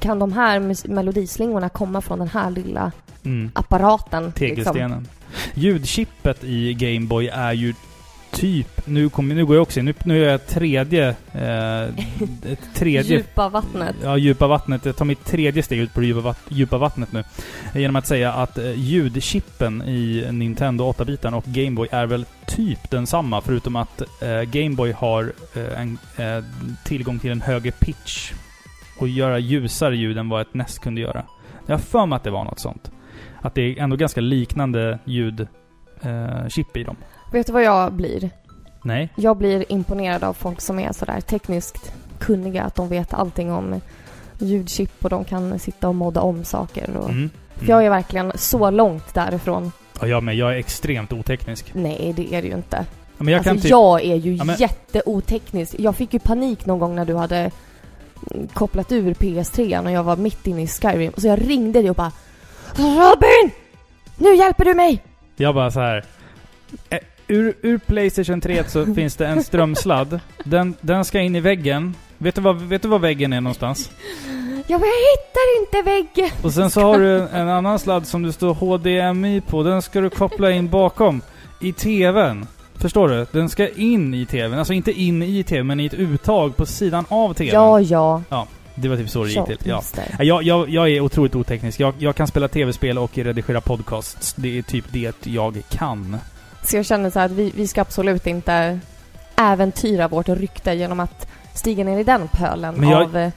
kan 0.00 0.18
de 0.18 0.32
här 0.32 0.88
melodislingorna 0.88 1.68
komma 1.68 2.00
från 2.00 2.18
den 2.18 2.28
här 2.28 2.50
lilla 2.50 2.92
Mm. 3.24 3.50
apparaten? 3.54 4.24
Liksom? 4.24 4.32
Tegelstenen. 4.48 5.08
Ljudchippet 5.54 6.44
i 6.44 6.74
Gameboy 6.74 7.28
är 7.28 7.52
ju 7.52 7.74
typ, 8.40 8.86
nu, 8.86 9.08
kommer, 9.08 9.34
nu 9.34 9.46
går 9.46 9.56
jag 9.56 9.62
också 9.62 9.80
in, 9.80 9.84
nu, 9.86 9.94
nu 10.04 10.24
är 10.24 10.30
jag 10.30 10.46
tredje, 10.46 11.08
eh, 11.08 11.94
tredje 12.74 13.16
Djupa 13.16 13.48
vattnet. 13.48 13.96
Ja, 14.02 14.16
djupa 14.16 14.46
vattnet. 14.46 14.84
Jag 14.84 14.96
tar 14.96 15.04
mitt 15.04 15.24
tredje 15.24 15.62
steg 15.62 15.78
ut 15.78 15.94
på 15.94 16.00
det 16.00 16.06
djupa, 16.06 16.34
djupa 16.48 16.78
vattnet 16.78 17.12
nu. 17.12 17.24
Genom 17.74 17.96
att 17.96 18.06
säga 18.06 18.32
att 18.32 18.58
eh, 18.58 18.72
ljudchippen 18.72 19.82
i 19.82 20.28
Nintendo 20.32 20.92
8-bitaren 20.92 21.34
och 21.34 21.44
Gameboy 21.44 21.88
är 21.90 22.06
väl 22.06 22.24
typ 22.46 22.90
densamma, 22.90 23.40
förutom 23.40 23.76
att 23.76 24.02
eh, 24.22 24.42
Gameboy 24.42 24.92
har 24.92 25.32
eh, 25.54 25.80
en, 25.80 25.98
eh, 26.16 26.44
tillgång 26.84 27.18
till 27.18 27.30
en 27.30 27.40
högre 27.40 27.70
pitch 27.70 28.32
och 28.98 29.08
göra 29.08 29.38
ljusare 29.38 29.96
ljud 29.96 30.18
än 30.18 30.28
vad 30.28 30.40
ett 30.40 30.54
NES 30.54 30.78
kunde 30.78 31.00
göra. 31.00 31.24
Jag 31.66 31.74
har 31.74 31.80
för 31.80 32.06
mig 32.06 32.16
att 32.16 32.24
det 32.24 32.30
var 32.30 32.44
något 32.44 32.60
sånt. 32.60 32.90
Att 33.40 33.54
det 33.54 33.62
är 33.62 33.82
ändå 33.82 33.96
ganska 33.96 34.20
liknande 34.20 34.98
ljudchip 35.04 35.48
eh, 36.02 36.48
chip 36.48 36.76
i 36.76 36.84
dem. 36.84 36.96
Vet 37.32 37.46
du 37.46 37.52
vad 37.52 37.62
jag 37.62 37.92
blir? 37.92 38.30
Nej. 38.82 39.08
Jag 39.16 39.36
blir 39.36 39.72
imponerad 39.72 40.24
av 40.24 40.32
folk 40.32 40.60
som 40.60 40.78
är 40.78 40.92
sådär 40.92 41.20
tekniskt 41.20 41.92
kunniga, 42.18 42.62
att 42.62 42.74
de 42.74 42.88
vet 42.88 43.14
allting 43.14 43.52
om 43.52 43.80
ljudchip 44.38 45.04
och 45.04 45.10
de 45.10 45.24
kan 45.24 45.58
sitta 45.58 45.88
och 45.88 45.94
modda 45.94 46.20
om 46.20 46.44
saker. 46.44 46.96
Och... 46.96 47.10
Mm. 47.10 47.30
För 47.56 47.66
jag 47.68 47.84
är 47.86 47.90
verkligen 47.90 48.32
så 48.34 48.70
långt 48.70 49.14
därifrån. 49.14 49.72
Ja, 50.00 50.06
jag 50.06 50.22
med. 50.22 50.34
Jag 50.34 50.52
är 50.52 50.56
extremt 50.56 51.12
oteknisk. 51.12 51.70
Nej, 51.74 52.12
det 52.16 52.34
är 52.34 52.42
det 52.42 52.48
ju 52.48 52.54
inte. 52.54 52.76
Ja, 53.18 53.24
Men 53.24 53.28
jag 53.34 53.48
alltså 53.48 53.62
typ... 53.62 53.70
jag 53.70 54.04
är 54.04 54.14
ju 54.16 54.34
Ja, 54.34 54.44
men- 54.44 54.56
jätteoteknisk. 54.56 55.74
Jag 55.78 55.96
fick 55.96 56.12
ju 56.14 56.18
panik 56.20 56.66
någon 56.66 56.78
gång 56.78 56.94
när 56.94 57.04
du 57.04 57.14
hade 57.16 57.50
mm, 58.30 58.48
kopplat 58.54 58.92
ur 58.92 59.14
PS3 59.14 59.84
och 59.84 59.90
jag 59.90 60.02
var 60.02 60.16
mitt 60.16 60.46
inne 60.46 60.62
i 60.62 60.66
Skyrim. 60.66 61.12
Så 61.16 61.26
jag 61.26 61.50
ringde 61.50 61.80
dig 61.80 61.90
och 61.90 61.96
bara 61.96 62.12
Robin! 62.76 63.50
Nu 64.16 64.34
hjälper 64.36 64.64
du 64.64 64.74
mig! 64.74 65.02
Jag 65.36 65.54
bara 65.54 65.70
så 65.70 65.80
här. 65.80 66.04
Ur, 67.28 67.54
ur 67.62 67.78
Playstation 67.78 68.40
3 68.40 68.64
så 68.64 68.94
finns 68.94 69.16
det 69.16 69.26
en 69.26 69.44
strömsladd. 69.44 70.20
Den, 70.44 70.74
den 70.80 71.04
ska 71.04 71.20
in 71.20 71.36
i 71.36 71.40
väggen. 71.40 71.94
Vet 72.18 72.34
du, 72.34 72.40
vad, 72.40 72.62
vet 72.62 72.82
du 72.82 72.88
var 72.88 72.98
väggen 72.98 73.32
är 73.32 73.40
någonstans? 73.40 73.90
Ja, 74.66 74.78
men 74.78 74.88
jag 74.88 75.02
hittar 75.16 75.60
inte 75.60 75.90
väggen! 75.90 76.30
Och 76.42 76.52
sen 76.52 76.70
så 76.70 76.80
har 76.80 76.98
du 76.98 77.28
en, 77.28 77.48
annan 77.48 77.78
sladd 77.78 78.06
som 78.06 78.22
det 78.22 78.32
står 78.32 78.54
HDMI 78.54 79.40
på. 79.40 79.62
Den 79.62 79.82
ska 79.82 80.00
du 80.00 80.10
koppla 80.10 80.50
in 80.50 80.68
bakom. 80.68 81.22
I 81.60 81.72
TVn. 81.72 82.46
Förstår 82.74 83.08
du? 83.08 83.26
Den 83.32 83.48
ska 83.48 83.68
in 83.68 84.14
i 84.14 84.26
TVn. 84.26 84.58
Alltså 84.58 84.72
inte 84.72 84.92
in 84.92 85.22
i 85.22 85.42
TVn, 85.42 85.66
men 85.66 85.80
i 85.80 85.86
ett 85.86 85.94
uttag 85.94 86.56
på 86.56 86.66
sidan 86.66 87.04
av 87.08 87.34
TVn. 87.34 87.54
Ja, 87.54 87.80
ja. 88.30 88.46
Det 88.74 88.88
var 88.88 88.96
typ 88.96 89.10
så 89.10 89.24
det 89.24 89.30
gick 89.30 89.44
till. 89.44 89.58
Ja. 89.64 89.82
Ja, 90.18 90.24
Jag, 90.24 90.42
jag, 90.42 90.68
jag 90.68 90.88
är 90.88 91.00
otroligt 91.00 91.34
oteknisk. 91.34 91.80
Jag, 91.80 91.94
jag 91.98 92.16
kan 92.16 92.26
spela 92.26 92.48
tv-spel 92.48 92.98
och 92.98 93.18
redigera 93.18 93.60
podcasts. 93.60 94.34
Det 94.34 94.58
är 94.58 94.62
typ 94.62 94.84
det 94.90 95.26
jag 95.26 95.62
kan. 95.68 96.16
Så 96.64 96.76
jag 96.76 96.86
känner 96.86 97.10
så 97.10 97.18
här 97.18 97.26
att 97.26 97.32
vi, 97.32 97.52
vi 97.56 97.66
ska 97.66 97.80
absolut 97.80 98.26
inte 98.26 98.78
äventyra 99.36 100.08
vårt 100.08 100.28
rykte 100.28 100.72
genom 100.74 101.00
att 101.00 101.28
stiga 101.54 101.84
ner 101.84 101.98
i 101.98 102.04
den 102.04 102.28
pölen 102.28 102.88
jag- 102.88 103.02
av 103.02 103.16
eh, 103.16 103.30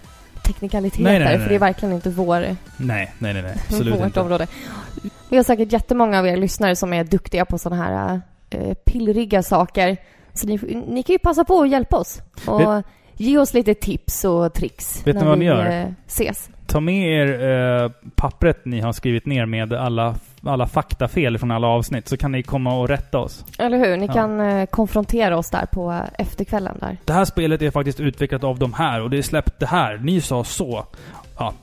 teknikaliteter. 0.45 1.03
Nej, 1.03 1.19
nej, 1.19 1.27
nej, 1.27 1.39
För 1.39 1.49
det 1.49 1.55
är 1.55 1.59
verkligen 1.59 1.93
inte 1.95 2.09
vår, 2.09 2.39
Nej, 2.39 2.57
nej, 2.77 3.33
nej, 3.33 3.33
nej. 3.41 3.55
Absolut 3.69 3.93
vårt 3.99 4.05
inte. 4.05 4.21
område. 4.21 4.47
Vi 5.29 5.37
har 5.37 5.43
säkert 5.43 5.71
jättemånga 5.73 6.19
av 6.19 6.27
er 6.27 6.37
lyssnare 6.37 6.75
som 6.75 6.93
är 6.93 7.03
duktiga 7.03 7.45
på 7.45 7.57
sådana 7.57 7.83
här 7.83 8.21
eh, 8.49 8.73
pillriga 8.73 9.43
saker. 9.43 9.97
Så 10.33 10.47
ni, 10.47 10.83
ni 10.87 11.03
kan 11.03 11.13
ju 11.13 11.19
passa 11.19 11.43
på 11.43 11.61
att 11.61 11.69
hjälpa 11.69 11.97
oss. 11.97 12.21
Och 12.45 12.61
Vet- 12.61 12.85
ge 13.17 13.37
oss 13.37 13.53
lite 13.53 13.73
tips 13.73 14.25
och 14.25 14.53
tricks. 14.53 15.07
Vet 15.07 15.15
ni 15.15 15.21
när 15.21 15.27
vad 15.29 15.37
ni 15.39 15.45
gör? 15.45 15.65
eh, 15.81 15.87
ses. 16.07 16.49
Ta 16.67 16.79
med 16.79 17.05
er 17.29 17.49
eh, 17.83 17.91
pappret 18.15 18.65
ni 18.65 18.79
har 18.81 18.91
skrivit 18.93 19.25
ner 19.25 19.45
med 19.45 19.73
alla, 19.73 20.15
alla 20.45 20.67
faktafel 20.67 21.37
från 21.37 21.51
alla 21.51 21.67
avsnitt, 21.67 22.07
så 22.07 22.17
kan 22.17 22.31
ni 22.31 22.43
komma 22.43 22.79
och 22.79 22.87
rätta 22.89 23.17
oss. 23.19 23.45
Eller 23.59 23.77
hur? 23.77 23.97
Ni 23.97 24.05
Ja. 24.05 24.13
kan 24.13 24.39
eh, 24.39 24.65
konfrontera 24.65 25.37
oss 25.37 25.49
där 25.49 25.65
på 25.65 25.91
eh, 25.91 26.01
efterkvällen 26.17 26.77
där. 26.79 26.97
Det 27.05 27.13
här 27.13 27.25
spelet 27.25 27.61
är 27.61 27.71
faktiskt 27.71 27.99
utvecklat 27.99 28.43
av 28.43 28.59
de 28.59 28.73
här 28.73 29.01
och 29.01 29.09
det 29.09 29.17
är 29.17 29.21
släppt 29.21 29.59
det 29.59 29.65
här. 29.65 29.97
Ni 29.97 30.21
sa 30.21 30.43
så. 30.43 30.85
Ja. 31.39 31.53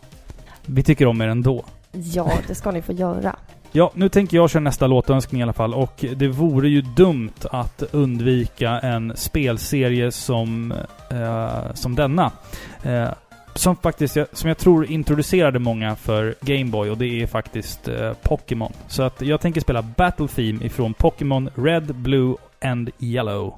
Vi 0.67 0.83
tycker 0.83 1.07
om 1.07 1.21
er 1.21 1.29
ändå. 1.29 1.65
Ja, 1.93 2.31
det 2.49 2.55
ska 2.55 2.71
ni 2.71 2.83
få 2.83 2.93
göra. 2.93 3.37
Ja, 3.73 3.91
nu 3.95 4.09
tänker 4.09 4.37
jag 4.37 4.51
köra 4.51 4.61
nästa 4.63 4.87
låtönskning 4.87 5.41
i 5.41 5.43
alla 5.43 5.53
fall 5.53 5.75
och 5.75 6.05
det 6.17 6.29
vore 6.29 6.69
ju 6.69 6.81
dumt 6.83 7.33
att 7.51 7.83
undvika 7.93 8.71
en 8.71 9.13
spelserie 9.17 10.13
som, 10.13 10.73
eh, 11.11 11.73
som 11.75 11.95
denna. 11.95 12.31
Eh, 12.83 13.09
som 13.59 13.77
faktiskt, 13.77 14.17
jag- 14.17 14.27
som 14.33 14.49
jag 14.49 14.59
tror 14.59 14.87
introducerade 14.91 15.59
många 15.59 15.97
för 15.97 16.35
Gameboy 16.41 16.91
och 16.91 16.99
det 16.99 17.23
är 17.23 17.27
faktiskt 17.27 17.89
eh, 17.89 18.13
Pokémon. 18.23 18.73
Så 18.89 19.03
att 19.03 19.23
jag 19.23 19.41
tänker 19.41 19.61
spela 19.61 19.83
Battle 19.83 20.29
Theme 20.29 20.65
ifrån 20.65 20.95
Pokémon 20.95 21.51
Red, 21.55 21.95
Blue 21.95 22.35
and 22.65 22.91
Yellow. 22.99 23.55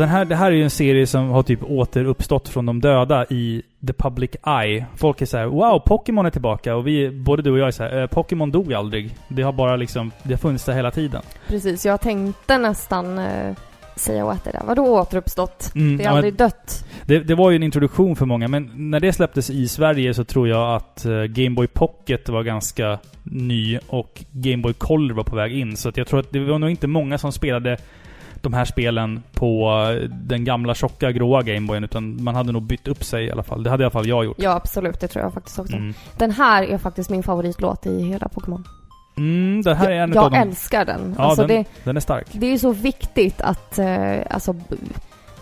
Den 0.00 0.08
här, 0.08 0.24
det 0.24 0.36
här 0.36 0.46
är 0.52 0.56
ju 0.56 0.62
en 0.62 0.70
serie 0.70 1.06
som 1.06 1.28
har 1.28 1.42
typ 1.42 1.60
återuppstått 1.62 2.48
från 2.48 2.66
de 2.66 2.80
döda 2.80 3.24
i 3.30 3.62
the 3.86 3.92
public 3.92 4.30
eye. 4.46 4.86
Folk 4.96 5.22
är 5.22 5.26
så 5.26 5.36
här: 5.36 5.46
wow, 5.46 5.78
Pokémon 5.86 6.26
är 6.26 6.30
tillbaka. 6.30 6.76
Och 6.76 6.86
vi, 6.86 7.10
både 7.10 7.42
du 7.42 7.50
och 7.50 7.58
jag 7.58 7.66
är 7.66 7.72
så 7.72 7.82
här, 7.82 8.00
eh, 8.00 8.06
Pokémon 8.06 8.50
dog 8.50 8.74
aldrig. 8.74 9.14
Det 9.28 9.42
har 9.42 9.52
bara 9.52 9.76
liksom, 9.76 10.10
det 10.22 10.32
har 10.32 10.38
funnits 10.38 10.64
där 10.64 10.72
hela 10.72 10.90
tiden. 10.90 11.22
Precis, 11.48 11.86
jag 11.86 12.00
tänkte 12.00 12.58
nästan 12.58 13.18
eh, 13.18 13.54
säga 13.96 14.26
åt 14.26 14.44
det 14.44 14.50
där. 14.50 14.62
Vadå 14.66 14.82
återuppstått? 15.00 15.72
Mm, 15.74 15.96
Det 15.96 16.04
är 16.04 16.08
ja, 16.08 16.12
aldrig 16.12 16.34
dött. 16.34 16.84
det, 17.06 17.18
det 17.18 17.34
var 17.34 17.50
ju 17.50 17.56
en 17.56 17.62
introduktion 17.62 18.16
för 18.16 18.26
många, 18.26 18.48
men 18.48 18.70
när 18.74 19.00
det 19.00 19.12
släpptes 19.12 19.50
i 19.50 19.68
Sverige 19.68 20.14
så 20.14 20.24
tror 20.24 20.48
jag 20.48 20.76
att 20.76 21.04
eh, 21.04 21.22
Game 21.22 21.50
Boy 21.50 21.66
Pocket 21.66 22.28
var 22.28 22.42
ganska 22.42 22.98
ny 23.22 23.78
och 23.88 24.24
Game 24.32 24.62
Boy 24.62 24.72
Color 24.72 25.14
var 25.14 25.24
på 25.24 25.36
väg 25.36 25.52
in. 25.58 25.76
Så 25.76 25.92
jag 25.94 26.06
tror 26.06 26.20
att 26.20 26.32
det 26.32 26.40
var 26.40 26.58
nog 26.58 26.70
inte 26.70 26.86
många 26.86 27.18
som 27.18 27.32
spelade 27.32 27.76
de 28.42 28.52
här 28.52 28.64
spelen 28.64 29.22
på 29.32 29.70
den 30.10 30.44
gamla 30.44 30.74
tjocka 30.74 31.12
gråa 31.12 31.42
Gameboyen 31.42 31.84
utan 31.84 32.22
man 32.22 32.34
hade 32.34 32.52
nog 32.52 32.62
bytt 32.62 32.88
upp 32.88 33.04
sig 33.04 33.24
i 33.24 33.30
alla 33.30 33.42
fall. 33.42 33.62
Det 33.62 33.70
hade 33.70 33.82
i 33.82 33.84
alla 33.84 33.90
fall 33.90 34.08
jag 34.08 34.24
gjort. 34.24 34.36
Ja, 34.40 34.50
absolut. 34.50 35.00
Det 35.00 35.08
tror 35.08 35.24
jag 35.24 35.34
faktiskt 35.34 35.58
också. 35.58 35.76
Mm. 35.76 35.94
Den 36.16 36.30
här 36.30 36.62
är 36.62 36.78
faktiskt 36.78 37.10
min 37.10 37.22
favoritlåt 37.22 37.86
i 37.86 38.02
hela 38.02 38.26
Pokémon. 38.28 38.64
Mm, 39.16 39.62
det 39.62 39.74
här 39.74 39.90
är 39.90 40.00
en 40.02 40.12
jag 40.12 40.32
dem. 40.32 40.40
älskar 40.40 40.84
den. 40.84 41.14
Ja, 41.18 41.24
alltså 41.24 41.46
den, 41.46 41.56
det, 41.62 41.64
den 41.84 41.96
är 41.96 42.00
stark. 42.00 42.26
det 42.32 42.46
är 42.46 42.50
ju 42.50 42.58
så 42.58 42.72
viktigt 42.72 43.40
att, 43.40 43.78
eh, 43.78 44.16
alltså, 44.30 44.54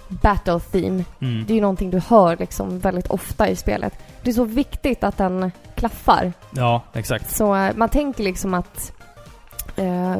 battle 0.08 0.60
theme, 0.60 1.04
Mm. 1.20 1.44
det 1.46 1.52
är 1.52 1.54
ju 1.54 1.60
någonting 1.60 1.90
du 1.90 2.00
hör 2.08 2.36
liksom 2.36 2.78
väldigt 2.78 3.06
ofta 3.06 3.48
i 3.48 3.56
spelet. 3.56 3.92
Det 4.22 4.30
är 4.30 4.34
så 4.34 4.44
viktigt 4.44 5.04
att 5.04 5.16
den 5.16 5.52
klaffar. 5.74 6.32
Ja, 6.50 6.82
exakt. 6.92 7.36
Så 7.36 7.54
eh, 7.54 7.70
man 7.76 7.88
tänker 7.88 8.24
liksom 8.24 8.54
att 8.54 8.92
eh, 9.76 10.16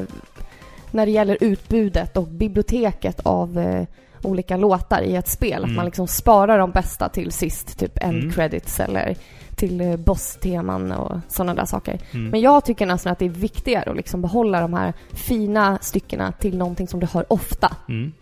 när 0.91 1.07
det 1.07 1.13
gäller 1.13 1.39
utbudet 1.41 2.17
och 2.17 2.27
biblioteket 2.27 3.21
av 3.23 3.59
eh, 3.59 3.85
olika 4.23 4.57
låtar 4.57 5.03
i 5.03 5.17
ett 5.17 5.29
spel, 5.29 5.59
Mm. 5.59 5.71
att 5.71 5.77
man 5.77 5.85
liksom 5.85 6.09
sparar 6.09 6.59
de 6.59 6.71
bästa 6.71 7.09
till 7.09 7.33
sist, 7.33 7.79
typ 7.79 7.99
end 8.05 8.19
Mm. 8.23 8.33
credits 8.33 8.81
eller 8.81 9.17
till 9.57 9.81
eh, 9.81 9.97
boss-teman 9.97 10.93
och 10.93 11.19
sådana 11.29 11.55
där 11.55 11.65
saker. 11.65 11.99
Mm. 12.13 12.31
Men 12.31 12.41
jag 12.41 12.65
tycker 12.65 12.87
nästan 12.87 13.13
att 13.13 13.19
det 13.19 13.25
är 13.25 13.29
viktigare 13.31 13.91
att 13.91 13.97
liksom 13.97 14.23
behålla 14.23 14.61
de 14.61 14.75
här 14.75 14.93
fina 15.13 15.79
styckena 15.81 16.33
till 16.33 16.57
någonting 16.59 16.89
som 16.89 17.01
du 17.01 17.07
hör 17.13 17.33
ofta. 17.33 17.77
Mm. 17.89 18.13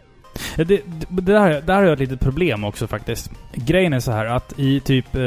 Det, 0.56 0.64
det, 0.64 0.82
där, 1.08 1.60
där 1.62 1.74
har 1.74 1.82
jag 1.82 1.92
ett 1.92 1.98
litet 1.98 2.20
problem 2.20 2.64
också 2.64 2.86
faktiskt. 2.86 3.30
Grejen 3.54 3.92
är 3.92 4.00
så 4.00 4.12
här 4.12 4.26
att 4.26 4.58
i 4.58 4.80
typ 4.80 5.14
eh, 5.14 5.20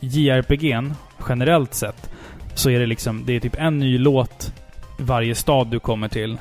JRPG'n, 0.00 0.92
generellt 1.28 1.74
sett, 1.74 2.10
så 2.54 2.70
är 2.70 2.80
det 2.80 2.86
liksom, 2.86 3.22
det 3.26 3.32
är 3.36 3.40
typ 3.40 3.56
en 3.58 3.78
ny 3.78 3.98
låt 3.98 4.52
varje 4.98 5.34
stad 5.34 5.66
du 5.66 5.80
kommer 5.80 6.08
till. 6.08 6.38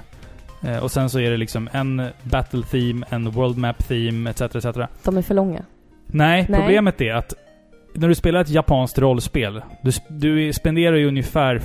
Eh, 0.63 0.77
och 0.77 0.91
sen 0.91 1.09
så 1.09 1.19
är 1.19 1.31
det 1.31 1.37
liksom 1.37 1.69
en 1.71 2.07
battle 2.23 2.63
theme, 2.63 3.05
en 3.09 3.31
world 3.31 3.57
map 3.57 3.87
theme, 3.87 4.29
etc. 4.29 4.41
etc. 4.41 4.65
De 5.03 5.17
är 5.17 5.21
för 5.21 5.35
långa. 5.35 5.63
Nej, 6.07 6.45
Nej. 6.49 6.59
problemet 6.59 7.01
är 7.01 7.13
att 7.13 7.33
när 7.93 8.07
du 8.07 8.15
spelar 8.15 8.41
ett 8.41 8.49
japanskt 8.49 8.99
rollspel, 8.99 9.61
du, 9.81 9.91
du 10.07 10.53
spenderar 10.53 10.95
ju 10.95 11.07
ungefär 11.07 11.61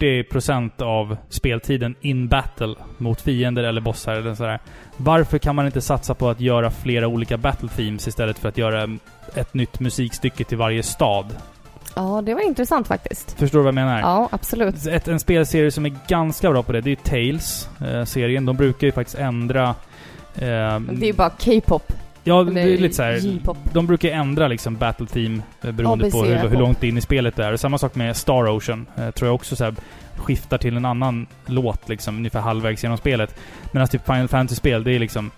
40% 0.00 0.82
av 0.82 1.16
speltiden 1.28 1.94
in 2.00 2.28
battle 2.28 2.74
mot 2.98 3.20
fiender 3.20 3.62
eller 3.62 3.80
bossar 3.80 4.12
eller 4.12 4.34
sådär. 4.34 4.58
Varför 4.96 5.38
kan 5.38 5.56
man 5.56 5.66
inte 5.66 5.80
satsa 5.80 6.14
på 6.14 6.28
att 6.28 6.40
göra 6.40 6.70
flera 6.70 7.08
olika 7.08 7.36
battle 7.36 7.68
themes 7.68 8.08
istället 8.08 8.38
för 8.38 8.48
att 8.48 8.58
göra 8.58 8.98
ett 9.34 9.54
nytt 9.54 9.80
musikstycke 9.80 10.44
till 10.44 10.58
varje 10.58 10.82
stad? 10.82 11.26
Ja, 11.98 12.22
det 12.22 12.34
var 12.34 12.40
intressant 12.40 12.86
faktiskt. 12.88 13.32
Förstår 13.38 13.58
du 13.58 13.62
vad 13.62 13.68
jag 13.68 13.74
menar? 13.74 14.00
Ja, 14.00 14.28
absolut. 14.32 14.86
Ett, 14.86 15.08
en 15.08 15.20
spelserie 15.20 15.70
som 15.70 15.86
är 15.86 15.92
ganska 16.08 16.50
bra 16.50 16.62
på 16.62 16.72
det, 16.72 16.80
det 16.80 16.90
är 16.92 16.96
Tales. 16.96 17.68
Eh, 17.88 18.04
serien. 18.04 18.46
De 18.46 18.56
brukar 18.56 18.86
ju 18.86 18.92
faktiskt 18.92 19.18
ändra... 19.18 19.68
Eh, 19.68 19.74
Det 20.34 20.46
är 20.46 21.04
ju 21.04 21.12
bara 21.12 21.30
K-pop. 21.30 21.92
Ja, 22.24 22.40
eller 22.40 22.52
det 22.54 22.60
är 22.60 22.78
lite 22.78 22.94
så 22.94 23.02
här. 23.02 23.12
J-pop. 23.16 23.58
De 23.72 23.86
brukar 23.86 24.08
ändra 24.08 24.48
liksom 24.48 24.76
battle 24.76 25.06
team 25.06 25.42
eh, 25.62 25.70
beroende 25.72 26.04
ABC 26.04 26.12
på 26.14 26.24
hur, 26.24 26.48
hur 26.48 26.56
långt 26.58 26.82
in 26.82 26.98
i 26.98 27.00
spelet 27.00 27.36
det 27.36 27.44
är. 27.44 27.56
Samma 27.56 27.78
sak 27.78 27.94
med 27.94 28.16
Star 28.16 28.56
Ocean. 28.56 28.86
Eh, 28.96 29.10
tror 29.10 29.28
jag 29.28 29.34
också 29.34 29.56
så 29.56 29.64
här 29.64 29.74
skiftar 30.16 30.58
till 30.58 30.76
en 30.76 30.84
annan 30.84 31.26
låt 31.46 31.88
liksom 31.88 32.16
ungefär 32.16 32.40
halvvägs 32.40 32.82
genom 32.82 32.98
spelet. 32.98 33.34
Medan 33.72 33.88
typ 33.88 34.06
Final 34.06 34.28
Fantasy-spel, 34.28 34.84
det 34.84 34.92
är 34.92 34.98
liksom... 34.98 35.30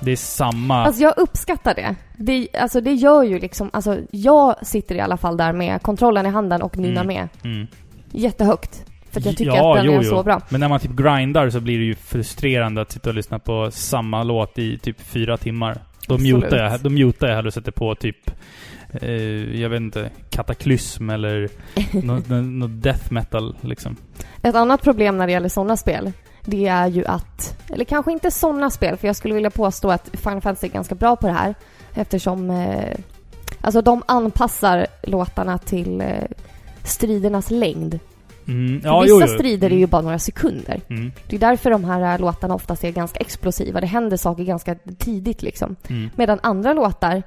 Det 0.00 0.12
är 0.12 0.16
samma... 0.16 0.84
Alltså 0.84 1.02
jag 1.02 1.14
uppskattar 1.18 1.74
det. 1.74 1.94
det. 2.16 2.48
Alltså 2.58 2.80
det 2.80 2.92
gör 2.92 3.22
ju 3.22 3.38
liksom, 3.38 3.70
alltså 3.72 3.98
jag 4.10 4.66
sitter 4.66 4.94
i 4.94 5.00
alla 5.00 5.16
fall 5.16 5.36
där 5.36 5.52
med 5.52 5.82
kontrollen 5.82 6.26
i 6.26 6.28
handen 6.28 6.62
och 6.62 6.76
nynnar 6.78 7.02
Mm. 7.02 7.06
med 7.16 7.28
mm. 7.44 7.66
jättehögt. 8.10 8.84
För 9.10 9.20
jag 9.26 9.36
tycker 9.36 9.52
Ja, 9.56 9.72
att 9.72 9.78
den 9.78 9.86
jo, 9.86 9.92
är 10.00 10.04
jo. 10.04 10.10
så 10.10 10.22
bra. 10.22 10.40
Men 10.48 10.60
när 10.60 10.68
man 10.68 10.80
typ 10.80 10.90
grindar 10.96 11.50
så 11.50 11.60
blir 11.60 11.78
det 11.78 11.84
ju 11.84 11.94
frustrerande 11.94 12.80
att 12.80 12.92
sitta 12.92 13.08
och 13.08 13.14
lyssna 13.14 13.38
på 13.38 13.70
samma 13.70 14.22
låt 14.22 14.58
i 14.58 14.78
typ 14.78 15.00
fyra 15.00 15.36
timmar. 15.36 15.78
Då 16.06 16.14
Absolut. 16.14 16.34
mutar 16.34 16.56
jag, 16.56 16.80
då 16.80 16.90
mutar 16.90 17.28
jag 17.28 17.34
hellre 17.34 17.48
och 17.48 17.54
sätter 17.54 17.72
på 17.72 17.94
typ... 17.94 18.30
Eh, 19.02 19.60
jag 19.60 19.68
vet 19.68 19.80
inte, 19.80 20.10
kataklysm 20.30 21.10
eller 21.10 21.48
något 22.06 22.28
nå, 22.28 22.36
nå 22.36 22.66
death 22.66 23.12
metal 23.12 23.56
liksom. 23.60 23.96
Ett 24.42 24.54
annat 24.54 24.82
problem 24.82 25.18
när 25.18 25.26
det 25.26 25.32
gäller 25.32 25.48
sådana 25.48 25.76
spel, 25.76 26.12
det 26.44 26.66
är 26.66 26.86
ju 26.86 27.04
att, 27.06 27.56
eller 27.72 27.84
kanske 27.84 28.12
inte 28.12 28.30
sådana 28.30 28.70
spel, 28.70 28.96
för 28.96 29.06
jag 29.06 29.16
skulle 29.16 29.34
vilja 29.34 29.50
påstå 29.50 29.90
att 29.90 30.08
Final 30.12 30.40
Fantasy 30.40 30.66
är 30.66 30.70
ganska 30.72 30.94
bra 30.94 31.16
på 31.16 31.26
det 31.26 31.32
här. 31.32 31.54
Eftersom, 31.94 32.50
eh, 32.50 32.98
alltså 33.60 33.82
de 33.82 34.02
anpassar 34.06 34.86
låtarna 35.02 35.58
till 35.58 36.00
eh, 36.00 36.06
stridernas 36.84 37.50
längd. 37.50 37.98
Mm, 38.48 38.80
ja, 38.84 39.00
vissa 39.00 39.14
jo, 39.14 39.20
jo. 39.20 39.26
strider 39.38 39.72
är 39.72 39.76
ju 39.76 39.86
bara 39.86 40.02
några 40.02 40.18
sekunder. 40.18 40.80
Mm, 40.90 41.12
Det 41.28 41.36
är 41.36 41.40
därför 41.40 41.70
de 41.70 41.84
här 41.84 42.14
eh, 42.14 42.20
låtarna 42.20 42.54
oftast 42.54 42.84
är 42.84 42.90
ganska 42.90 43.20
explosiva. 43.20 43.80
Det 43.80 43.86
händer 43.86 44.16
saker 44.16 44.44
ganska 44.44 44.74
tidigt 44.98 45.42
liksom. 45.42 45.76
mm, 45.88 46.10
Medan 46.16 46.38
andra 46.42 46.72
låtar, 46.72 47.22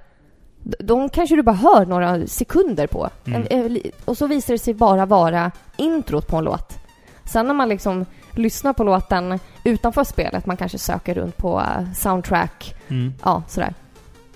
de 0.79 1.09
kanske 1.09 1.35
du 1.35 1.41
bara 1.43 1.55
hör 1.55 1.85
några 1.85 2.27
sekunder 2.27 2.87
på. 2.87 3.09
Mm. 3.25 3.41
En, 3.49 3.59
eh, 3.59 3.69
li- 3.69 3.91
och 4.05 4.17
så 4.17 4.27
visar 4.27 4.53
det 4.53 4.57
sig 4.59 4.73
bara 4.73 5.05
vara 5.05 5.51
introt 5.77 6.27
på 6.27 6.37
en 6.37 6.43
låt. 6.43 6.77
Sen 7.25 7.47
när 7.47 7.53
man 7.53 7.69
liksom 7.69 8.05
lyssnar 8.33 8.73
på 8.73 8.83
låten 8.83 9.39
utanför 9.63 10.03
spelet, 10.03 10.45
man 10.45 10.57
kanske 10.57 10.77
söker 10.77 11.13
runt 11.13 11.37
på 11.37 11.59
eh, 11.59 11.93
soundtrack, 11.93 12.75
mm. 12.87 13.13
ja 13.23 13.43
sådär. 13.47 13.73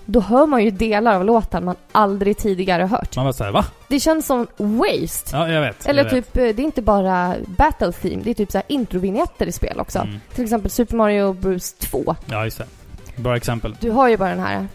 Då 0.08 0.20
hör 0.20 0.46
man 0.46 0.64
ju 0.64 0.70
delar 0.70 1.14
av 1.14 1.24
låten 1.24 1.64
man 1.64 1.76
aldrig 1.92 2.38
tidigare 2.38 2.82
hört. 2.82 3.16
Man 3.16 3.24
var 3.24 3.32
såhär, 3.32 3.52
va? 3.52 3.64
Det 3.88 4.00
känns 4.00 4.26
som 4.26 4.46
waste. 4.56 5.36
Ja, 5.36 5.48
jag 5.48 5.60
vet. 5.60 5.86
Eller 5.86 6.04
jag 6.04 6.12
vet. 6.12 6.32
typ, 6.32 6.36
eh, 6.36 6.42
det 6.42 6.62
är 6.62 6.64
inte 6.64 6.82
bara 6.82 7.34
battle 7.46 7.92
theme, 7.92 8.22
det 8.22 8.30
är 8.30 8.34
typ 8.34 8.52
så 8.52 8.58
här 8.58 8.64
introvinjetter 8.68 9.46
i 9.46 9.52
spel 9.52 9.80
också. 9.80 9.98
Mm. 9.98 10.20
Till 10.34 10.44
exempel 10.44 10.70
Super 10.70 10.96
Mario 10.96 11.32
Bros 11.32 11.72
2. 11.72 12.16
Ja, 12.26 12.44
just 12.44 12.58
det. 12.58 12.66
Bra 13.16 13.36
exempel. 13.36 13.76
Du 13.80 13.90
har 13.90 14.08
ju 14.08 14.16
bara 14.16 14.30
den 14.30 14.40
här. 14.40 14.68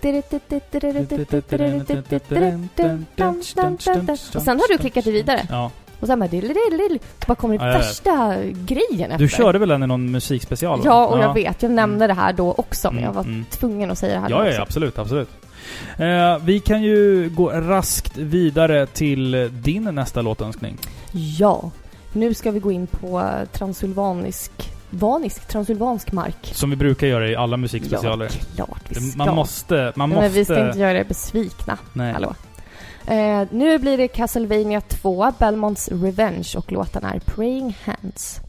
Och 4.35 4.41
sen 4.41 4.59
har 4.59 4.71
du 4.71 4.77
klickat 4.77 5.03
dig 5.03 5.13
vidare. 5.13 5.47
Ja. 5.49 5.71
Och 6.01 6.07
sen 6.07 6.19
bara... 6.19 6.29
Så 6.29 7.25
bara 7.27 7.35
kommer 7.35 7.57
det 7.57 7.65
Ja, 7.65 7.71
värsta 7.77 8.35
grejen 8.53 9.11
efter. 9.11 9.17
Du 9.17 9.27
körde 9.29 9.59
väl 9.59 9.69
den 9.69 9.83
i 9.83 9.87
någon 9.87 10.11
musikspecial? 10.11 10.79
va? 10.79 10.85
Ja, 10.85 11.05
och 11.07 11.19
jag 11.19 11.33
vet. 11.33 11.61
Jag 11.63 11.71
nämnde 11.71 12.05
Mm. 12.05 12.15
det 12.15 12.21
här 12.21 12.33
då 12.33 12.51
också, 12.57 12.91
men 12.91 13.03
jag 13.03 13.13
var 13.13 13.23
Mm. 13.23 13.45
tvungen 13.49 13.91
att 13.91 13.97
säga 13.97 14.13
det 14.13 14.19
här 14.19 14.29
Ja, 14.29 14.47
ja, 14.47 14.61
absolut, 14.61 14.99
absolut. 14.99 15.29
Eh, 15.97 16.37
vi 16.43 16.59
kan 16.59 16.83
ju 16.83 17.29
gå 17.29 17.49
raskt 17.49 18.17
vidare 18.17 18.85
till 18.85 19.49
din 19.63 19.83
nästa 19.83 20.21
låtönskning. 20.21 20.77
Ja. 21.11 21.71
Nu 22.13 22.33
ska 22.33 22.51
vi 22.51 22.59
gå 22.59 22.71
in 22.71 22.87
på 22.87 23.31
transylvanisk... 23.51 24.51
Vanisk? 24.93 25.47
Transylvansk 25.47 26.11
mark. 26.11 26.35
Som 26.41 26.69
vi 26.69 26.75
brukar 26.75 27.07
göra 27.07 27.29
i 27.29 27.35
alla 27.35 27.57
musikspecialer. 27.57 28.29
Ja, 28.55 28.65
klart 28.65 28.81
vi 28.89 28.95
ska. 28.95 29.17
man 29.25 29.35
måste, 29.35 29.93
man 29.95 30.09
måste... 30.09 30.21
Men 30.21 30.31
vi 30.31 30.45
ska 30.45 30.67
inte 30.67 30.79
göra 30.79 30.99
er 30.99 31.03
besvikna. 31.03 31.77
Nej. 31.93 32.13
Hallå. 32.13 32.35
Eh, 33.07 33.47
nu 33.51 33.77
blir 33.77 33.97
det 33.97 34.07
Castlevania 34.07 34.81
2, 34.81 35.31
Belmonts 35.39 35.89
Revenge 35.91 36.53
och 36.57 36.71
låten 36.71 37.03
är 37.03 37.19
Praying 37.19 37.77
Hands. 37.85 38.41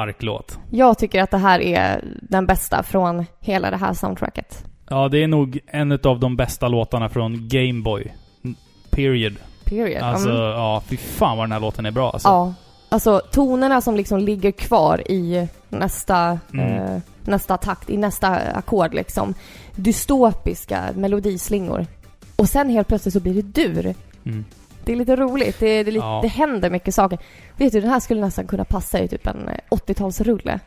Stark 0.00 0.22
låt. 0.22 0.58
Jag 0.70 0.98
tycker 0.98 1.22
att 1.22 1.30
det 1.30 1.38
här 1.38 1.60
är 1.60 2.04
den 2.22 2.46
bästa 2.46 2.82
från 2.82 3.26
hela 3.40 3.70
det 3.70 3.76
här 3.76 3.92
soundtracket. 3.94 4.64
Ja, 4.88 5.08
det 5.08 5.22
är 5.22 5.28
nog 5.28 5.58
en 5.66 5.92
av 5.92 6.20
de 6.20 6.36
bästa 6.36 6.68
låtarna 6.68 7.08
från 7.08 7.48
Gameboy. 7.48 8.14
Period. 8.90 9.36
Period. 9.64 10.02
Alltså, 10.02 10.28
Mm. 10.28 10.40
ja, 10.42 10.82
fy 10.86 10.96
fan 10.96 11.36
vad 11.36 11.44
den 11.46 11.52
här 11.52 11.60
låten 11.60 11.86
är 11.86 11.90
bra 11.90 12.10
alltså. 12.10 12.28
Ja. 12.28 12.54
Alltså 12.88 13.20
tonerna 13.32 13.80
som 13.80 13.96
liksom 13.96 14.18
ligger 14.18 14.50
kvar 14.50 15.10
i 15.10 15.48
nästa, 15.68 16.38
Mm. 16.52 16.66
eh, 16.94 17.00
nästa 17.24 17.56
takt, 17.56 17.90
i 17.90 17.96
nästa 17.96 18.28
ackord 18.36 18.94
liksom. 18.94 19.34
Dystopiska 19.76 20.84
melodislingor. 20.94 21.86
Och 22.36 22.48
sen 22.48 22.70
helt 22.70 22.88
plötsligt 22.88 23.12
så 23.14 23.20
blir 23.20 23.34
det 23.42 23.62
dur. 23.62 23.94
Mm. 24.24 24.44
Det 24.90 24.94
är 24.94 24.98
lite 24.98 25.16
roligt. 25.16 25.60
Det, 25.60 25.82
det, 25.82 25.90
Ja. 25.90 26.20
det 26.22 26.28
händer 26.28 26.70
mycket 26.70 26.94
saker. 26.94 27.18
Vet 27.56 27.72
du, 27.72 27.80
den 27.80 27.90
här 27.90 28.00
skulle 28.00 28.20
nästan 28.20 28.46
kunna 28.46 28.64
passa 28.64 29.00
i 29.00 29.08
typ 29.08 29.26
en 29.26 29.48
eh, 29.48 29.54
80-talsrulle. 29.70 30.58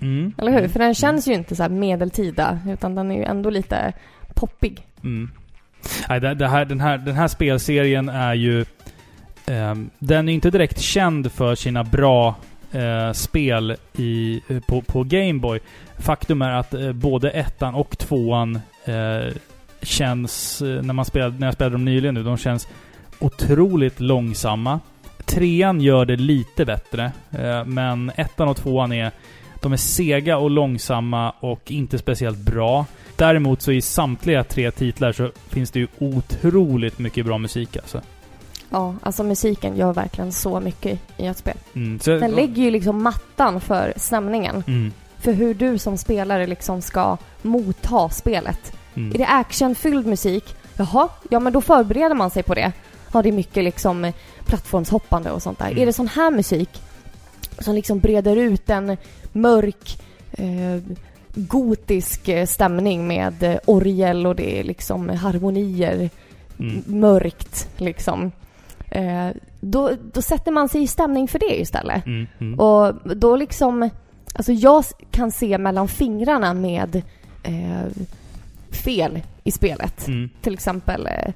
Mm. 0.00 0.32
Eller 0.38 0.50
hur? 0.52 0.58
Mm. 0.58 0.70
För 0.70 0.78
den 0.78 0.94
känns 0.94 1.28
ju 1.28 1.32
inte 1.34 1.56
så 1.56 1.62
här 1.62 1.70
medeltida, 1.70 2.58
utan 2.68 2.94
den 2.94 3.10
är 3.10 3.16
ju 3.16 3.24
ändå 3.24 3.50
lite 3.50 3.92
poppig. 4.34 4.86
Mm. 5.04 5.30
Nej, 6.08 6.20
det, 6.20 6.34
det 6.34 6.48
här, 6.48 6.64
den, 6.64 6.80
här, 6.80 6.98
den 6.98 7.14
här 7.14 7.28
spelserien 7.28 8.08
är 8.08 8.34
ju... 8.34 8.64
ehm, 9.46 9.90
den 9.98 10.28
är 10.28 10.32
inte 10.32 10.50
direkt 10.50 10.80
känd 10.80 11.32
för 11.32 11.54
sina 11.54 11.84
bra 11.84 12.34
eh, 12.72 13.12
spel 13.12 13.76
i, 13.96 14.40
eh, 14.48 14.60
på, 14.68 14.80
på 14.80 15.04
Gameboy. 15.04 15.60
Faktum 15.98 16.42
är 16.42 16.50
att 16.50 16.74
eh, 16.74 16.92
både 16.92 17.30
ettan 17.30 17.74
och 17.74 17.98
tvåan 17.98 18.60
eh, 18.84 19.34
känns, 19.82 20.62
eh, 20.62 20.82
när, 20.82 20.94
man 20.94 21.04
spelade, 21.04 21.38
när 21.38 21.46
jag 21.46 21.54
spelade 21.54 21.74
dem 21.74 21.84
nyligen 21.84 22.14
nu, 22.14 22.22
de 22.22 22.36
känns 22.36 22.68
otroligt 23.20 24.00
långsamma. 24.00 24.80
Trean 25.24 25.80
gör 25.80 26.04
det 26.04 26.16
lite 26.16 26.64
bättre, 26.64 27.12
eh, 27.30 27.64
men 27.64 28.12
ettan 28.16 28.48
och 28.48 28.56
tvåan 28.56 28.92
är 28.92 29.10
de 29.62 29.72
är 29.72 29.76
sega 29.76 30.38
och 30.38 30.50
långsamma 30.50 31.30
och 31.40 31.70
inte 31.70 31.98
speciellt 31.98 32.38
bra. 32.38 32.86
Däremot 33.16 33.62
så 33.62 33.72
i 33.72 33.82
samtliga 33.82 34.44
tre 34.44 34.70
titlar 34.70 35.12
så 35.12 35.30
finns 35.48 35.70
det 35.70 35.78
ju 35.80 35.86
otroligt 35.98 36.98
mycket 36.98 37.26
bra 37.26 37.38
musik 37.38 37.76
alltså. 37.76 38.00
Ja, 38.70 38.94
alltså 39.02 39.22
musiken 39.24 39.76
gör 39.76 39.92
verkligen 39.92 40.32
så 40.32 40.60
mycket 40.60 41.00
i 41.16 41.26
ett 41.26 41.36
spel. 41.38 41.56
Mm, 41.74 42.00
så, 42.00 42.10
Den 42.18 42.30
lägger 42.30 42.62
ju 42.62 42.70
liksom 42.70 43.02
mattan 43.02 43.60
för 43.60 43.92
stämningen. 43.96 44.64
Mm, 44.66 44.92
För 45.18 45.32
hur 45.32 45.54
du 45.54 45.78
som 45.78 45.98
spelare 45.98 46.46
liksom 46.46 46.82
ska 46.82 47.16
motta 47.42 48.08
spelet. 48.08 48.72
mm, 48.94 49.12
Är 49.14 49.18
det 49.18 49.26
actionfylld 49.26 50.06
musik? 50.06 50.56
Jaha, 50.76 51.08
ja 51.30 51.40
men 51.40 51.52
då 51.52 51.60
förbereder 51.60 52.14
man 52.14 52.30
sig 52.30 52.42
på 52.42 52.54
det. 52.54 52.72
Ja, 53.12 53.22
det 53.22 53.32
mycket 53.32 53.64
liksom 53.64 54.04
eh, 54.04 54.14
plattformshoppande 54.44 55.30
och 55.30 55.42
sånt 55.42 55.58
där. 55.58 55.66
Mm. 55.66 55.82
Är 55.82 55.86
det 55.86 55.92
sån 55.92 56.08
här 56.08 56.30
musik 56.30 56.82
som 57.58 57.74
liksom 57.74 57.98
breder 57.98 58.36
ut 58.36 58.70
en 58.70 58.96
mörk, 59.32 60.02
eh, 60.32 60.82
gotisk 61.34 62.28
eh, 62.28 62.46
stämning 62.46 63.06
med 63.06 63.42
eh, 63.42 63.58
orgel 63.64 64.26
och 64.26 64.36
det 64.36 64.60
är 64.60 64.64
liksom 64.64 65.08
harmonier, 65.08 66.10
mm, 66.58 66.82
mörkt 66.86 67.68
liksom. 67.76 68.32
Eh, 68.90 69.28
då, 69.60 69.90
då 70.12 70.22
sätter 70.22 70.52
man 70.52 70.68
sig 70.68 70.82
i 70.82 70.86
stämning 70.86 71.28
för 71.28 71.38
det 71.38 71.60
istället. 71.60 72.06
mm, 72.06 72.26
mm. 72.38 72.60
Och 72.60 72.94
då 73.16 73.36
liksom, 73.36 73.90
alltså 74.34 74.52
jag 74.52 74.84
kan 75.10 75.32
se 75.32 75.58
mellan 75.58 75.88
fingrarna 75.88 76.54
med 76.54 77.02
eh, 77.42 77.86
fel 78.70 79.20
i 79.44 79.50
spelet. 79.50 80.08
Mm. 80.08 80.30
Till 80.40 80.54
exempel, 80.54 81.06
eh, 81.06 81.32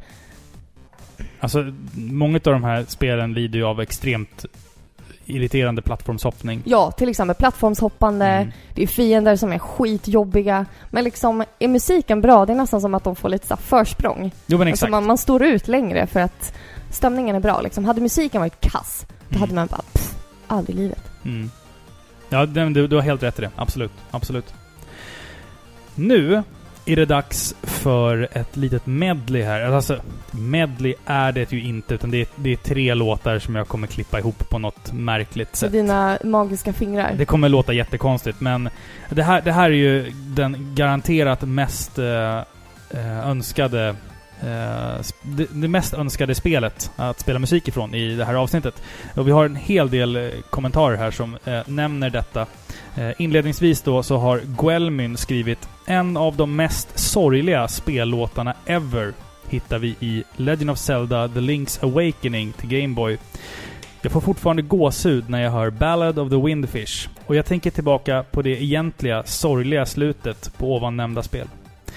Alltså, 1.44 1.72
många 1.94 2.36
av 2.36 2.40
de 2.52 2.64
här 2.64 2.84
spelen 2.88 3.32
lider 3.32 3.58
ju 3.58 3.64
av 3.64 3.80
extremt 3.80 4.44
irriterande 5.26 5.82
plattformshoppning. 5.82 6.62
ja, 6.64 6.90
till 6.90 7.08
exempel 7.08 7.36
plattformshoppande, 7.36 8.26
Mm. 8.26 8.52
det 8.74 8.82
är 8.82 8.86
fiender 8.86 9.36
som 9.36 9.52
är 9.52 9.58
skitjobbiga. 9.58 10.66
Men 10.90 11.04
liksom, 11.04 11.44
är 11.58 11.68
musiken 11.68 12.20
bra? 12.20 12.46
Det 12.46 12.52
är 12.52 12.56
nästan 12.56 12.80
som 12.80 12.94
att 12.94 13.04
de 13.04 13.16
får 13.16 13.28
lite 13.28 13.46
så 13.46 13.56
försprång. 13.56 14.32
Jo 14.46 14.58
men 14.58 14.68
Alltså 14.68 14.74
exakt. 14.84 14.90
man, 14.90 15.06
man 15.06 15.18
står 15.18 15.42
ut 15.44 15.68
längre 15.68 16.06
för 16.06 16.20
att 16.20 16.54
stämningen 16.90 17.36
är 17.36 17.40
bra 17.40 17.60
liksom. 17.60 17.84
Hade 17.84 18.00
musiken 18.00 18.40
varit 18.40 18.60
kass, 18.60 19.06
då 19.08 19.14
Mm. 19.36 19.40
hade 19.40 19.54
man 19.54 19.66
bara, 19.66 19.82
pff, 19.92 20.14
aldrig 20.46 20.76
i 20.76 20.80
livet. 20.82 21.02
Mm. 21.24 21.50
Ja, 22.28 22.46
du, 22.46 22.86
du 22.86 22.96
har 22.96 23.02
helt 23.02 23.22
rätt 23.22 23.38
i 23.38 23.42
det. 23.42 23.50
Absolut. 23.56 23.92
Absolut. 24.10 24.54
Nu 25.94 26.42
är 26.86 26.96
det 26.96 27.06
dags 27.06 27.54
för 27.62 28.28
ett 28.32 28.56
litet 28.56 28.86
medley 28.86 29.42
här. 29.42 29.60
Alltså, 29.60 30.00
medley 30.30 30.94
är 31.06 31.32
det 31.32 31.52
ju 31.52 31.62
inte, 31.64 31.94
utan 31.94 32.10
det 32.10 32.20
är, 32.20 32.26
det 32.36 32.52
är 32.52 32.56
tre 32.56 32.94
låtar 32.94 33.38
som 33.38 33.54
jag 33.54 33.68
kommer 33.68 33.86
klippa 33.86 34.18
ihop 34.18 34.48
på 34.50 34.58
något 34.58 34.92
märkligt 34.92 35.56
sätt. 35.56 35.72
dina 35.72 36.18
magiska 36.24 36.72
fingrar. 36.72 37.14
Det 37.18 37.24
kommer 37.24 37.48
låta 37.48 37.72
jättekonstigt, 37.72 38.40
men 38.40 38.68
det 39.10 39.22
här, 39.22 39.42
det 39.42 39.52
här 39.52 39.64
är 39.64 39.74
ju 39.74 40.10
den 40.10 40.74
garanterat 40.74 41.42
mest 41.42 41.98
eh, 41.98 42.38
eh, 42.90 43.28
önskade 43.28 43.94
Eh, 44.44 45.00
det, 45.22 45.46
det 45.52 45.68
mest 45.68 45.94
önskade 45.94 46.34
spelet 46.34 46.90
att 46.96 47.20
spela 47.20 47.38
musik 47.38 47.68
ifrån 47.68 47.94
i 47.94 48.16
det 48.16 48.24
här 48.24 48.34
avsnittet. 48.34 48.82
Och 49.14 49.28
vi 49.28 49.32
har 49.32 49.44
en 49.44 49.56
hel 49.56 49.90
del 49.90 50.16
eh, 50.16 50.28
kommentarer 50.50 50.96
här 50.96 51.10
som 51.10 51.36
eh, 51.44 51.60
nämner 51.66 52.10
detta. 52.10 52.46
Eh, 52.96 53.10
inledningsvis 53.18 53.82
då 53.82 54.02
så 54.02 54.16
har 54.16 54.40
Guelmin 54.58 55.16
skrivit 55.16 55.68
en 55.86 56.16
av 56.16 56.36
de 56.36 56.56
mest 56.56 56.98
sorgliga 56.98 57.68
spellåtarna 57.68 58.54
ever 58.66 59.12
hittar 59.48 59.78
vi 59.78 59.96
i 60.00 60.24
Legend 60.36 60.70
of 60.70 60.78
Zelda 60.78 61.28
The 61.28 61.40
Link's 61.40 61.84
Awakening 61.84 62.52
till 62.52 62.68
Game 62.68 62.94
Boy. 62.94 63.18
Jag 64.02 64.12
får 64.12 64.20
fortfarande 64.20 64.62
gåshud 64.62 65.30
när 65.30 65.42
jag 65.42 65.50
hör 65.50 65.70
Ballad 65.70 66.18
of 66.18 66.30
the 66.30 66.36
Windfish. 66.36 67.08
Och 67.26 67.34
jag 67.34 67.46
tänker 67.46 67.70
tillbaka 67.70 68.24
på 68.30 68.42
det 68.42 68.62
egentliga, 68.62 69.24
sorgliga 69.24 69.86
slutet 69.86 70.58
på 70.58 70.76
ovan 70.76 70.96
nämnda 70.96 71.22
spel. 71.22 71.48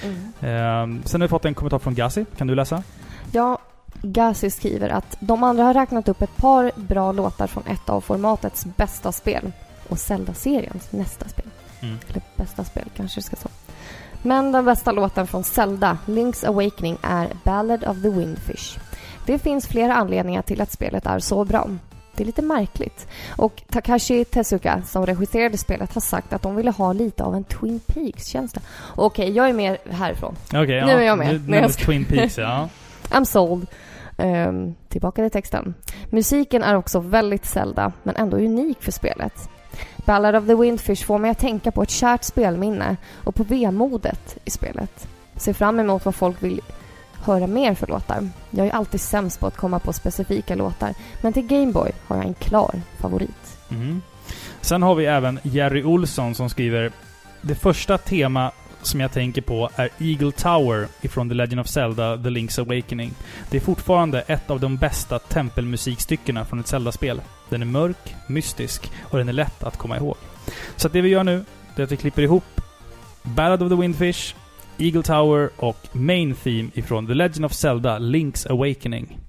Mm. 0.04 0.32
Ehm, 0.40 1.02
sen 1.04 1.20
har 1.20 1.28
vi 1.28 1.30
fått 1.30 1.44
en 1.44 1.54
kommentar 1.54 1.78
från 1.78 1.94
Gassi. 1.94 2.26
Kan 2.36 2.46
du 2.46 2.54
läsa? 2.54 2.82
Ja, 3.32 3.58
Gazi 4.02 4.50
skriver 4.50 4.88
att 4.88 5.16
de 5.20 5.42
andra 5.42 5.64
har 5.64 5.74
räknat 5.74 6.08
upp 6.08 6.22
ett 6.22 6.36
par 6.36 6.72
bra 6.76 7.12
låtar 7.12 7.46
från 7.46 7.66
ett 7.66 7.88
av 7.88 8.00
formatets 8.00 8.66
bästa 8.76 9.12
spel 9.12 9.52
och 9.88 9.98
Zelda-seriens 9.98 10.92
nästa 10.92 11.28
spel. 11.28 11.46
Mm. 11.80 11.98
Eller 12.08 12.22
bästa 12.36 12.64
spel 12.64 12.88
kanske 12.96 13.20
det 13.20 13.24
ska 13.24 13.36
stå. 13.36 13.48
Men 14.22 14.52
den 14.52 14.64
bästa 14.64 14.92
låten 14.92 15.26
från 15.26 15.44
Zelda, 15.44 15.98
Link's 16.06 16.46
Awakening, 16.46 16.96
är 17.02 17.28
Ballad 17.44 17.84
of 17.84 18.02
the 18.02 18.10
Windfish. 18.10 18.78
Det 19.26 19.38
finns 19.38 19.66
flera 19.66 19.94
anledningar 19.94 20.42
till 20.42 20.60
att 20.60 20.72
spelet 20.72 21.06
är 21.06 21.18
så 21.18 21.44
bra. 21.44 21.68
Det 22.18 22.24
är 22.24 22.26
lite 22.26 22.42
märkligt. 22.42 23.08
Och 23.36 23.62
Takashi 23.70 24.24
Tezuka, 24.24 24.82
som 24.86 25.06
regisserade 25.06 25.58
spelet, 25.58 25.94
har 25.94 26.00
sagt 26.00 26.32
att 26.32 26.42
de 26.42 26.56
ville 26.56 26.70
ha 26.70 26.92
lite 26.92 27.24
av 27.24 27.34
en 27.34 27.44
Twin 27.44 27.80
Peaks-känsla. 27.86 28.62
Okej, 28.96 29.30
jag 29.30 29.48
är 29.48 29.52
mer 29.52 29.78
härifrån. 29.90 30.36
Okej, 30.46 30.70
ja. 30.70 30.86
Nu 30.86 30.92
är 30.92 31.00
jag 31.00 31.18
med. 31.18 31.34
Nu, 31.34 31.50
nu 31.50 31.56
jag 31.56 31.72
Twin 31.72 32.04
Peaks, 32.04 32.38
ja. 32.38 32.68
I'm 33.10 33.24
sold. 33.24 33.66
Ehm, 34.16 34.74
tillbaka 34.88 35.22
till 35.22 35.30
texten. 35.30 35.74
Musiken 36.10 36.62
är 36.62 36.74
också 36.74 37.00
väldigt 37.00 37.46
Zelda, 37.46 37.92
men 38.02 38.16
ändå 38.16 38.36
unik 38.36 38.82
för 38.82 38.92
spelet. 38.92 39.48
Ballad 39.96 40.36
of 40.36 40.46
the 40.46 40.54
Windfish 40.54 41.06
får 41.06 41.18
mig 41.18 41.30
att 41.30 41.38
tänka 41.38 41.72
på 41.72 41.82
ett 41.82 41.90
kärt 41.90 42.24
spelminne 42.24 42.96
och 43.24 43.34
på 43.34 43.44
vemodet 43.44 44.38
i 44.44 44.50
spelet. 44.50 45.08
Ser 45.36 45.52
fram 45.52 45.80
emot 45.80 46.04
vad 46.04 46.14
folk 46.14 46.42
vill 46.42 46.60
höra 47.22 47.46
mer 47.46 47.74
för 47.74 47.86
låtar. 47.86 48.28
Jag 48.50 48.66
är 48.66 48.70
alltid 48.70 49.00
sämst 49.00 49.40
på 49.40 49.46
att 49.46 49.56
komma 49.56 49.78
på 49.78 49.92
specifika 49.92 50.54
låtar, 50.54 50.94
men 51.22 51.32
till 51.32 51.46
Gameboy 51.46 51.92
har 52.06 52.16
jag 52.16 52.26
en 52.26 52.34
klar 52.34 52.80
favorit. 52.98 53.58
Mm. 53.70 54.02
Sen 54.60 54.82
har 54.82 54.94
vi 54.94 55.06
även 55.06 55.38
Jerry 55.42 55.84
Olsson 55.84 56.34
som 56.34 56.50
skriver 56.50 56.92
Det 57.42 57.54
första 57.54 57.98
tema 57.98 58.52
som 58.82 59.00
jag 59.00 59.12
tänker 59.12 59.42
på 59.42 59.70
är 59.76 59.90
Eagle 59.98 60.32
Tower 60.32 60.88
ifrån 61.00 61.28
The 61.28 61.34
Legend 61.34 61.60
of 61.60 61.68
Zelda 61.68 62.16
The 62.16 62.28
Link's 62.28 62.60
Awakening. 62.60 63.14
Det 63.50 63.56
är 63.56 63.60
fortfarande 63.60 64.20
ett 64.20 64.50
av 64.50 64.60
de 64.60 64.76
bästa 64.76 65.18
tempelmusikstyckena 65.18 66.44
från 66.44 66.60
ett 66.60 66.66
Zelda-spel. 66.66 67.20
Den 67.48 67.62
är 67.62 67.66
mörk, 67.66 68.16
mystisk 68.26 68.92
och 69.02 69.18
den 69.18 69.28
är 69.28 69.32
lätt 69.32 69.62
att 69.62 69.76
komma 69.76 69.96
ihåg. 69.96 70.16
Så 70.76 70.86
att 70.86 70.92
det 70.92 71.00
vi 71.00 71.08
gör 71.08 71.24
nu, 71.24 71.44
det 71.76 71.82
är 71.82 71.84
att 71.84 71.92
vi 71.92 71.96
klipper 71.96 72.22
ihop 72.22 72.44
Ballad 73.22 73.62
of 73.62 73.68
the 73.68 73.76
Windfish, 73.76 74.34
Eagle 74.78 75.02
Tower 75.02 75.50
och 75.56 75.88
Main 75.92 76.34
Theme 76.34 76.70
ifrån 76.74 77.06
The 77.06 77.14
Legend 77.14 77.44
of 77.44 77.52
Zelda 77.52 77.98
Link's 77.98 78.52
Awakening. 78.52 79.27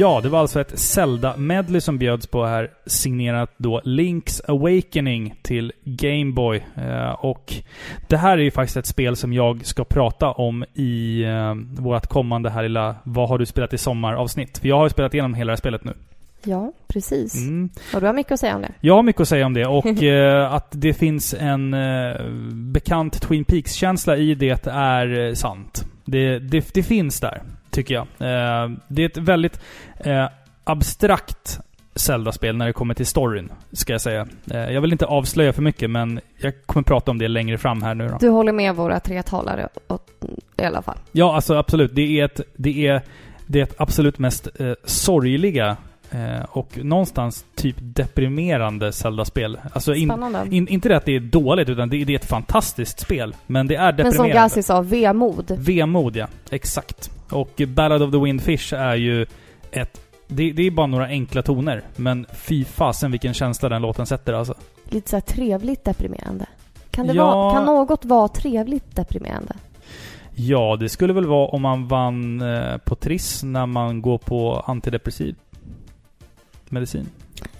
Ja, 0.00 0.20
det 0.22 0.28
var 0.28 0.38
alltså 0.38 0.60
ett 0.60 0.78
Zelda-medley 0.78 1.80
som 1.80 1.98
bjöds 1.98 2.26
på 2.26 2.44
här, 2.44 2.70
signerat 2.86 3.50
då 3.56 3.80
Link's 3.84 4.40
Awakening 4.48 5.34
till 5.42 5.72
Game 5.84 6.32
Boy. 6.32 6.62
Eh, 6.74 7.10
och 7.10 7.54
det 8.08 8.16
här 8.16 8.38
är 8.38 8.42
ju 8.42 8.50
faktiskt 8.50 8.76
ett 8.76 8.86
spel 8.86 9.16
som 9.16 9.32
jag 9.32 9.66
ska 9.66 9.84
prata 9.84 10.30
om 10.30 10.64
i 10.74 11.22
eh, 11.22 11.54
vårt 11.82 12.06
kommande 12.06 12.50
här 12.50 12.62
lilla 12.62 12.94
Vad 13.04 13.28
har 13.28 13.38
du 13.38 13.46
spelat 13.46 13.72
i 13.72 13.78
sommar-avsnitt. 13.78 14.58
För 14.58 14.68
jag 14.68 14.76
har 14.76 14.84
ju 14.84 14.90
spelat 14.90 15.14
igenom 15.14 15.34
hela 15.34 15.46
det 15.46 15.52
här 15.52 15.56
spelet 15.56 15.84
nu. 15.84 15.92
Ja, 16.44 16.72
precis. 16.88 17.36
Mm. 17.36 17.70
Och 17.94 18.00
du 18.00 18.06
har 18.06 18.14
mycket 18.14 18.32
att 18.32 18.40
säga 18.40 18.56
om 18.56 18.62
det. 18.62 18.72
Jag 18.80 18.94
har 18.94 19.02
mycket 19.02 19.20
att 19.20 19.28
säga 19.28 19.46
om 19.46 19.54
det 19.54 19.66
och 19.66 19.86
eh, 20.02 20.52
att 20.52 20.68
det 20.70 20.94
finns 20.94 21.34
en 21.38 21.74
eh, 21.74 22.30
bekant 22.52 23.22
Twin 23.22 23.44
Peaks-känsla 23.44 24.16
i 24.16 24.34
det 24.34 24.66
är 24.66 25.28
eh, 25.28 25.34
sant. 25.34 25.84
Det, 26.10 26.38
det, 26.38 26.74
det 26.74 26.82
finns 26.82 27.20
där, 27.20 27.42
tycker 27.70 27.94
jag. 27.94 28.02
Eh, 28.18 28.70
det 28.88 29.02
är 29.02 29.06
ett 29.06 29.16
väldigt 29.16 29.60
eh, 29.98 30.26
abstrakt 30.64 31.60
Zelda-spel 31.94 32.56
när 32.56 32.66
det 32.66 32.72
kommer 32.72 32.94
till 32.94 33.06
storyn, 33.06 33.52
ska 33.72 33.92
jag 33.92 34.00
säga. 34.00 34.26
Eh, 34.50 34.58
jag 34.70 34.80
vill 34.80 34.92
inte 34.92 35.06
avslöja 35.06 35.52
för 35.52 35.62
mycket, 35.62 35.90
men 35.90 36.20
jag 36.38 36.52
kommer 36.66 36.84
prata 36.84 37.10
om 37.10 37.18
det 37.18 37.28
längre 37.28 37.58
fram 37.58 37.82
här 37.82 37.94
nu 37.94 38.08
då. 38.08 38.16
Du 38.20 38.28
håller 38.28 38.52
med 38.52 38.76
våra 38.76 39.00
tre 39.00 39.22
talare 39.22 39.68
åt- 39.88 40.24
i 40.56 40.64
alla 40.64 40.82
fall. 40.82 40.98
Ja, 41.12 41.34
alltså 41.34 41.54
absolut. 41.54 41.94
Det 41.94 42.20
är 42.20 42.24
ett, 42.24 42.40
det 42.56 42.86
är 42.86 43.02
det 43.46 43.58
är 43.58 43.62
ett 43.62 43.74
absolut 43.80 44.18
mest 44.18 44.48
eh, 44.60 44.72
sorgliga 44.84 45.76
eh, 46.10 46.44
och 46.48 46.78
någonstans 46.84 47.44
typ 47.54 47.76
deprimerande 47.78 48.92
Zelda-spel. 48.92 49.58
Alltså 49.72 49.94
in, 49.94 50.12
in, 50.50 50.68
inte 50.68 50.88
det 50.88 50.96
att 50.96 51.04
det 51.04 51.16
är 51.16 51.20
dåligt, 51.20 51.68
utan 51.68 51.88
det, 51.88 52.04
det 52.04 52.12
är 52.12 52.16
ett 52.18 52.28
fantastiskt 52.28 53.00
spel. 53.00 53.34
Men 53.46 53.66
det 53.66 53.74
är 53.74 53.92
Men 53.92 53.96
som 53.96 54.04
deprimerande. 54.06 54.34
Gassi 54.34 54.62
sa, 54.62 54.80
vemod. 54.80 55.56
Vemod, 55.58 56.16
ja. 56.16 56.26
Exakt. 56.50 57.10
Och 57.30 57.62
Ballad 57.68 58.02
of 58.02 58.10
the 58.12 58.18
Windfish 58.18 58.72
är 58.72 58.96
ju 58.96 59.26
ett... 59.70 60.00
Det, 60.26 60.52
det 60.52 60.62
är 60.66 60.70
bara 60.70 60.86
några 60.86 61.06
enkla 61.06 61.42
toner, 61.42 61.82
men 61.96 62.26
fy 62.32 62.64
fasen 62.64 63.10
vilken 63.10 63.34
känsla 63.34 63.68
den 63.68 63.82
låten 63.82 64.06
sätter 64.06 64.32
alltså. 64.32 64.54
Lite 64.84 65.10
så 65.10 65.16
här 65.16 65.20
trevligt 65.20 65.84
deprimerande. 65.84 66.46
Kan, 66.90 67.06
det 67.06 67.12
Ja. 67.12 67.34
vara, 67.34 67.54
kan 67.54 67.64
något 67.64 68.04
vara 68.04 68.28
trevligt 68.28 68.96
deprimerande? 68.96 69.54
Ja, 70.34 70.76
det 70.80 70.88
skulle 70.88 71.12
väl 71.12 71.26
vara 71.26 71.46
om 71.48 71.62
man 71.62 71.88
vann 71.88 72.40
eh, 72.40 72.76
på 72.76 72.94
Triss 72.94 73.42
när 73.42 73.66
man 73.66 74.02
går 74.02 74.18
på 74.18 74.64
antidepressiv 74.66 75.34
medicin. 76.70 77.06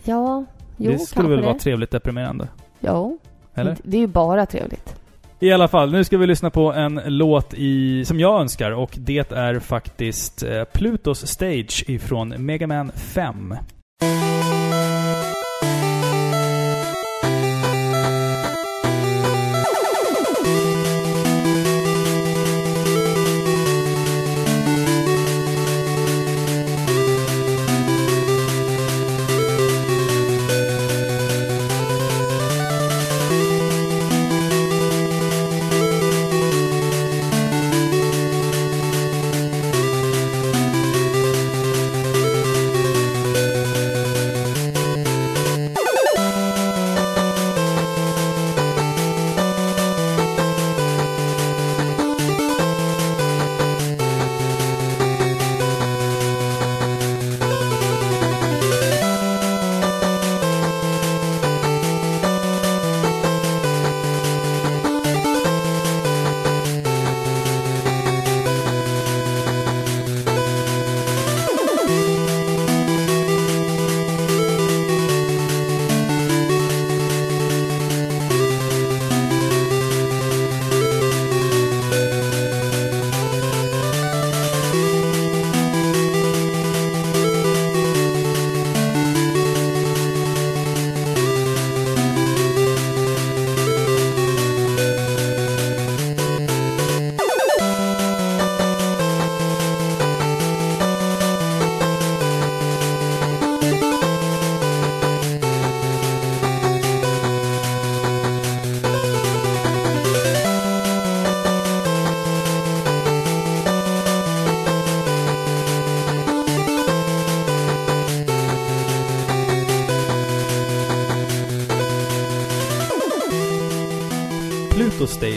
Ja, 0.05 0.45
jo, 0.77 0.93
det 0.93 0.99
skulle 0.99 1.29
väl 1.29 1.39
det. 1.39 1.45
vara 1.47 1.59
trevligt 1.59 1.91
deprimerande? 1.91 2.49
Jo. 2.81 3.19
Eller? 3.55 3.77
Det 3.83 3.97
är 3.97 4.01
ju 4.01 4.07
bara 4.07 4.47
trevligt. 4.47 4.97
I 5.43 5.53
alla 5.53 5.69
fall, 5.69 5.93
nu 5.93 6.05
ska 6.05 6.19
vi 6.19 6.27
lyssna 6.27 6.51
på 6.51 6.73
en 6.73 7.01
låt 7.07 7.55
i, 7.55 8.05
som 8.05 8.21
jag 8.21 8.41
önskar 8.41 8.71
och 8.71 8.95
det 8.99 9.33
är 9.33 9.59
faktiskt 9.59 10.43
eh, 10.43 10.65
Plutos 10.65 11.27
Stage 11.27 11.85
ifrån 11.87 12.29
Mega 12.29 12.67
Man 12.67 12.93
5. 12.93 13.55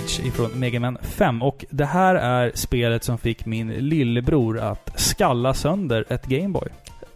Stage 0.03 0.25
ifrån 0.27 0.51
Mega 0.59 0.79
Man 0.79 0.97
5 1.01 1.41
och 1.41 1.65
det 1.69 1.85
här 1.85 2.15
är 2.15 2.51
spelet 2.55 3.03
som 3.03 3.17
fick 3.17 3.45
min 3.45 3.67
lillebror 3.67 4.59
att 4.59 4.91
skalla 4.95 5.53
sönder 5.53 6.05
ett 6.09 6.25
Gameboy. 6.25 6.67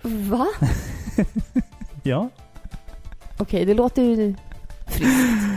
Va? 0.02 0.48
Ja. 2.04 2.30
Okej, 3.38 3.66
det 3.66 3.74
låter 3.74 4.02
ju 4.04 4.16
friskt. 4.98 5.48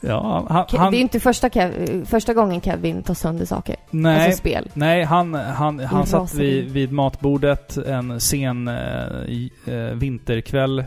Ja, 0.00 0.46
han... 0.48 0.66
Han 0.80 0.92
Det 0.92 0.98
är 0.98 1.00
inte 1.00 1.20
första, 1.20 1.48
Kev- 1.48 2.04
första 2.04 2.34
gången 2.34 2.60
Kevin 2.60 3.02
tar 3.02 3.14
sönder 3.14 3.44
saker. 3.46 3.76
nej, 3.90 4.24
Alltså 4.24 4.38
spel. 4.38 4.68
nej, 4.74 5.04
han, 5.04 5.34
han, 5.34 5.78
han 5.80 6.06
satt 6.06 6.34
vid, 6.34 6.70
vid 6.70 6.92
matbordet 6.92 7.76
en 7.76 8.20
sen 8.20 8.68
eh, 8.68 9.74
vinterkväll. 9.94 10.78
Eh, 10.78 10.84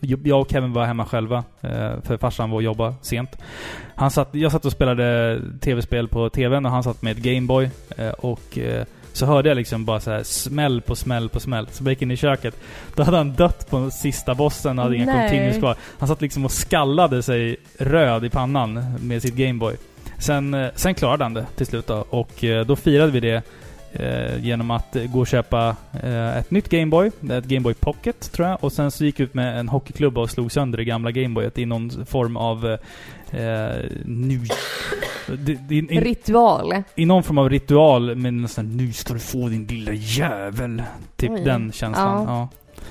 jag 0.00 0.40
och 0.40 0.50
Kevin 0.50 0.72
var 0.72 0.84
hemma 0.84 1.04
själva, 1.04 1.44
eh, 1.60 1.90
för 2.02 2.16
farsan 2.16 2.50
var 2.50 2.56
och 2.56 2.62
jobba 2.62 2.94
sent. 3.02 3.36
Han 3.94 4.10
satt, 4.10 4.28
jag 4.32 4.52
satt 4.52 4.64
och 4.64 4.72
spelade 4.72 5.40
tv-spel 5.60 6.08
på 6.08 6.28
tvn 6.30 6.66
och 6.66 6.72
han 6.72 6.82
satt 6.82 7.02
med 7.02 7.12
ett 7.12 7.22
Gameboy. 7.22 7.70
Och 8.18 8.58
så 9.12 9.26
hörde 9.26 9.48
jag 9.48 9.56
liksom 9.56 9.84
bara 9.84 10.00
så 10.00 10.10
här 10.10 10.22
smäll 10.22 10.80
på 10.80 10.96
smäll 10.96 11.28
på 11.28 11.40
smäll. 11.40 11.68
Så 11.70 11.84
jag 11.84 11.90
gick 11.90 12.02
in 12.02 12.10
i 12.10 12.16
köket. 12.16 12.56
Då 12.94 13.02
hade 13.02 13.16
han 13.16 13.32
dött 13.32 13.70
på 13.70 13.90
sista 13.90 14.34
bossen 14.34 14.78
och 14.78 14.84
hade 14.84 14.96
inga 14.96 15.04
Nej. 15.06 15.28
continues 15.28 15.58
kvar. 15.58 15.76
Han 15.98 16.08
satt 16.08 16.20
liksom 16.20 16.44
och 16.44 16.52
skallade 16.52 17.22
sig 17.22 17.56
röd 17.78 18.24
i 18.24 18.30
pannan 18.30 18.84
med 19.00 19.22
sitt 19.22 19.34
Gameboy. 19.34 19.76
Sen, 20.18 20.54
eh, 20.54 20.70
sen 20.74 20.94
klarade 20.94 21.24
han 21.24 21.34
det 21.34 21.46
till 21.56 21.66
slut 21.66 21.86
då. 21.86 22.06
Och 22.10 22.44
eh, 22.44 22.66
då 22.66 22.76
firade 22.76 23.12
vi 23.12 23.20
det 23.20 23.42
eh, 23.92 24.44
genom 24.44 24.70
att 24.70 24.96
gå 25.12 25.20
och 25.20 25.26
köpa 25.26 25.76
eh, 26.02 26.38
ett 26.38 26.50
nytt 26.50 26.68
Gameboy. 26.68 27.10
Ett 27.30 27.44
Gameboy 27.44 27.74
Pocket 27.74 28.32
tror 28.32 28.48
jag. 28.48 28.64
Och 28.64 28.72
sen 28.72 28.90
så 28.90 29.04
gick 29.04 29.20
ut 29.20 29.34
med 29.34 29.58
en 29.58 29.68
hockeyklubba 29.68 30.20
och 30.20 30.30
slog 30.30 30.52
sönder 30.52 30.78
det 30.78 30.84
gamla 30.84 31.10
Gameboyet 31.10 31.58
i 31.58 31.66
någon 31.66 32.06
form 32.06 32.36
av 32.36 32.66
eh, 32.66 32.78
nu... 34.04 34.40
Det, 35.26 35.54
det, 35.54 35.80
Ritual. 35.80 36.74
I 36.94 37.06
någon 37.06 37.22
form 37.22 37.38
av 37.38 37.50
ritual 37.50 38.16
med 38.16 38.34
nästan 38.34 38.76
Nu 38.76 38.92
ska 38.92 39.14
du 39.14 39.20
få 39.20 39.48
din 39.48 39.66
lilla 39.66 39.92
jävel. 39.92 40.82
Typ 41.16 41.30
Oj. 41.30 41.44
den 41.44 41.72
känslan. 41.72 42.24
Ja. 42.26 42.34
Ja. 42.34 42.48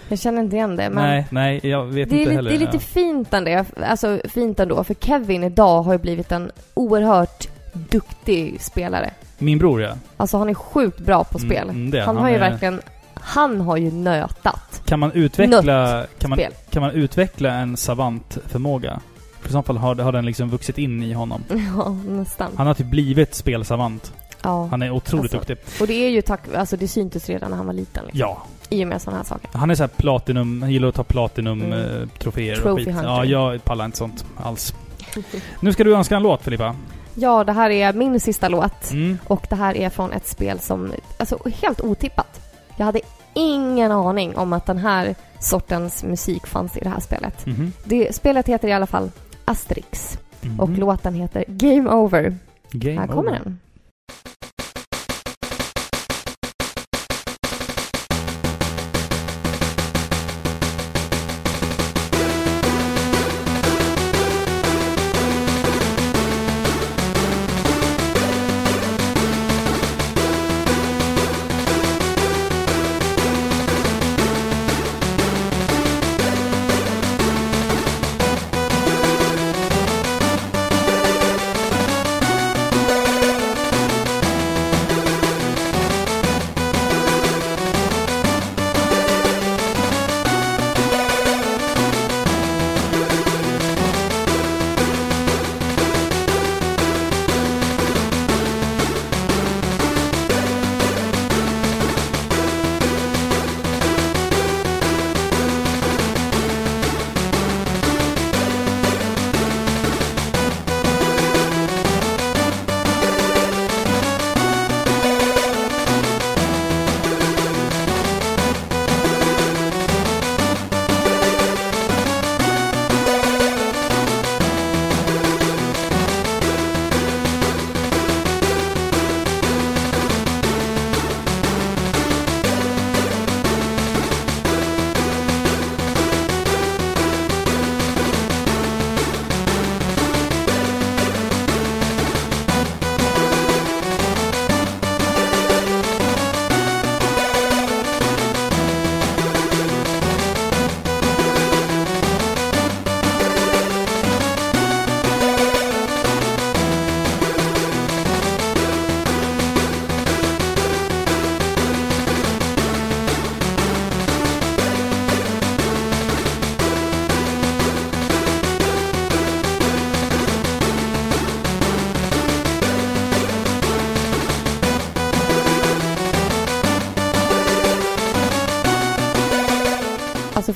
Jag 0.10 0.20
känner 0.20 0.42
inte 0.42 0.56
igen 0.56 0.76
det. 0.76 0.90
Men 0.90 1.04
Nej, 1.04 1.26
nej, 1.30 1.60
jag 1.64 1.86
vet 1.86 2.10
det, 2.10 2.16
är 2.16 2.18
inte 2.18 2.18
lite, 2.18 2.32
heller. 2.32 2.50
det 2.50 2.56
är 2.56 2.60
lite 2.60 2.80
fint 2.80 3.34
ändå. 3.34 3.66
Alltså 3.86 4.20
fint 4.30 4.60
ändå. 4.60 4.84
För 4.84 4.94
Kevin 4.94 5.44
idag 5.44 5.82
har 5.82 5.94
ju 5.94 6.00
blivit 6.00 6.32
en 6.32 6.52
oerhört 6.74 7.48
duktig 7.74 8.62
spelare. 8.62 9.12
Min 9.42 9.58
bror 9.58 9.82
ja. 9.82 9.94
Alltså 10.18 10.38
han 10.38 10.50
är 10.50 10.54
sjukt 10.54 11.00
bra 11.00 11.24
på 11.24 11.40
spel. 11.40 11.70
Mm, 11.70 11.92
det 11.92 12.00
han, 12.00 12.16
han. 12.16 12.24
har 12.24 12.30
ju 12.30 12.36
är- 12.36 12.40
verkligen... 12.40 12.82
Han 13.24 13.62
har 13.62 13.78
ju 13.78 13.92
nötat 13.92 14.82
Kan 14.86 15.00
man 15.00 15.12
utveckla... 15.12 16.06
Kan 16.20 16.30
man, 16.30 16.38
spel. 16.38 16.54
kan 16.70 16.82
man 16.82 16.92
utveckla 16.92 17.54
en 17.54 17.78
savantförmåga? 17.78 19.00
För 19.42 19.50
i 19.50 19.52
så 19.52 19.62
fall 19.64 19.78
har, 19.78 19.96
har 19.96 20.12
den 20.12 20.26
liksom 20.26 20.50
vuxit 20.50 20.78
in 20.78 21.04
i 21.04 21.14
honom. 21.14 21.44
Ja, 21.78 21.98
nästan. 22.08 22.52
Han 22.58 22.68
har 22.68 22.74
typ 22.74 22.88
blivit 22.88 23.36
spelsavant. 23.36 24.14
Ja. 24.44 24.68
Han 24.72 24.82
är 24.82 24.92
otroligt 24.92 25.34
Alltså, 25.34 25.54
duktig. 25.54 25.82
Och 25.82 25.88
det 25.88 25.94
är 25.94 26.10
ju 26.10 26.22
tack... 26.22 26.42
Alltså 26.56 26.78
det 26.78 26.88
syntes 26.88 27.30
redan 27.30 27.50
när 27.50 27.58
han 27.58 27.66
var 27.66 27.74
liten. 27.74 28.06
Liksom. 28.06 28.20
Ja. 28.20 28.44
i 28.70 28.84
och 28.84 28.88
med 28.88 29.02
sådana 29.02 29.18
här 29.18 29.26
saker. 29.26 29.50
Han 29.54 29.70
är 29.72 29.76
så 29.76 29.84
här 29.84 29.88
platinum, 29.88 30.62
han 30.62 30.72
gillar 30.72 30.88
att 30.88 30.96
ta 30.96 31.04
platinum 31.04 31.62
Mm. 31.62 31.80
eh, 31.80 32.28
och 32.28 32.34
skit. 32.36 32.58
hunter. 32.58 33.04
Ja, 33.04 33.26
jag 33.26 33.64
pallar 33.64 33.86
inte 33.86 33.98
sånt 33.98 34.26
alls. 34.38 34.74
Nu 35.60 35.74
ska 35.74 35.84
du 35.84 35.96
önska 35.96 36.16
en 36.16 36.24
låt 36.24 36.42
Filippa. 36.44 36.76
Ja, 37.16 37.44
det 37.44 37.52
här 37.52 37.70
är 37.70 37.94
min 37.94 38.20
sista 38.20 38.48
låt. 38.48 38.92
Mm. 38.92 39.18
Och 39.28 39.46
det 39.50 39.56
här 39.56 39.78
är 39.78 39.90
från 39.90 40.12
ett 40.12 40.28
spel 40.28 40.60
som, 40.60 40.92
alltså 41.18 41.38
helt 41.62 41.82
otippat. 41.82 42.42
Jag 42.78 42.86
hade 42.86 43.02
ingen 43.34 43.92
aning 43.92 44.36
om 44.38 44.54
att 44.54 44.66
den 44.66 44.78
här 44.78 45.16
sortens 45.40 46.04
musik 46.04 46.48
fanns 46.48 46.78
i 46.78 46.80
det 46.80 46.90
här 46.90 47.00
spelet. 47.00 47.46
Mhm. 47.46 47.74
Det, 47.84 48.16
spelet 48.16 48.48
heter 48.48 48.68
i 48.68 48.74
alla 48.74 48.88
fall 48.88 49.12
Asterix 49.46 50.18
Mhm. 50.42 50.60
och 50.60 50.70
låten 50.70 51.14
heter 51.14 51.46
Game 51.48 51.90
Over. 51.90 52.38
Game 52.72 53.00
här 53.00 53.08
kommer 53.08 53.20
over. 53.32 53.40
den. 53.44 53.60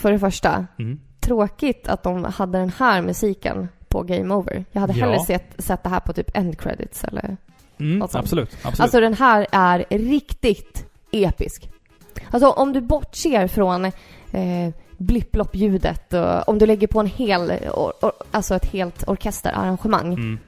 För 0.06 0.12
det 0.12 0.20
första, 0.20 0.66
Mm. 0.80 1.00
tråkigt 1.20 1.88
att 1.88 2.04
de 2.04 2.24
hade 2.24 2.58
den 2.58 2.72
här 2.78 3.02
musiken 3.02 3.68
på 3.88 4.04
Game 4.04 4.34
Over. 4.34 4.66
Jag 4.72 4.82
hade 4.82 4.94
Ja. 4.94 5.06
hellre 5.06 5.20
sett, 5.20 5.46
sett 5.58 5.84
det 5.84 5.90
här 5.90 6.00
på 6.00 6.14
typ 6.14 6.38
end 6.38 6.60
credits 6.60 7.04
eller... 7.04 7.38
Mm, 7.80 8.00
Något 8.00 8.12
sånt. 8.12 8.24
absolut. 8.24 8.50
absolut. 8.64 8.80
Alltså 8.80 9.00
den 9.00 9.14
här 9.14 9.48
är 9.52 9.86
riktigt 9.90 10.86
episk. 11.12 11.70
Alltså 12.32 12.50
om 12.50 12.74
du 12.74 12.82
bortser 12.82 13.48
från 13.48 13.86
eh, 13.86 13.92
blipp-blopp-ljudet 14.98 16.14
och 16.14 16.50
om 16.50 16.58
du 16.60 16.66
lägger 16.66 16.88
på 16.88 17.00
en 17.00 17.08
hel, 17.08 17.52
or, 17.74 17.94
or, 18.02 18.12
alltså 18.32 18.56
ett 18.56 18.66
helt 18.66 19.04
orkesterarrangemang. 19.08 20.14
mm. 20.14 20.40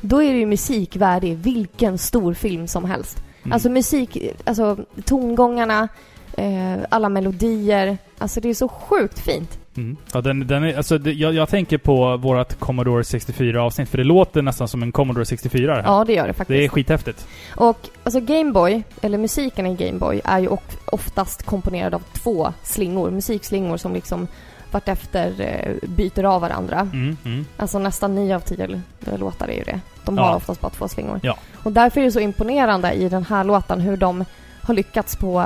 Då 0.00 0.22
är 0.22 0.32
det 0.32 0.38
ju 0.38 0.46
musik 0.46 0.96
värdig 0.96 1.36
vilken 1.36 1.98
stor 1.98 2.34
film 2.34 2.66
som 2.68 2.84
helst. 2.84 3.22
Mm. 3.42 3.52
Alltså 3.52 3.68
musik, 3.70 4.18
alltså 4.44 4.76
tongångarna, 5.04 5.88
eh, 6.36 6.76
alla 6.88 7.08
melodier. 7.08 7.98
Alltså 8.18 8.40
det 8.40 8.48
är 8.48 8.54
så 8.54 8.68
sjukt 8.68 9.18
fint. 9.18 9.58
Mm. 9.76 9.96
Ja, 10.12 10.20
den, 10.20 10.46
den 10.46 10.64
är, 10.64 10.76
alltså, 10.76 10.98
det, 10.98 11.12
jag, 11.12 11.34
jag 11.34 11.48
tänker 11.48 11.78
på 11.78 12.16
vårat 12.16 12.58
Commodore 12.58 13.02
64-avsnitt, 13.02 13.86
för 13.88 13.98
det 13.98 14.04
låter 14.04 14.42
nästan 14.42 14.68
som 14.68 14.82
en 14.82 14.92
Commodore 14.92 15.24
64 15.24 15.76
det 15.76 15.82
här. 15.82 15.88
Ja, 15.98 16.04
det 16.04 16.12
gör 16.12 16.26
det 16.26 16.32
faktiskt. 16.32 16.58
Det 16.58 16.64
är 16.64 16.68
skithäftigt. 16.68 17.26
Och 17.56 17.78
alltså 18.04 18.20
Gameboy, 18.20 18.82
eller 19.02 19.18
musiken 19.18 19.66
i 19.66 19.74
Gameboy, 19.74 20.20
är 20.24 20.38
ju 20.38 20.48
of- 20.48 20.78
oftast 20.86 21.42
komponerad 21.42 21.94
av 21.94 22.02
två 22.12 22.52
slingor. 22.62 23.10
Musikslingor 23.10 23.76
som 23.76 23.94
liksom 23.94 24.26
vartefter 24.70 25.32
eh, 25.40 25.88
byter 25.88 26.24
av 26.24 26.40
varandra. 26.40 26.80
Mm, 26.92 27.16
mm. 27.24 27.46
Alltså 27.56 27.78
nästan 27.78 28.14
nio 28.14 28.36
av 28.36 28.40
tio 28.40 28.82
låtar 29.18 29.48
är 29.48 29.52
ju 29.58 29.64
det. 29.64 29.80
De 30.04 30.16
Ja. 30.16 30.22
har 30.24 30.36
oftast 30.36 30.60
bara 30.60 30.70
två 30.70 30.88
slingor. 30.88 31.20
Ja. 31.22 31.36
Och 31.62 31.72
därför 31.72 32.00
är 32.00 32.04
det 32.04 32.12
så 32.12 32.20
imponerande 32.20 32.92
i 32.92 33.08
den 33.08 33.24
här 33.24 33.44
låten 33.44 33.80
hur 33.80 33.96
de 33.96 34.24
har 34.62 34.74
lyckats 34.74 35.16
på 35.16 35.44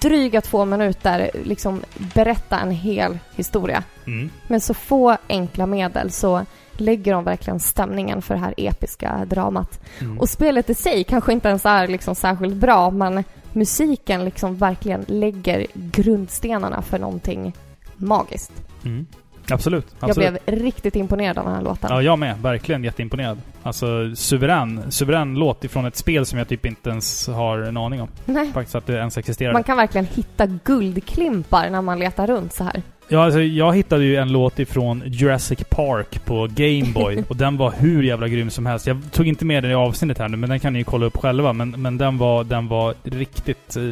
dryga 0.00 0.40
två 0.40 0.64
minuter 0.64 1.30
liksom 1.44 1.82
berätta 2.14 2.58
en 2.58 2.70
hel 2.70 3.18
historia. 3.34 3.82
Mm. 4.06 4.30
Med 4.46 4.62
så 4.62 4.74
få 4.74 5.16
enkla 5.28 5.66
medel 5.66 6.10
så 6.10 6.44
lägger 6.72 7.12
de 7.12 7.24
verkligen 7.24 7.60
stämningen 7.60 8.22
för 8.22 8.34
det 8.34 8.40
här 8.40 8.54
episka 8.56 9.24
dramat. 9.24 9.80
Mm. 10.00 10.18
Och 10.18 10.28
spelet 10.28 10.70
i 10.70 10.74
sig 10.74 11.04
kanske 11.04 11.32
inte 11.32 11.48
ens 11.48 11.66
är 11.66 11.88
liksom 11.88 12.14
särskilt 12.14 12.54
bra, 12.54 12.90
men 12.90 13.24
musiken 13.52 14.24
liksom 14.24 14.56
verkligen 14.56 15.04
lägger 15.08 15.66
grundstenarna 15.74 16.82
för 16.82 16.98
någonting 16.98 17.52
magiskt. 17.96 18.52
Mm. 18.84 19.06
Absolut. 19.50 19.86
Jag 20.00 20.10
absolut. 20.10 20.44
blev 20.44 20.58
riktigt 20.60 20.96
imponerad 20.96 21.38
av 21.38 21.44
den 21.44 21.54
här 21.54 21.62
låten. 21.62 21.90
Ja, 21.92 22.02
jag 22.02 22.18
med. 22.18 22.38
Verkligen 22.38 22.84
jätteimponerad. 22.84 23.38
Alltså 23.62 24.14
suverän, 24.14 24.92
suverän 24.92 25.34
låt 25.34 25.64
ifrån 25.64 25.86
ett 25.86 25.96
spel 25.96 26.26
som 26.26 26.38
jag 26.38 26.48
typ 26.48 26.66
inte 26.66 26.90
ens 26.90 27.28
har 27.28 27.58
en 27.58 27.76
aning 27.76 28.02
om. 28.02 28.08
Nej. 28.24 28.52
Faktiskt 28.52 28.74
att 28.74 28.86
det 28.86 28.92
ens 28.92 29.18
existerar. 29.18 29.52
Man 29.52 29.62
kan 29.62 29.76
verkligen 29.76 30.06
hitta 30.06 30.46
guldklimpar 30.46 31.70
när 31.70 31.82
man 31.82 31.98
letar 31.98 32.26
runt 32.26 32.52
så 32.52 32.64
här. 32.64 32.82
Ja, 33.08 33.24
alltså, 33.24 33.40
jag 33.40 33.76
hittade 33.76 34.04
ju 34.04 34.16
en 34.16 34.32
låt 34.32 34.58
ifrån 34.58 35.02
Jurassic 35.06 35.58
Park 35.70 36.24
på 36.24 36.48
Game 36.54 36.92
Boy 36.94 37.24
och 37.28 37.36
den 37.36 37.56
var 37.56 37.74
hur 37.78 38.02
jävla 38.02 38.28
grym 38.28 38.50
som 38.50 38.66
helst. 38.66 38.86
Jag 38.86 39.00
tog 39.12 39.26
inte 39.26 39.44
med 39.44 39.64
den 39.64 39.70
i 39.70 39.74
avsnittet 39.74 40.18
här 40.18 40.28
nu, 40.28 40.36
men 40.36 40.50
den 40.50 40.60
kan 40.60 40.72
ni 40.72 40.78
ju 40.78 40.84
kolla 40.84 41.06
upp 41.06 41.16
själva. 41.16 41.52
Men, 41.52 41.70
men 41.70 41.98
den, 41.98 42.18
var, 42.18 42.44
den 42.44 42.68
var 42.68 42.94
riktigt 43.02 43.76
eh, 43.76 43.82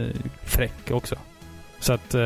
fräck 0.44 0.90
också. 0.90 1.14
Så 1.84 1.92
att, 1.92 2.14
eh, 2.14 2.20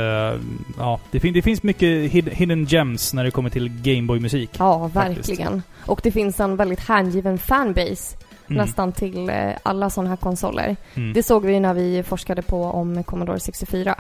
ja. 0.79 1.01
Det, 1.11 1.21
fin 1.21 1.33
det 1.35 1.43
finns 1.43 1.63
mycket 1.63 2.11
hid 2.11 2.29
hidden 2.29 2.65
gems 2.65 3.15
när 3.15 3.25
det 3.25 3.31
kommer 3.31 3.51
till 3.51 3.69
Game 3.83 4.03
boy 4.07 4.21
musik 4.21 4.51
Ja, 4.59 4.91
Faktiskt. 4.95 5.29
verkligen. 5.29 5.63
Och 5.87 6.01
det 6.03 6.11
finns 6.11 6.41
en 6.41 6.57
väldigt 6.57 6.81
hängiven 6.81 7.39
fanbase 7.39 8.17
Mm. 8.51 8.65
nästan 8.67 8.93
till 8.93 9.29
eh, 9.31 9.51
alla 9.63 9.91
sådana 9.91 10.09
här 10.11 10.17
konsoler. 10.17 10.77
Mm. 10.95 11.13
Det 11.13 11.23
såg 11.23 11.45
vi 11.45 11.61
när 11.61 11.75
vi 11.75 12.03
forskade 12.03 12.43
på 12.43 12.63
om 12.65 13.05
Commodore 13.05 13.41
64. 13.41 13.95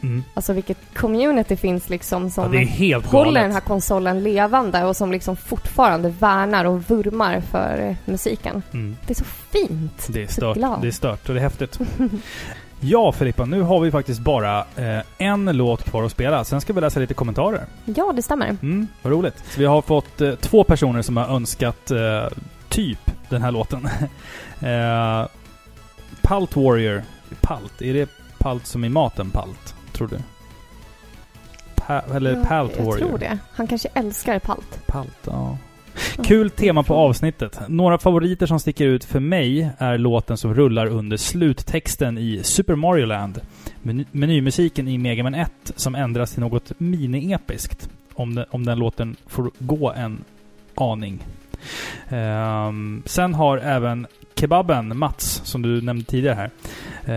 Mm. 0.00 0.24
Alltså 0.34 0.52
vilket 0.52 0.78
community 0.94 1.56
finns 1.56 1.88
liksom 1.88 2.30
som 2.30 2.66
Ja, 2.78 3.00
håller 3.04 3.42
den 3.42 3.52
här 3.52 3.60
konsolen 3.60 4.22
levande 4.22 4.84
och 4.84 4.96
som 4.96 5.12
liksom 5.12 5.36
fortfarande 5.36 6.08
värnar 6.08 6.64
och 6.64 6.82
vurmar 6.90 7.40
för 7.40 7.96
musiken. 8.04 8.62
Mm. 8.72 8.96
Det 9.06 9.12
är 9.12 9.14
så 9.14 9.24
fint. 9.24 10.06
Det 10.08 10.22
är 10.22 10.26
stört. 10.26 10.58
Det 10.82 10.86
är 10.88 10.90
stört 10.90 11.28
och 11.28 11.34
det 11.34 11.40
är 11.40 11.44
häftigt. 11.44 11.78
Ja 12.86 13.12
Filippa, 13.12 13.44
nu 13.44 13.62
har 13.62 13.80
vi 13.80 13.90
faktiskt 13.90 14.20
bara 14.20 14.58
eh, 14.76 15.00
en 15.18 15.44
låt 15.44 15.84
kvar 15.84 16.02
att 16.04 16.12
spela. 16.12 16.44
Sen 16.44 16.60
ska 16.60 16.72
vi 16.72 16.80
läsa 16.80 17.00
lite 17.00 17.14
kommentarer. 17.14 17.66
Ja, 17.84 18.12
det 18.16 18.22
stämmer. 18.22 18.48
Mm, 18.62 18.88
vad 19.02 19.12
roligt. 19.12 19.38
Så 19.50 19.60
vi 19.60 19.66
har 19.66 19.82
fått 19.82 20.20
eh, 20.20 20.34
två 20.34 20.64
personer 20.64 21.02
som 21.02 21.16
har 21.16 21.36
önskat 21.36 21.90
eh, 21.90 22.26
typ 22.68 23.10
den 23.28 23.42
här 23.42 23.50
låten. 23.50 23.88
eh, 24.60 25.26
Palt 26.22 26.56
Warrior. 26.56 27.02
Palt? 27.40 27.82
Är 27.82 27.94
det 27.94 28.08
palt 28.38 28.66
som 28.66 28.84
i 28.84 28.88
maten 28.88 29.30
palt? 29.30 29.74
Tror 29.92 30.08
du? 30.08 30.18
pa, 31.74 32.00
eller 32.14 32.36
Ja, 32.36 32.44
Palt 32.44 32.72
jag 32.76 32.84
Warrior. 32.84 33.08
tror 33.08 33.18
det. 33.18 33.38
Han 33.52 33.66
kanske 33.66 33.88
älskar 33.94 34.38
palt. 34.38 34.86
Palt, 34.86 35.18
ja. 35.26 35.58
Kul 36.22 36.50
tema 36.50 36.82
på 36.82 36.94
avsnittet. 36.94 37.60
Några 37.68 37.98
favoriter 37.98 38.46
som 38.46 38.60
sticker 38.60 38.86
ut 38.86 39.04
för 39.04 39.20
mig 39.20 39.70
är 39.78 39.98
låten 39.98 40.36
som 40.36 40.54
rullar 40.54 40.86
under 40.86 41.16
sluttexten 41.16 42.18
i 42.18 42.40
Super 42.42 42.74
Mario 42.74 43.06
Land. 43.06 43.40
Men 43.82 44.04
menymusiken 44.12 44.88
i 44.88 44.98
Mega 44.98 45.22
Man 45.22 45.34
1 45.34 45.50
som 45.76 45.94
ändras 45.94 46.30
till 46.32 46.40
något 46.40 46.72
mini-episkt. 46.78 47.88
Om, 48.14 48.34
den- 48.34 48.44
om 48.50 48.64
den 48.66 48.78
låten 48.78 49.16
får 49.26 49.50
gå 49.58 49.92
en 49.92 50.24
aning. 50.74 51.22
Um, 52.10 53.02
sen 53.06 53.34
har 53.34 53.58
även 53.58 54.06
Kebaben, 54.44 54.98
Mats, 54.98 55.40
som 55.44 55.62
du 55.62 55.80
nämnde 55.80 56.04
tidigare 56.04 56.34
här. 56.34 56.50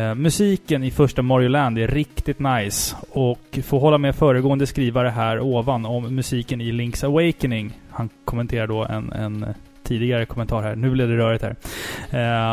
Eh, 0.10 0.16
musiken 0.16 0.84
i 0.84 0.92
första 0.92 1.22
Mario 1.22 1.50
Land 1.50 1.78
är 1.78 1.88
riktigt 1.88 2.40
nice. 2.40 2.96
Och 3.10 3.60
får 3.64 3.80
hålla 3.80 3.98
med 3.98 4.16
föregående 4.16 4.68
skrivare 4.68 5.10
här 5.10 5.40
ovan 5.40 5.86
om 5.86 6.16
musiken 6.16 6.62
i 6.62 6.72
Link's 6.72 7.06
Awakening. 7.06 7.80
Han 7.90 8.10
kommenterar 8.26 8.68
då 8.68 8.86
en, 8.86 9.12
en 9.12 9.46
tidigare 9.84 10.26
kommentar 10.26 10.62
här. 10.62 10.76
Nu 10.76 10.90
blev 10.90 11.10
det 11.10 11.18
rörigt 11.18 11.44
här. 11.44 11.56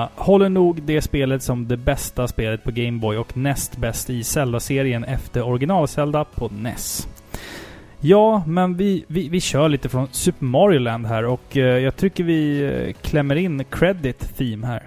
Eh, 0.03 0.09
håller 0.15 0.49
nog 0.49 0.83
det 0.83 1.03
spelet 1.03 1.43
som 1.43 1.69
det 1.69 1.77
bästa 1.77 2.29
spelet 2.29 2.65
på 2.65 2.71
Game 2.71 2.99
Boy 2.99 3.17
och 3.17 3.37
näst 3.37 3.77
bäst 3.77 4.11
i 4.11 4.25
Zelda-serien 4.25 5.05
efter 5.05 5.43
original-Zelda 5.43 6.25
på 6.25 6.49
NES. 6.49 7.09
Ja, 8.07 8.43
men 8.47 8.77
vi, 8.77 9.05
vi, 9.09 9.29
vi 9.29 9.41
kör 9.41 9.69
lite 9.69 9.89
från 9.89 10.09
Super 10.11 10.45
Mario 10.45 10.79
Land 10.79 11.07
här 11.07 11.25
och 11.25 11.57
eh, 11.57 11.79
jag 11.79 11.97
tycker 11.97 12.25
vi 12.25 12.63
eh, 12.63 12.93
klämmer 13.03 13.37
in 13.37 13.65
Credit 13.65 14.37
Theme 14.37 14.67
här. 14.67 14.83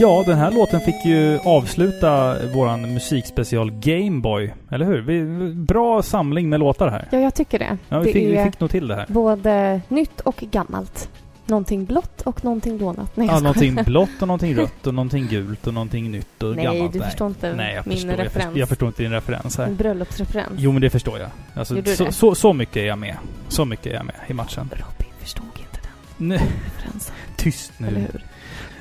Ja, 0.00 0.22
den 0.26 0.38
här 0.38 0.50
låten 0.50 0.80
fick 0.80 1.04
ju 1.04 1.38
avsluta 1.38 2.36
våran 2.54 2.94
musikspecial 2.94 3.70
Gameboy. 3.70 4.54
Eller 4.70 4.86
hur? 4.86 5.00
Vi, 5.00 5.22
bra 5.54 6.02
samling 6.02 6.48
med 6.48 6.60
låtar 6.60 6.88
här. 6.88 7.08
Ja, 7.10 7.18
jag 7.18 7.34
tycker 7.34 7.58
det. 7.58 7.78
Ja, 7.88 7.98
vi, 7.98 8.06
det 8.06 8.12
fick, 8.12 8.28
vi 8.38 8.44
fick 8.44 8.60
nog 8.60 8.70
till 8.70 8.88
det 8.88 8.94
här. 8.94 9.06
både 9.08 9.80
nytt 9.88 10.20
och 10.20 10.36
gammalt. 10.50 11.08
Någonting 11.46 11.84
blått 11.84 12.20
och 12.20 12.44
någonting 12.44 12.78
lånat. 12.78 13.16
Nej, 13.16 13.26
jag 13.26 13.36
Ja, 13.36 13.40
någonting 13.40 13.74
blått 13.84 14.08
och 14.22 14.28
någonting 14.28 14.56
rött 14.56 14.86
och 14.86 14.94
någonting 14.94 15.26
gult 15.26 15.66
och 15.66 15.74
någonting 15.74 16.10
nytt 16.10 16.42
och 16.42 16.56
Nej, 16.56 16.64
gammalt. 16.64 16.92
du 16.92 17.00
förstår 17.00 17.26
inte 17.28 17.54
Nej, 17.54 17.74
jag 17.74 17.86
min 17.86 17.96
förstår, 17.96 18.10
jag, 18.10 18.18
referens. 18.18 18.32
förstår, 18.44 18.58
jag 18.58 18.68
förstår 18.68 18.86
inte 18.88 19.02
din 19.02 19.12
referens 19.12 19.58
här. 19.58 19.64
En 19.66 19.76
bröllopsreferens. 19.76 20.52
Jo, 20.56 20.72
men 20.72 20.80
det 20.82 20.90
förstår 20.90 21.18
jag. 21.18 21.28
Alltså, 21.54 21.74
du 21.74 21.96
så, 21.96 22.04
det? 22.04 22.12
så, 22.12 22.34
så 22.34 22.52
mycket 22.52 22.76
är 22.76 22.86
jag 22.86 22.98
med. 22.98 23.16
Så 23.48 23.64
mycket 23.64 23.86
är 23.86 23.94
jag 23.94 24.04
med 24.06 24.14
i 24.28 24.32
matchen. 24.34 24.70
Robin 24.72 25.12
förstod 25.18 25.44
inte 25.58 25.80
den 26.18 26.28
Nu, 26.28 26.34
referensen. 26.34 27.14
tyst 27.36 27.72
nu. 27.78 27.86
Eller 27.86 28.00
hur? 28.00 28.24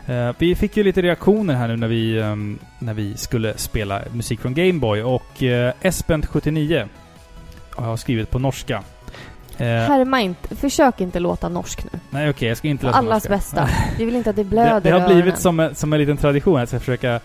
Eh, 0.09 0.31
vi 0.37 0.55
fick 0.55 0.77
ju 0.77 0.83
lite 0.83 1.01
reaktioner 1.01 1.55
här 1.55 1.67
nu 1.67 1.77
när 1.77 1.87
vi, 1.87 2.19
ehm, 2.19 2.59
när 2.79 2.93
vi 2.93 3.17
skulle 3.17 3.57
spela 3.57 4.01
musik 4.13 4.39
från 4.39 4.53
Gameboy 4.53 5.03
och 5.03 5.41
uh, 5.41 5.47
Espent79 5.81 6.87
har 7.71 7.89
jag 7.89 7.99
skrivit 7.99 8.31
på 8.31 8.39
norska. 8.39 8.83
Eh, 9.57 9.65
Härma 9.65 10.21
inte. 10.21 10.55
Försök 10.55 11.01
inte 11.01 11.19
låta 11.19 11.49
norsk 11.49 11.83
nu. 11.93 11.99
nej 12.09 12.29
okej, 12.29 12.47
jag 12.47 12.57
ska 12.57 12.67
inte 12.67 12.81
För 12.81 12.87
läsa 12.87 12.97
allas 12.97 13.29
norska. 13.29 13.29
bästa. 13.29 13.69
Vi 13.97 14.05
vill 14.05 14.15
inte 14.15 14.29
att 14.29 14.35
det 14.35 14.43
blöder 14.43 14.81
Det, 14.81 14.89
det 14.89 14.99
har 14.99 15.07
blivit 15.13 15.37
som 15.37 15.69
som 15.73 15.93
en 15.93 15.99
liten 15.99 16.17
tradition 16.17 16.59
att 16.59 16.71
jag 16.71 16.81
försöka... 16.81 17.19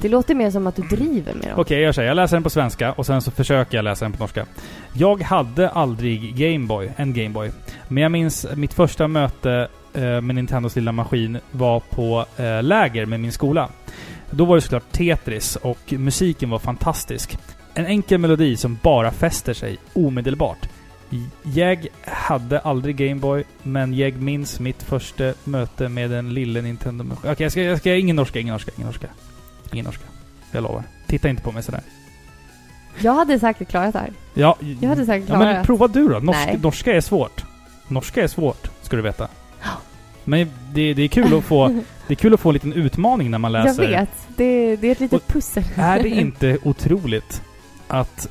Det 0.00 0.08
låter 0.08 0.34
mer 0.34 0.50
som 0.50 0.66
att 0.66 0.76
du 0.76 0.82
driver 0.82 1.34
med 1.34 1.48
dem. 1.48 1.60
Okej, 1.60 1.76
jag 1.76 1.84
gör 1.84 1.92
så 1.92 2.00
här. 2.00 2.08
Jag 2.08 2.14
läser 2.14 2.36
den 2.36 2.42
på 2.42 2.50
svenska 2.50 2.92
och 2.92 3.06
sen 3.06 3.22
så 3.22 3.30
försöker 3.30 3.78
jag 3.78 3.82
läsa 3.82 4.04
den 4.04 4.12
på 4.12 4.22
norska. 4.22 4.46
Jag 4.92 5.22
hade 5.22 5.68
aldrig 5.68 6.36
Gameboy, 6.36 6.92
en 6.96 7.14
Gameboy. 7.14 7.50
Men 7.88 8.02
jag 8.02 8.12
minns 8.12 8.46
mitt 8.54 8.74
första 8.74 9.08
möte 9.08 9.68
eh, 9.98 10.20
med 10.20 10.34
Nintendos 10.34 10.76
lilla 10.76 10.92
maskin 10.92 11.38
var 11.50 11.80
på 11.80 12.24
eh, 12.36 12.62
läger 12.62 13.06
med 13.06 13.20
min 13.20 13.32
skola. 13.32 13.68
Då 14.30 14.44
var 14.44 14.54
det 14.54 14.60
såklart 14.60 14.92
Tetris 14.92 15.56
och 15.56 15.92
musiken 15.92 16.50
var 16.50 16.58
fantastisk. 16.58 17.38
En 17.74 17.86
enkel 17.86 18.18
melodi 18.18 18.56
som 18.56 18.78
bara 18.82 19.10
fäster 19.10 19.54
sig 19.54 19.78
omedelbart. 19.92 20.68
Jag 21.42 21.86
hade 22.04 22.58
aldrig 22.58 22.96
Gameboy, 22.96 23.44
men 23.62 23.94
jag 23.94 24.22
minns 24.22 24.60
mitt 24.60 24.82
första 24.82 25.32
möte 25.44 25.88
med 25.88 26.10
den 26.10 26.34
lille 26.34 26.62
Nintendo 26.62 27.04
Okej, 27.18 27.34
jag 27.38 27.52
ska, 27.52 27.62
jag 27.62 27.78
ska... 27.78 27.94
Ingen 27.94 28.16
norska, 28.16 28.40
ingen 28.40 28.52
norska, 28.52 28.70
ingen 28.76 28.86
norska. 28.86 29.06
Ingen 29.72 29.84
norska. 29.84 30.04
Jag 30.52 30.62
lovar. 30.62 30.82
Titta 31.06 31.28
inte 31.28 31.42
på 31.42 31.52
mig 31.52 31.62
sådär. 31.62 31.80
Jag 32.98 33.12
hade 33.12 33.38
säkert 33.38 33.68
klarat 33.68 33.92
det 33.92 33.98
här. 33.98 34.12
Ja, 34.34 34.56
Jag 34.80 34.88
hade 34.88 35.06
säkert 35.06 35.28
ja 35.28 35.36
klarat 35.36 35.54
men 35.56 35.64
prova 35.64 35.88
du 35.88 36.08
då. 36.08 36.18
Norska, 36.18 36.46
Nej. 36.46 36.58
norska 36.62 36.92
är 36.92 37.00
svårt. 37.00 37.44
Norska 37.88 38.22
är 38.22 38.28
svårt, 38.28 38.70
ska 38.82 38.96
du 38.96 39.02
veta. 39.02 39.28
Men 40.28 40.50
det, 40.72 40.94
det 40.94 41.02
är 41.02 41.08
kul 41.08 41.38
att 41.38 41.44
få... 41.44 41.68
Det 42.06 42.14
är 42.14 42.16
kul 42.16 42.34
att 42.34 42.40
få 42.40 42.48
en 42.48 42.52
liten 42.52 42.72
utmaning 42.72 43.30
när 43.30 43.38
man 43.38 43.52
Jag 43.52 43.64
läser. 43.64 43.88
vet. 43.88 44.08
Det, 44.36 44.76
det 44.76 44.88
är 44.88 44.92
ett 44.92 45.00
litet 45.00 45.22
Och- 45.22 45.28
pussel. 45.28 45.64
Är 45.76 46.02
det 46.02 46.08
inte 46.20 46.58
otroligt 46.62 47.42
att 47.88 48.28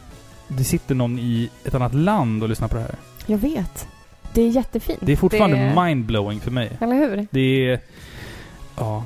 det 0.47 0.63
sitter 0.63 0.95
någon 0.95 1.19
i 1.19 1.49
ett 1.65 1.73
annat 1.75 1.93
land 1.93 2.43
och 2.43 2.49
lyssnar 2.49 2.67
på 2.67 2.75
det 2.75 2.81
här? 2.81 2.95
Jag 3.25 3.37
vet. 3.37 3.87
Det 4.33 4.41
är 4.41 4.49
jättefint. 4.49 4.99
Det 5.01 5.11
är 5.11 5.15
fortfarande 5.15 5.57
Det- 5.57 5.83
mindblowing 5.85 6.39
för 6.39 6.51
mig. 6.51 6.71
Eller 6.81 6.95
hur? 6.95 7.27
Det 7.31 7.69
är... 7.71 7.79
Ja. 8.77 9.05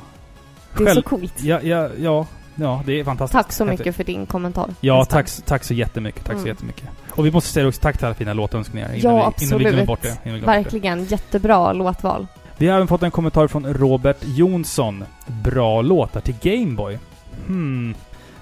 Det 0.78 0.84
är 0.84 0.94
så 0.96 1.02
coolt. 1.02 1.34
Ja, 1.44 1.60
ja, 1.64 1.90
ja, 2.00 2.26
ja, 2.56 2.84
det 2.86 3.00
är 3.00 3.04
fantastiskt. 3.04 3.44
Tack 3.44 3.52
så 3.54 3.64
Häftigt. 3.66 3.80
mycket 3.80 3.96
för 3.96 4.04
din 4.04 4.26
kommentar. 4.26 4.70
Ja, 4.82 5.06
tack, 5.06 5.30
tack 5.46 5.64
så 5.64 5.74
jättemycket. 5.74 6.26
Tack 6.26 6.34
så 6.36 6.40
Mm. 6.40 6.48
jättemycket. 6.48 6.88
Och 7.12 7.26
vi 7.26 7.32
måste 7.32 7.50
säga 7.50 7.68
också 7.68 7.82
tack 7.82 7.98
till 7.98 8.06
alla 8.06 8.16
fina 8.16 8.34
låtönskningar 8.34 8.88
innan, 8.96 9.00
Ja, 9.02 9.10
vi, 9.10 9.16
innan 9.16 9.32
vi 9.32 9.36
absolut. 9.46 9.62
glömmer 9.68 9.86
bort 9.86 10.02
det. 10.02 10.10
Bort 10.10 10.20
det. 10.24 10.46
Verkligen. 10.46 11.06
Jättebra 11.06 11.74
låtval. 11.74 12.28
Vi 12.62 12.68
har 12.68 12.76
även 12.76 12.88
fått 12.88 13.04
en 13.04 13.12
kommentar 13.12 13.48
från 13.48 13.74
Robert 13.74 14.18
Jonsson. 14.22 15.04
Bra 15.28 15.82
låtar 15.82 16.22
till 16.22 16.36
Gameboy. 16.42 17.00
Hmm. 17.48 17.96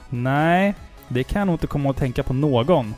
Nej, 0.09 0.73
det 1.07 1.23
kan 1.23 1.39
jag 1.39 1.45
nog 1.45 1.53
inte 1.53 1.67
komma 1.67 1.89
att 1.89 1.97
tänka 1.97 2.23
på 2.23 2.33
någon. 2.33 2.95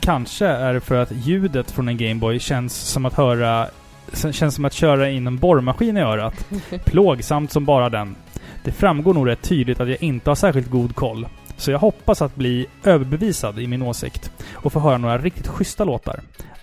Kanske 0.00 0.46
är 0.46 0.74
det 0.74 0.80
för 0.80 0.94
att 0.94 1.12
ljudet 1.12 1.70
från 1.70 1.88
en 1.88 1.96
Gameboy 1.96 2.38
känns 2.38 2.74
som 2.74 3.04
att 3.04 3.14
höra... 3.14 3.68
Känns 4.32 4.54
som 4.54 4.64
att 4.64 4.72
köra 4.72 5.10
in 5.10 5.26
en 5.26 5.38
borrmaskin 5.38 5.96
i 5.96 6.00
örat. 6.00 6.46
Plågsamt 6.84 7.52
som 7.52 7.64
bara 7.64 7.88
den. 7.88 8.16
Det 8.64 8.72
framgår 8.72 9.14
nog 9.14 9.28
rätt 9.28 9.42
tydligt 9.42 9.80
att 9.80 9.88
jag 9.88 10.02
inte 10.02 10.30
har 10.30 10.34
särskilt 10.34 10.70
god 10.70 10.94
koll. 10.94 11.26
Så 11.56 11.70
jag 11.70 11.78
hoppas 11.78 12.22
att 12.22 12.34
bli 12.34 12.66
överbevisad 12.84 13.58
i 13.58 13.66
min 13.66 13.82
åsikt 13.82 14.30
och 14.52 14.72
få 14.72 14.80
höra 14.80 14.98
några 14.98 15.18
riktigt 15.18 15.48
schyssta 15.48 15.84
låtar. 15.84 16.20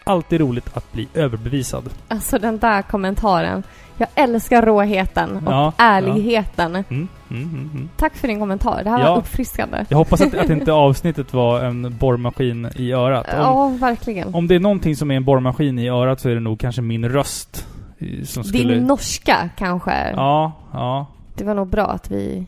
Alltid 0.10 0.41
roligt 0.41 0.78
att 0.78 0.91
bli 0.93 1.07
överbevisad. 1.14 1.89
Alltså 2.07 2.39
den 2.39 2.57
där 2.57 2.82
kommentaren. 2.82 3.64
Jag 3.97 4.10
älskar 4.16 4.62
råheten 4.62 5.47
och 5.47 5.53
Ja, 5.53 5.74
ärligheten. 5.78 6.76
Mm, 6.76 6.86
mm, 6.89 7.07
mm, 7.30 7.70
mm. 7.74 7.89
Tack 7.97 8.16
för 8.16 8.28
din 8.28 8.39
kommentar. 8.39 8.84
Det 8.84 8.89
här 8.89 8.99
Ja. 8.99 9.12
var 9.12 9.18
uppfriskande. 9.18 9.86
Jag 9.89 9.97
hoppas 9.97 10.22
att, 10.22 10.34
att 10.38 10.49
inte 10.49 10.72
avsnittet 10.74 11.34
var 11.34 11.60
en 11.64 11.97
borrmaskin 11.97 12.70
i 12.76 12.91
örat. 12.91 13.28
Om, 13.34 13.39
Ja, 13.39 13.68
verkligen. 13.68 14.36
om 14.36 14.47
det 14.47 14.55
är 14.55 14.60
någonting 14.60 14.95
som 14.95 15.12
är 15.12 15.16
en 15.16 15.24
borrmaskin 15.26 15.80
i 15.80 15.89
örat 15.89 16.20
så 16.20 16.30
är 16.30 16.34
det 16.34 16.39
nog 16.39 16.60
kanske 16.60 16.82
min 16.82 17.10
röst. 17.10 17.68
eh, 17.97 18.24
Som 18.26 18.43
skulle... 18.43 18.74
Din 18.74 18.84
norska 18.88 19.49
kanske. 19.57 20.12
Ja, 20.16 20.51
ja, 20.74 21.06
Det 21.36 21.44
var 21.44 21.56
nog 21.56 21.68
bra 21.68 21.86
att 21.88 22.11
vi 22.11 22.45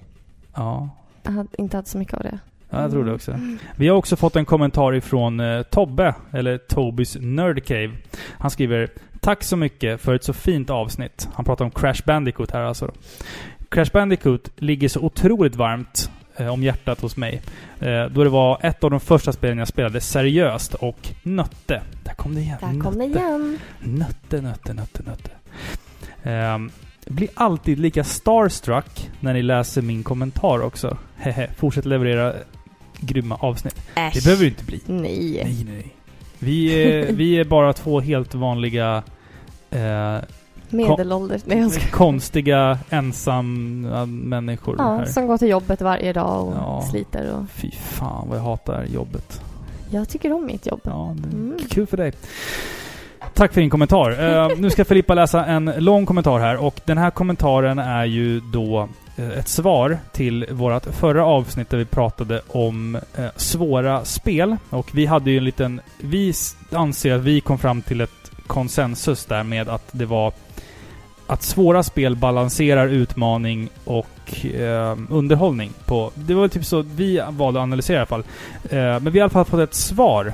ja. 0.56 0.90
inte 1.58 1.78
hade 1.78 1.90
så 1.90 1.98
mycket 1.98 2.14
av 2.14 2.24
det. 2.24 2.40
Ja, 2.73 2.81
jag 2.81 2.91
tror 2.91 3.06
det 3.06 3.14
också. 3.14 3.39
Vi 3.76 3.88
har 3.88 3.95
också 3.98 4.15
fått 4.15 4.35
en 4.35 4.45
kommentar 4.45 4.95
ifrån 4.95 5.39
eh, 5.39 5.61
Tobbe, 5.61 6.15
eller 6.31 6.57
Tobys 6.57 7.18
Nerdcave. 7.19 7.91
Han 8.38 8.52
skriver 8.52 8.89
Tack 9.19 9.43
så 9.43 9.57
mycket 9.57 10.02
för 10.02 10.15
ett 10.15 10.23
så 10.23 10.34
fint 10.34 10.69
avsnitt. 10.69 11.30
Han 11.34 11.45
pratar 11.45 11.65
om 11.65 11.72
Crash 11.72 12.02
Bandicoot 12.06 12.52
här 12.52 12.61
alltså. 12.61 12.91
Crash 13.69 13.91
Bandicoot 13.93 14.49
ligger 14.56 14.88
så 14.89 14.99
otroligt 14.99 15.56
varmt 15.56 16.11
eh, 16.35 16.48
om 16.48 16.64
hjärtat 16.64 17.02
hos 17.02 17.18
mig. 17.18 17.41
Eh, 17.80 18.06
då 18.06 18.23
det 18.23 18.30
var 18.30 18.57
ett 18.61 18.84
av 18.84 18.91
de 18.91 18.99
första 18.99 19.31
spelen 19.31 19.57
jag 19.57 19.68
spelade 19.68 20.02
seriöst 20.02 20.73
och 20.73 21.10
nötte. 21.23 21.81
Där 22.03 22.14
kom 22.14 22.35
det 22.35 22.41
igen. 22.41 22.57
Där 22.61 22.80
kom 22.80 22.98
det 22.98 23.07
Nötte. 23.07 23.19
igen. 23.19 23.60
Nötte, 23.80 24.41
nötte, 24.41 24.73
nötte, 24.73 25.03
nötte. 25.03 25.31
Ehm, 26.23 26.72
blir 27.07 27.30
alltid 27.34 27.80
lika 27.80 28.03
starstruck 28.03 29.10
när 29.19 29.34
ni 29.34 29.41
läser 29.41 29.81
min 29.81 30.03
kommentar 30.03 30.61
också. 30.61 30.98
Hehe, 31.15 31.49
fortsätt 31.57 31.85
leverera 31.85 32.34
grymma 33.02 33.36
avsnitt. 33.40 33.76
Äsch. 33.95 34.14
Det 34.14 34.23
behöver 34.23 34.41
du 34.44 34.49
inte 34.49 34.64
bli. 34.65 34.82
Nej. 34.86 35.41
Nej, 35.44 35.65
nej. 35.69 35.95
Vi 36.40 36.84
är, 36.84 37.11
vi 37.11 37.40
är 37.40 37.44
bara 37.45 37.73
två 37.73 37.99
helt 37.99 38.36
vanliga 38.36 39.03
eh, 39.72 40.18
Medelålders. 40.69 41.41
Nej, 41.45 41.57
jag 41.60 41.72
ska... 41.72 41.88
konstiga, 41.98 42.80
ensamma 42.90 44.06
människor 44.06 44.76
Ja, 44.78 44.98
här. 44.98 45.06
som 45.06 45.28
går 45.28 45.38
till 45.38 45.49
jobbet 45.49 45.82
varje 45.82 46.14
dag 46.14 46.48
och 46.48 46.53
Ja. 46.57 46.88
sliter 46.91 47.32
och... 47.36 47.45
Fy 47.53 47.72
fan 47.72 48.30
vad 48.30 48.38
jag 48.38 48.44
hatar 48.44 48.86
jobbet. 48.94 49.41
Jag 49.90 50.10
tycker 50.10 50.34
om 50.34 50.45
mitt 50.45 50.68
jobb. 50.68 50.82
Ja, 50.84 51.15
det 51.18 51.38
Mm. 51.38 51.57
Kul 51.69 51.88
för 51.88 51.98
dig. 51.98 52.14
Tack 53.34 53.53
för 53.53 53.61
din 53.61 53.69
kommentar. 53.69 54.11
Eh, 54.52 54.57
nu 54.57 54.69
ska 54.69 54.86
Filippa 54.91 55.14
läsa 55.14 55.45
en 55.45 55.65
lång 55.78 56.06
kommentar 56.06 56.40
här 56.40 56.57
och 56.57 56.80
den 56.86 56.98
här 56.98 57.10
kommentaren 57.11 57.80
är 57.80 58.06
ju 58.06 58.40
då 58.40 58.80
eh, 58.80 58.88
ett 59.18 59.48
svar 59.48 59.98
till 60.12 60.46
vårt 60.52 60.86
förra 60.86 61.26
avsnitt 61.26 61.70
där 61.70 61.78
vi 61.78 61.86
pratade 61.86 62.42
om 62.48 62.96
eh, 62.96 63.26
svåra 63.36 64.06
spel. 64.06 64.58
Och 64.70 64.92
vi 64.94 65.06
hade 65.06 65.32
ju 65.32 65.38
en 65.38 65.44
liten... 65.44 65.82
Vi 66.00 66.34
anser 66.72 67.16
att 67.16 67.22
vi 67.22 67.42
kom 67.42 67.58
fram 67.58 67.82
till 67.82 68.02
ett 68.02 68.32
konsensus 68.48 69.26
där 69.26 69.44
med 69.44 69.70
att 69.70 69.88
det 69.92 70.06
var 70.06 70.34
att 71.28 71.44
svåra 71.44 71.84
spel 71.84 72.16
balanserar 72.16 72.88
utmaning 72.88 73.70
och 73.86 74.46
eh, 74.46 74.98
underhållning 75.10 75.72
på... 75.86 76.12
Det 76.16 76.34
var 76.34 76.48
typ 76.48 76.66
så 76.66 76.82
vi 76.82 77.24
valde 77.30 77.60
att 77.60 77.64
analysera 77.64 77.98
i 77.98 78.00
alla 78.00 78.06
fall. 78.06 78.24
Eh, 78.64 78.78
men 78.80 79.04
vi 79.04 79.10
har 79.10 79.18
i 79.18 79.22
alla 79.22 79.30
fall 79.30 79.46
fått 79.46 79.60
ett 79.60 79.74
svar 79.74 80.34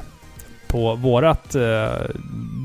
på 0.68 0.95
vårat, 0.95 1.56
eh, 1.56 1.88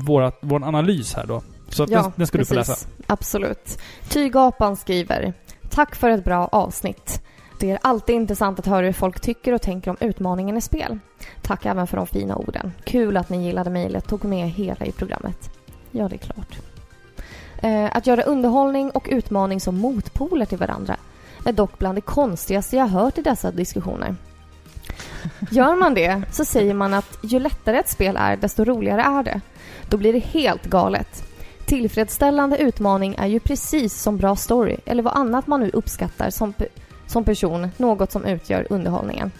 vårat, 0.05 0.37
vår 0.41 0.63
analys 0.63 1.13
här 1.13 1.25
då. 1.25 1.41
Så 1.69 1.83
att 1.83 1.89
den, 1.89 2.11
den 2.15 2.27
ska 2.27 2.37
du 2.37 2.45
få 2.45 2.53
läsa. 2.53 2.87
Absolut. 3.07 3.79
Tygapan 4.09 4.77
skriver 4.77 5.33
Tack 5.73 5.95
för 5.95 6.09
ett 6.09 6.23
bra 6.23 6.49
avsnitt. 6.51 7.21
Det 7.59 7.71
är 7.71 7.79
alltid 7.81 8.15
intressant 8.15 8.59
att 8.59 8.65
höra 8.65 8.85
hur 8.85 8.93
folk 8.93 9.19
tycker 9.19 9.53
och 9.53 9.61
tänker 9.61 9.91
om 9.91 9.97
utmaningen 9.99 10.57
i 10.57 10.61
spel. 10.61 10.99
Tack 11.41 11.65
även 11.65 11.87
för 11.87 11.97
de 11.97 12.07
fina 12.07 12.35
orden. 12.35 12.73
Kul 12.83 13.17
att 13.17 13.29
ni 13.29 13.45
gillade 13.45 13.69
mejlet 13.69 14.07
tog 14.07 14.23
med 14.25 14.49
hela 14.49 14.85
i 14.85 14.91
programmet. 14.91 15.49
Ja, 15.91 16.07
det 16.07 16.15
är 16.15 16.17
klart. 16.17 16.59
Eh, 17.61 17.97
att 17.97 18.07
göra 18.07 18.21
underhållning 18.21 18.89
och 18.91 19.07
utmaning 19.09 19.59
som 19.59 19.77
motpoler 19.77 20.45
till 20.45 20.57
varandra 20.57 20.95
är 21.45 21.51
dock 21.51 21.79
bland 21.79 21.97
det 21.97 22.01
konstigaste 22.01 22.75
jag 22.75 22.87
hört 22.87 23.17
i 23.17 23.21
dessa 23.21 23.51
diskussioner. 23.51 24.15
Gör 25.51 25.75
man 25.75 25.93
det 25.93 26.21
så 26.31 26.45
säger 26.45 26.73
man 26.73 26.93
att 26.93 27.17
ju 27.21 27.39
lättare 27.39 27.79
ett 27.79 27.89
spel 27.89 28.17
är, 28.19 28.37
desto 28.37 28.65
roligare 28.65 29.01
är 29.01 29.23
det. 29.23 29.41
Då 29.89 29.97
blir 29.97 30.13
det 30.13 30.19
helt 30.19 30.65
galet. 30.65 31.32
Tillfredsställande 31.65 32.57
utmaning 32.57 33.15
är 33.17 33.27
ju 33.27 33.39
precis 33.39 34.01
som 34.01 34.17
bra 34.17 34.35
story, 34.35 34.77
eller 34.85 35.03
vad 35.03 35.13
annat 35.13 35.47
man 35.47 35.59
nu 35.59 35.69
uppskattar 35.73 36.29
som, 36.29 36.53
pe- 36.53 36.67
som 37.07 37.23
person, 37.23 37.69
något 37.77 38.11
som 38.11 38.25
utgör 38.25 38.67
underhållningen. 38.69 39.31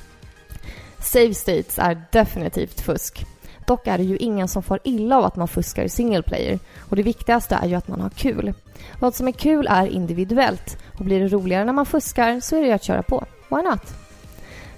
Save 0.99 1.33
states 1.33 1.79
är 1.79 2.01
definitivt 2.11 2.81
fusk. 2.81 3.25
Dock 3.67 3.87
är 3.87 3.97
det 3.97 4.03
ju 4.03 4.17
ingen 4.17 4.47
som 4.47 4.63
får 4.63 4.79
illa 4.83 5.17
av 5.17 5.25
att 5.25 5.35
man 5.35 5.47
fuskar 5.47 5.83
i 5.83 5.89
single 5.89 6.21
player 6.21 6.59
och 6.89 6.95
det 6.95 7.03
viktigaste 7.03 7.55
är 7.61 7.67
ju 7.67 7.75
att 7.75 7.87
man 7.87 8.01
har 8.01 8.09
kul. 8.09 8.53
Vad 8.99 9.15
som 9.15 9.27
är 9.27 9.31
kul 9.31 9.67
är 9.69 9.87
individuellt 9.87 10.77
och 10.97 11.05
blir 11.05 11.19
det 11.19 11.27
roligare 11.27 11.65
när 11.65 11.73
man 11.73 11.85
fuskar 11.85 12.39
så 12.39 12.55
är 12.55 12.61
det 12.61 12.67
ju 12.67 12.73
att 12.73 12.83
köra 12.83 13.03
på. 13.03 13.25
Why 13.49 13.61
not? 13.61 13.93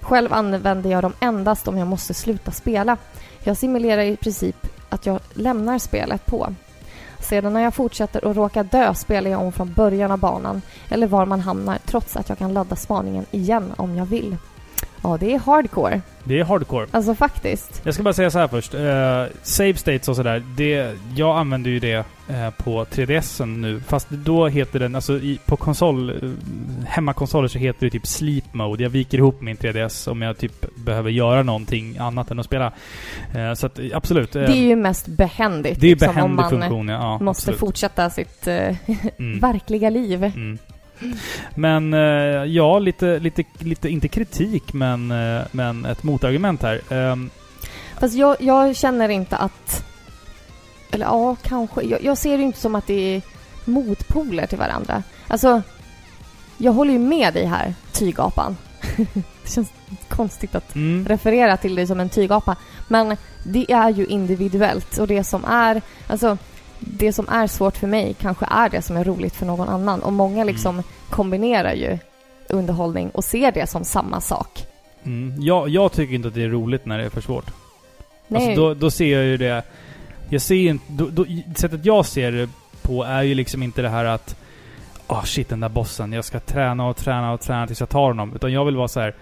Själv 0.00 0.32
använder 0.32 0.90
jag 0.90 1.02
dem 1.02 1.12
endast 1.20 1.68
om 1.68 1.78
jag 1.78 1.88
måste 1.88 2.14
sluta 2.14 2.50
spela. 2.50 2.96
Jag 3.42 3.56
simulerar 3.56 4.02
i 4.02 4.16
princip 4.16 4.56
att 4.88 5.06
jag 5.06 5.20
lämnar 5.34 5.78
spelet 5.78 6.26
på. 6.26 6.54
Sedan 7.28 7.52
när 7.52 7.60
jag 7.60 7.74
fortsätter 7.74 8.24
och 8.24 8.36
råkar 8.36 8.64
dö 8.64 8.94
spelar 8.94 9.30
jag 9.30 9.40
om 9.40 9.52
från 9.52 9.72
början 9.72 10.10
av 10.10 10.18
banan 10.18 10.62
eller 10.88 11.06
var 11.06 11.26
man 11.26 11.40
hamnar 11.40 11.78
trots 11.86 12.16
att 12.16 12.28
jag 12.28 12.38
kan 12.38 12.54
ladda 12.54 12.76
spaningen 12.76 13.26
igen 13.30 13.72
om 13.76 13.96
jag 13.96 14.06
vill. 14.06 14.36
Ja, 15.06 15.16
det 15.20 15.34
är 15.34 15.38
hardcore. 15.38 16.00
Det 16.24 16.38
är 16.40 16.44
hardcore. 16.44 16.86
Alltså 16.90 17.14
faktiskt. 17.14 17.80
Jag 17.84 17.94
ska 17.94 18.02
bara 18.02 18.14
säga 18.14 18.30
så 18.30 18.38
här 18.38 18.48
först. 18.48 18.74
Eh, 18.74 19.24
save 19.42 19.74
states 19.74 20.08
och 20.08 20.16
sådär. 20.16 20.42
Det, 20.56 20.92
jag 21.16 21.38
använder 21.38 21.70
ju 21.70 21.78
det 21.78 22.04
eh, 22.28 22.50
på 22.56 22.84
3DSen 22.84 23.46
nu. 23.56 23.80
Fast 23.80 24.08
då 24.10 24.46
heter 24.48 24.78
den, 24.78 24.94
alltså 24.94 25.12
i, 25.18 25.38
på 25.44 25.56
konsol, 25.56 26.10
eh, 26.10 26.30
hemmakonsoler 26.86 27.48
så 27.48 27.58
heter 27.58 27.86
det 27.86 27.90
typ 27.90 28.06
sleep 28.06 28.44
mode. 28.54 28.82
Jag 28.82 28.90
viker 28.90 29.18
ihop 29.18 29.40
min 29.40 29.56
3DS 29.56 30.08
om 30.10 30.22
jag 30.22 30.38
typ 30.38 30.66
behöver 30.76 31.10
göra 31.10 31.42
någonting 31.42 31.98
annat 31.98 32.30
än 32.30 32.38
att 32.38 32.46
spela. 32.46 32.72
Eh, 33.34 33.54
så 33.54 33.66
att 33.66 33.80
absolut. 33.94 34.36
Eh, 34.36 34.42
Det 34.42 34.52
är 34.58 34.66
ju 34.68 34.76
mest 34.76 35.06
behändigt. 35.06 35.80
det 35.80 35.86
är 35.86 35.88
ju 35.88 35.94
liksom, 35.94 36.08
om 36.08 36.14
behändig 36.14 36.36
man 36.42 36.50
funktion, 36.50 36.88
ja. 36.88 36.94
ja 36.94 37.24
måste 37.24 37.40
absolut. 37.50 37.60
fortsätta 37.60 38.10
sitt 38.10 38.46
eh, 38.46 38.76
Mm. 39.18 39.40
verkliga 39.40 39.90
liv. 39.90 40.24
Mm. 40.24 40.58
Men 41.54 41.94
eh, 41.94 42.44
ja, 42.44 42.78
lite, 42.78 43.18
lite, 43.18 43.44
lite, 43.58 43.88
inte 43.88 44.08
kritik, 44.08 44.72
men, 44.72 45.10
eh, 45.10 45.42
men 45.52 45.84
ett 45.84 46.02
motargument 46.02 46.62
här. 46.62 46.80
Ehm, 46.90 47.30
Fast 48.00 48.14
jag, 48.14 48.36
jag 48.40 48.76
känner 48.76 49.08
inte 49.08 49.36
att... 49.36 49.84
Eller 50.90 51.06
ja, 51.06 51.36
kanske. 51.42 51.82
Jag, 51.82 52.04
jag 52.04 52.18
ser 52.18 52.38
det 52.38 52.44
inte 52.44 52.60
som 52.60 52.74
att 52.74 52.86
det 52.86 53.16
är 53.16 53.22
motpoler 53.64 54.46
till 54.46 54.58
varandra. 54.58 55.02
Alltså, 55.28 55.62
jag 56.56 56.72
håller 56.72 56.92
ju 56.92 56.98
med 56.98 57.34
dig 57.34 57.44
här, 57.44 57.74
tygapan. 57.92 58.56
det 59.42 59.50
känns 59.50 59.72
konstigt 60.08 60.54
att 60.54 60.74
mm, 60.74 61.08
referera 61.08 61.56
till 61.56 61.74
dig 61.74 61.86
som 61.86 62.00
en 62.00 62.08
tygapa. 62.08 62.56
Men 62.88 63.16
det 63.44 63.72
är 63.72 63.90
ju 63.90 64.06
individuellt 64.06 64.98
och 64.98 65.06
det 65.06 65.24
som 65.24 65.44
är... 65.44 65.82
Alltså, 66.06 66.38
det 66.78 67.12
som 67.12 67.28
är 67.28 67.46
svårt 67.46 67.76
för 67.76 67.86
mig 67.86 68.14
kanske 68.20 68.46
är 68.50 68.68
det 68.68 68.82
som 68.82 68.96
är 68.96 69.04
roligt 69.04 69.34
för 69.34 69.46
någon 69.46 69.68
annan. 69.68 70.02
Och 70.02 70.12
många 70.12 70.44
liksom 70.44 70.82
kombinerar 71.10 71.72
ju 71.72 71.98
underhållning 72.48 73.10
och 73.10 73.24
ser 73.24 73.52
det 73.52 73.66
som 73.66 73.84
samma 73.84 74.20
sak. 74.20 74.66
mm. 75.04 75.42
Jag, 75.42 75.68
jag 75.68 75.92
tycker 75.92 76.14
inte 76.14 76.28
att 76.28 76.34
det 76.34 76.42
är 76.42 76.48
roligt 76.48 76.86
när 76.86 76.98
det 76.98 77.04
är 77.04 77.10
för 77.10 77.20
svårt. 77.20 77.50
Nej, 78.28 78.46
Alltså 78.46 78.62
då, 78.62 78.74
då 78.74 78.90
ser 78.90 79.16
jag 79.16 79.24
ju 79.24 79.36
det... 79.36 79.62
Jag 80.28 80.42
ser 80.42 80.54
inte... 80.54 80.84
Då, 80.88 81.08
då, 81.10 81.26
sättet 81.56 81.84
jag 81.84 82.06
ser 82.06 82.32
det 82.32 82.48
på 82.82 83.04
är 83.04 83.22
ju 83.22 83.34
liksom 83.34 83.62
inte 83.62 83.82
det 83.82 83.88
här 83.88 84.04
att... 84.04 84.36
Ah 85.06 85.22
shit, 85.22 85.48
den 85.48 85.60
där 85.60 85.68
bossen. 85.68 86.12
Jag 86.12 86.24
ska 86.24 86.40
träna 86.40 86.88
och 86.88 86.96
träna 86.96 87.32
och 87.32 87.40
träna 87.40 87.66
tills 87.66 87.80
jag 87.80 87.88
tar 87.88 88.08
honom. 88.08 88.34
Utan 88.34 88.52
jag 88.52 88.64
vill 88.64 88.76
vara 88.76 88.88
så 88.88 89.00
här. 89.00 89.14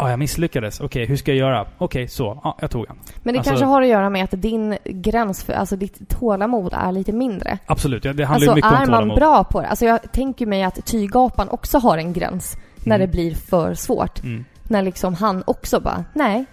Ah, 0.00 0.10
jag 0.10 0.18
misslyckades. 0.18 0.80
Okej, 0.80 1.06
hur 1.06 1.16
ska 1.16 1.30
jag 1.30 1.38
göra? 1.38 1.66
Okej, 1.78 2.08
så. 2.08 2.40
Ja, 2.44 2.56
jag 2.60 2.70
tog 2.70 2.88
han. 2.88 2.96
Men 3.22 3.32
det 3.34 3.38
Alltså- 3.38 3.50
kanske 3.50 3.66
har 3.66 3.82
att 3.82 3.88
göra 3.88 4.10
med 4.10 4.24
att 4.24 4.30
din 4.42 4.76
gräns 4.84 5.44
för, 5.44 5.52
alltså 5.52 5.76
ditt 5.76 6.08
tålamod 6.08 6.72
är 6.72 6.92
lite 6.92 7.12
mindre. 7.12 7.58
Absolut, 7.66 8.02
det 8.02 8.08
handlar 8.08 8.34
Alltså 8.34 8.54
mycket 8.54 8.70
om 8.70 8.76
är 8.76 8.78
man 8.78 8.86
tålamod. 8.86 9.16
bra 9.18 9.44
på 9.44 9.60
det. 9.60 9.66
Alltså 9.68 9.84
jag 9.84 10.12
tänker 10.12 10.46
mig 10.46 10.62
att 10.62 10.86
tygapan 10.86 11.48
också 11.48 11.78
har 11.78 11.98
en 11.98 12.12
gräns 12.12 12.56
när 12.84 12.96
Mm. 12.96 13.06
det 13.06 13.12
blir 13.12 13.34
för 13.34 13.74
svårt. 13.74 14.22
Mm. 14.22 14.44
När 14.62 14.82
liksom 14.82 15.14
han 15.14 15.42
också 15.46 15.80
bara, 15.80 16.04
nej, 16.12 16.44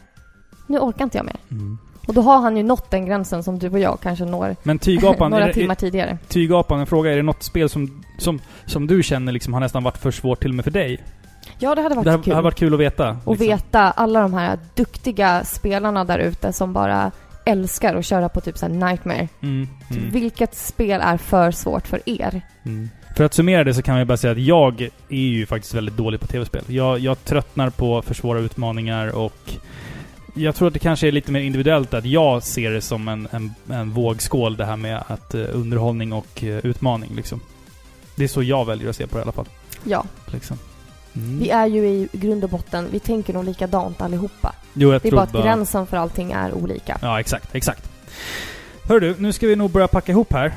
nu 0.67 0.79
orkar 0.79 1.03
inte 1.03 1.17
jag 1.17 1.25
mer. 1.25 1.35
Mm. 1.51 1.77
Och 2.07 2.13
då 2.13 2.21
har 2.21 2.37
han 2.41 2.57
ju 2.57 2.63
nått 2.63 2.91
den 2.91 3.05
gränsen 3.05 3.43
som 3.43 3.59
du 3.59 3.69
och 3.69 3.79
jag 3.79 3.97
kanske 4.01 4.25
når 4.25 4.55
Men 4.63 4.79
tygapan, 4.79 5.31
några 5.31 5.43
är, 5.43 5.47
det- 5.47 5.53
timmar 5.53 5.75
tidigare. 5.75 6.17
tygapan, 6.27 6.79
en 6.79 6.85
fråga. 6.85 7.11
Är 7.11 7.15
det 7.15 7.21
något 7.23 7.43
spel 7.43 7.69
som, 7.69 8.03
som, 8.17 8.39
som 8.65 8.87
du 8.87 9.03
känner 9.03 9.31
liksom 9.31 9.53
har 9.53 9.59
nästan 9.59 9.83
varit 9.83 9.97
för 9.97 10.11
svårt 10.11 10.39
till 10.41 10.49
och 10.49 10.55
med 10.55 10.63
för 10.65 10.71
dig? 10.71 11.03
Ja, 11.59 11.75
det 11.75 11.81
hade 11.81 11.95
varit 11.95 12.05
Det 12.05 12.11
har, 12.11 12.23
kul. 12.23 12.33
har 12.33 12.41
varit 12.41 12.55
kul 12.55 12.73
att 12.73 12.79
veta. 12.79 13.17
Och 13.23 13.33
liksom. 13.33 13.47
veta 13.47 13.91
alla 13.91 14.21
de 14.21 14.33
här 14.33 14.59
duktiga 14.75 15.43
spelarna 15.43 16.03
där 16.05 16.19
ute 16.19 16.53
som 16.53 16.73
bara 16.73 17.11
älskar 17.45 17.95
att 17.95 18.05
köra 18.05 18.29
på 18.29 18.41
typ 18.41 18.57
så 18.57 18.65
här 18.65 18.73
Nightmare. 18.73 19.27
Mm, 19.41 19.67
mm, 19.91 20.09
Vilket 20.09 20.55
spel 20.55 21.01
är 21.03 21.17
för 21.17 21.51
svårt 21.51 21.87
för 21.87 22.01
er? 22.05 22.41
mm. 22.65 22.89
För 23.17 23.23
att 23.23 23.33
summera 23.33 23.63
det 23.63 23.73
så 23.73 23.81
kan 23.81 23.97
vi 23.97 24.05
bara 24.05 24.17
säga 24.17 24.31
att 24.31 24.39
jag 24.39 24.81
är 25.09 25.17
ju 25.17 25.45
faktiskt 25.45 25.73
väldigt 25.73 25.97
dålig 25.97 26.19
på 26.19 26.27
tv-spel. 26.27 26.63
Jag, 26.67 26.99
jag 26.99 27.25
tröttnar 27.25 27.69
på 27.69 28.01
för 28.01 28.13
svåra 28.13 28.39
utmaningar 28.39 29.07
och 29.15 29.51
jag 30.33 30.55
tror 30.55 30.67
att 30.67 30.73
det 30.73 30.79
kanske 30.79 31.07
är 31.07 31.11
lite 31.11 31.31
mer 31.31 31.39
individuellt 31.39 31.93
att 31.93 32.05
jag 32.05 32.43
ser 32.43 32.71
det 32.71 32.81
som 32.81 33.07
en, 33.07 33.27
en, 33.31 33.55
en 33.69 33.91
vågskål 33.91 34.57
det 34.57 34.65
här 34.65 34.75
med 34.75 35.03
att 35.07 35.35
uh, 35.35 35.45
underhållning 35.53 36.13
och 36.13 36.43
uh, 36.43 36.57
utmaning 36.65 37.11
liksom. 37.15 37.41
Det 38.15 38.23
är 38.23 38.27
så 38.27 38.43
jag 38.43 38.65
väljer 38.65 38.89
att 38.89 38.95
se 38.95 39.07
på 39.07 39.17
det 39.17 39.19
i 39.19 39.23
alla 39.23 39.31
fall. 39.31 39.49
Ja. 39.83 40.05
Liksom. 40.25 40.57
Mm. 41.15 41.39
Vi 41.39 41.49
är 41.49 41.67
ju 41.67 41.85
i 41.85 42.09
grund 42.11 42.43
och 42.43 42.49
botten, 42.49 42.87
vi 42.91 42.99
tänker 42.99 43.33
nog 43.33 43.45
likadant 43.45 44.01
allihopa. 44.01 44.55
Jo, 44.73 44.91
jag 44.91 45.01
Det 45.01 45.07
är 45.07 45.11
bara 45.11 45.21
att 45.21 45.33
gränsen 45.33 45.87
för 45.87 45.97
allting 45.97 46.31
är 46.31 46.53
olika. 46.53 46.97
Ja, 47.01 47.19
exakt, 47.19 47.55
exakt. 47.55 47.91
Hör 48.87 48.99
du, 48.99 49.15
nu 49.17 49.33
ska 49.33 49.47
vi 49.47 49.55
nog 49.55 49.71
börja 49.71 49.87
packa 49.87 50.11
ihop 50.11 50.33
här. 50.33 50.53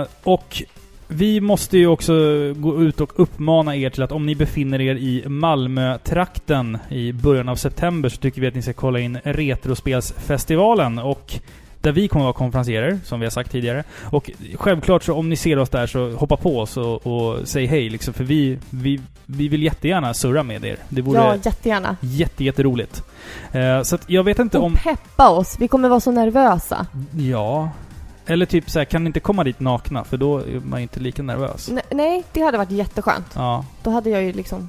Eh, 0.00 0.06
och 0.22 0.62
vi 1.08 1.40
måste 1.40 1.78
ju 1.78 1.86
också 1.86 2.12
gå 2.54 2.82
ut 2.82 3.00
och 3.00 3.12
uppmana 3.20 3.76
er 3.76 3.90
till 3.90 4.02
att 4.02 4.12
om 4.12 4.26
ni 4.26 4.34
befinner 4.34 4.80
er 4.80 4.94
i 4.94 5.28
Malmö-trakten 5.28 6.78
i 6.88 7.12
början 7.12 7.48
av 7.48 7.56
september 7.56 8.08
så 8.08 8.16
tycker 8.16 8.40
vi 8.40 8.46
att 8.46 8.54
ni 8.54 8.62
ska 8.62 8.72
kolla 8.72 9.00
in 9.00 9.18
Retrospelsfestivalen 9.24 10.98
och 10.98 11.40
där 11.86 11.92
vi 11.92 12.08
kommer 12.08 12.24
att 12.24 12.26
vara 12.26 12.38
konferencierer, 12.38 12.98
som 13.04 13.20
vi 13.20 13.26
har 13.26 13.30
sagt 13.30 13.50
tidigare. 13.52 13.84
Och 14.04 14.30
självklart 14.54 15.02
så 15.02 15.14
om 15.14 15.28
ni 15.28 15.36
ser 15.36 15.58
oss 15.58 15.68
där 15.68 15.86
så 15.86 16.10
hoppa 16.10 16.36
på 16.36 16.60
oss 16.60 16.76
och, 16.76 17.06
och 17.06 17.38
säg 17.48 17.66
hej 17.66 17.88
liksom, 17.90 18.14
för 18.14 18.24
vi, 18.24 18.58
vi, 18.70 19.00
vi 19.26 19.48
vill 19.48 19.62
jättegärna 19.62 20.14
surra 20.14 20.42
med 20.42 20.64
er. 20.64 20.76
Det 20.88 21.02
vore 21.02 21.18
Ja, 21.18 21.36
jättegärna. 21.44 21.96
jätte, 22.00 22.44
jätteroligt. 22.44 23.02
Eh, 23.52 23.82
så 23.82 23.94
att 23.94 24.10
jag 24.10 24.24
vet 24.24 24.38
inte 24.38 24.58
Och 24.58 24.64
om... 24.64 24.74
peppa 24.74 25.28
oss, 25.30 25.56
vi 25.58 25.68
kommer 25.68 25.88
vara 25.88 26.00
så 26.00 26.10
nervösa. 26.10 26.86
Ja. 27.18 27.70
Eller 28.26 28.46
typ 28.46 28.70
så 28.70 28.78
här, 28.78 28.84
kan 28.84 29.04
ni 29.04 29.06
inte 29.06 29.20
komma 29.20 29.44
dit 29.44 29.60
nakna? 29.60 30.04
För 30.04 30.16
då 30.16 30.38
är 30.38 30.60
man 30.64 30.80
ju 30.80 30.82
inte 30.82 31.00
lika 31.00 31.22
nervös. 31.22 31.68
Ne- 31.70 31.80
nej, 31.90 32.24
det 32.32 32.40
hade 32.40 32.58
varit 32.58 32.70
jätteskönt. 32.70 33.26
Ja. 33.34 33.64
Då 33.82 33.90
hade 33.90 34.10
jag 34.10 34.22
ju 34.22 34.32
liksom 34.32 34.68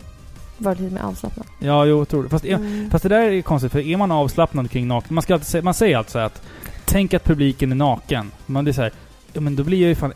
varit 0.57 0.80
lite 0.80 0.94
mer 0.94 1.02
avslappnad. 1.02 1.45
Ja, 1.60 1.85
jo, 1.85 1.98
jag 1.98 2.10
tror 2.10 2.23
det. 2.23 2.30
Fast, 2.30 2.45
Mm. 2.45 2.89
fast 2.91 3.03
det 3.03 3.10
där 3.10 3.22
är 3.22 3.41
konstigt, 3.41 3.72
för 3.72 3.80
är 3.80 3.98
man 3.98 4.11
avslappnad 4.11 4.72
kring 4.72 4.88
naken... 4.88 5.15
Man, 5.15 5.22
ska 5.22 5.34
alltid 5.34 5.48
säga, 5.48 5.64
man 5.64 5.73
säger 5.73 5.98
alltid 5.98 6.11
så 6.11 6.19
att 6.19 6.41
Tänk 6.88 7.14
att 7.14 7.23
publiken 7.23 7.72
är 7.72 7.76
naken. 7.76 8.31
Man 8.45 8.65
det 8.65 8.72
är 8.72 8.73
så 8.73 8.81
här, 8.81 8.91
ja 9.34 9.41
men 9.41 9.55
då 9.55 9.64
blir 9.64 9.81
jag 9.81 9.89
ju 9.89 9.95
fan 9.95 10.14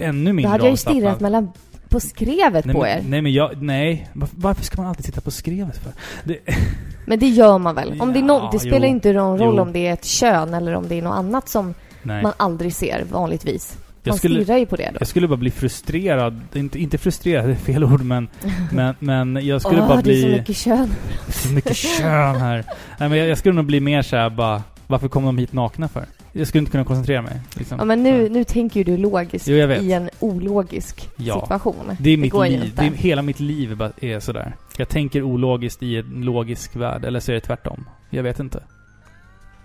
ännu 0.00 0.30
Då 0.30 0.34
mindre 0.34 0.50
hade 0.50 0.64
jag 0.64 0.70
ju 0.70 0.76
stirrat 0.76 1.20
mellan 1.20 1.52
på 1.88 2.00
skrevet 2.00 2.64
nej, 2.64 2.74
på 2.74 2.80
men, 2.80 2.90
er. 2.90 3.02
nej 3.08 3.22
men 3.22 3.32
jag, 3.32 3.62
nej. 3.62 4.08
Varför, 4.14 4.64
ska 4.64 4.80
man 4.80 4.86
alltid 4.90 5.04
titta 5.04 5.20
på 5.20 5.30
skrevet 5.30 5.76
för? 5.76 5.92
Det, 6.24 6.38
Men 7.06 7.18
det 7.18 7.28
gör 7.28 7.58
man 7.58 7.74
väl? 7.74 8.00
Om 8.00 8.12
det, 8.12 8.18
är 8.18 8.22
Ja, 8.22 8.26
no- 8.26 8.48
det 8.52 8.58
spelar 8.58 8.86
jo. 8.86 8.94
inte 8.94 9.12
någon 9.12 9.38
roll 9.38 9.54
Jo. 9.56 9.62
om 9.62 9.72
det 9.72 9.86
är 9.86 9.92
ett 9.92 10.04
kön 10.04 10.54
eller 10.54 10.74
om 10.74 10.88
det 10.88 10.94
är 10.94 11.02
något 11.02 11.16
annat 11.16 11.48
som 11.48 11.74
nej. 12.02 12.22
man 12.22 12.32
aldrig 12.36 12.74
ser 12.74 13.04
vanligtvis. 13.10 13.76
Man 13.76 13.84
jag, 14.02 14.18
skulle, 14.18 14.44
stirrar 14.44 14.58
ju 14.58 14.66
på 14.66 14.76
det 14.76 14.90
då. 14.92 14.96
jag 15.00 15.08
skulle 15.08 15.28
bara 15.28 15.36
bli 15.36 15.50
frustrerad. 15.50 16.40
Inte, 16.54 16.78
inte 16.78 16.98
frustrerad, 16.98 17.46
det 17.46 17.52
är 17.52 17.56
fel 17.56 17.84
ord, 17.84 18.02
men, 18.02 18.28
men, 18.72 18.94
men 18.98 19.46
jag 19.46 19.60
skulle 19.62 19.80
Åh, 19.82 19.88
bara 19.88 19.96
det 19.96 20.02
bli... 20.02 20.24
är 20.24 20.30
så 20.30 20.36
mycket 20.38 20.56
kön. 20.56 20.90
Så 21.28 21.48
mycket 21.48 21.76
kön 21.76 22.36
här. 22.36 22.64
Nej, 22.98 23.08
men 23.08 23.18
jag, 23.18 23.28
jag 23.28 23.38
skulle 23.38 23.54
nog 23.54 23.64
bli 23.66 23.80
mer 23.80 24.02
såhär 24.02 24.30
bara, 24.30 24.62
varför 24.92 25.08
kom 25.08 25.24
de 25.24 25.38
hit 25.38 25.52
nakna 25.52 25.88
för? 25.88 26.04
Jag 26.32 26.46
skulle 26.48 26.58
inte 26.60 26.70
kunna 26.72 26.84
koncentrera 26.84 27.22
mig. 27.22 27.40
Liksom. 27.56 27.78
Ja, 27.78 27.84
men 27.84 28.02
nu, 28.02 28.28
nu 28.28 28.44
tänker 28.44 28.80
ju 28.80 28.84
du 28.84 28.96
logiskt 28.96 29.48
Jo, 29.48 29.56
i 29.56 29.92
en 29.92 30.10
ologisk 30.20 31.08
Ja. 31.16 31.40
situation. 31.40 31.96
Det 32.00 32.10
är 32.10 32.16
mitt 32.16 32.34
ju 32.34 32.42
liv. 32.44 32.72
Det 32.76 32.86
är, 32.86 32.90
hela 32.90 33.22
mitt 33.22 33.40
liv 33.40 33.82
är 34.00 34.20
sådär. 34.20 34.56
Jag 34.76 34.88
tänker 34.88 35.22
ologiskt 35.22 35.82
i 35.82 35.96
en 35.96 36.20
logisk 36.24 36.76
värld, 36.76 37.04
eller 37.04 37.20
så 37.20 37.30
är 37.32 37.34
det 37.34 37.40
tvärtom. 37.40 37.84
Jag 38.10 38.22
vet 38.22 38.40
inte. 38.40 38.62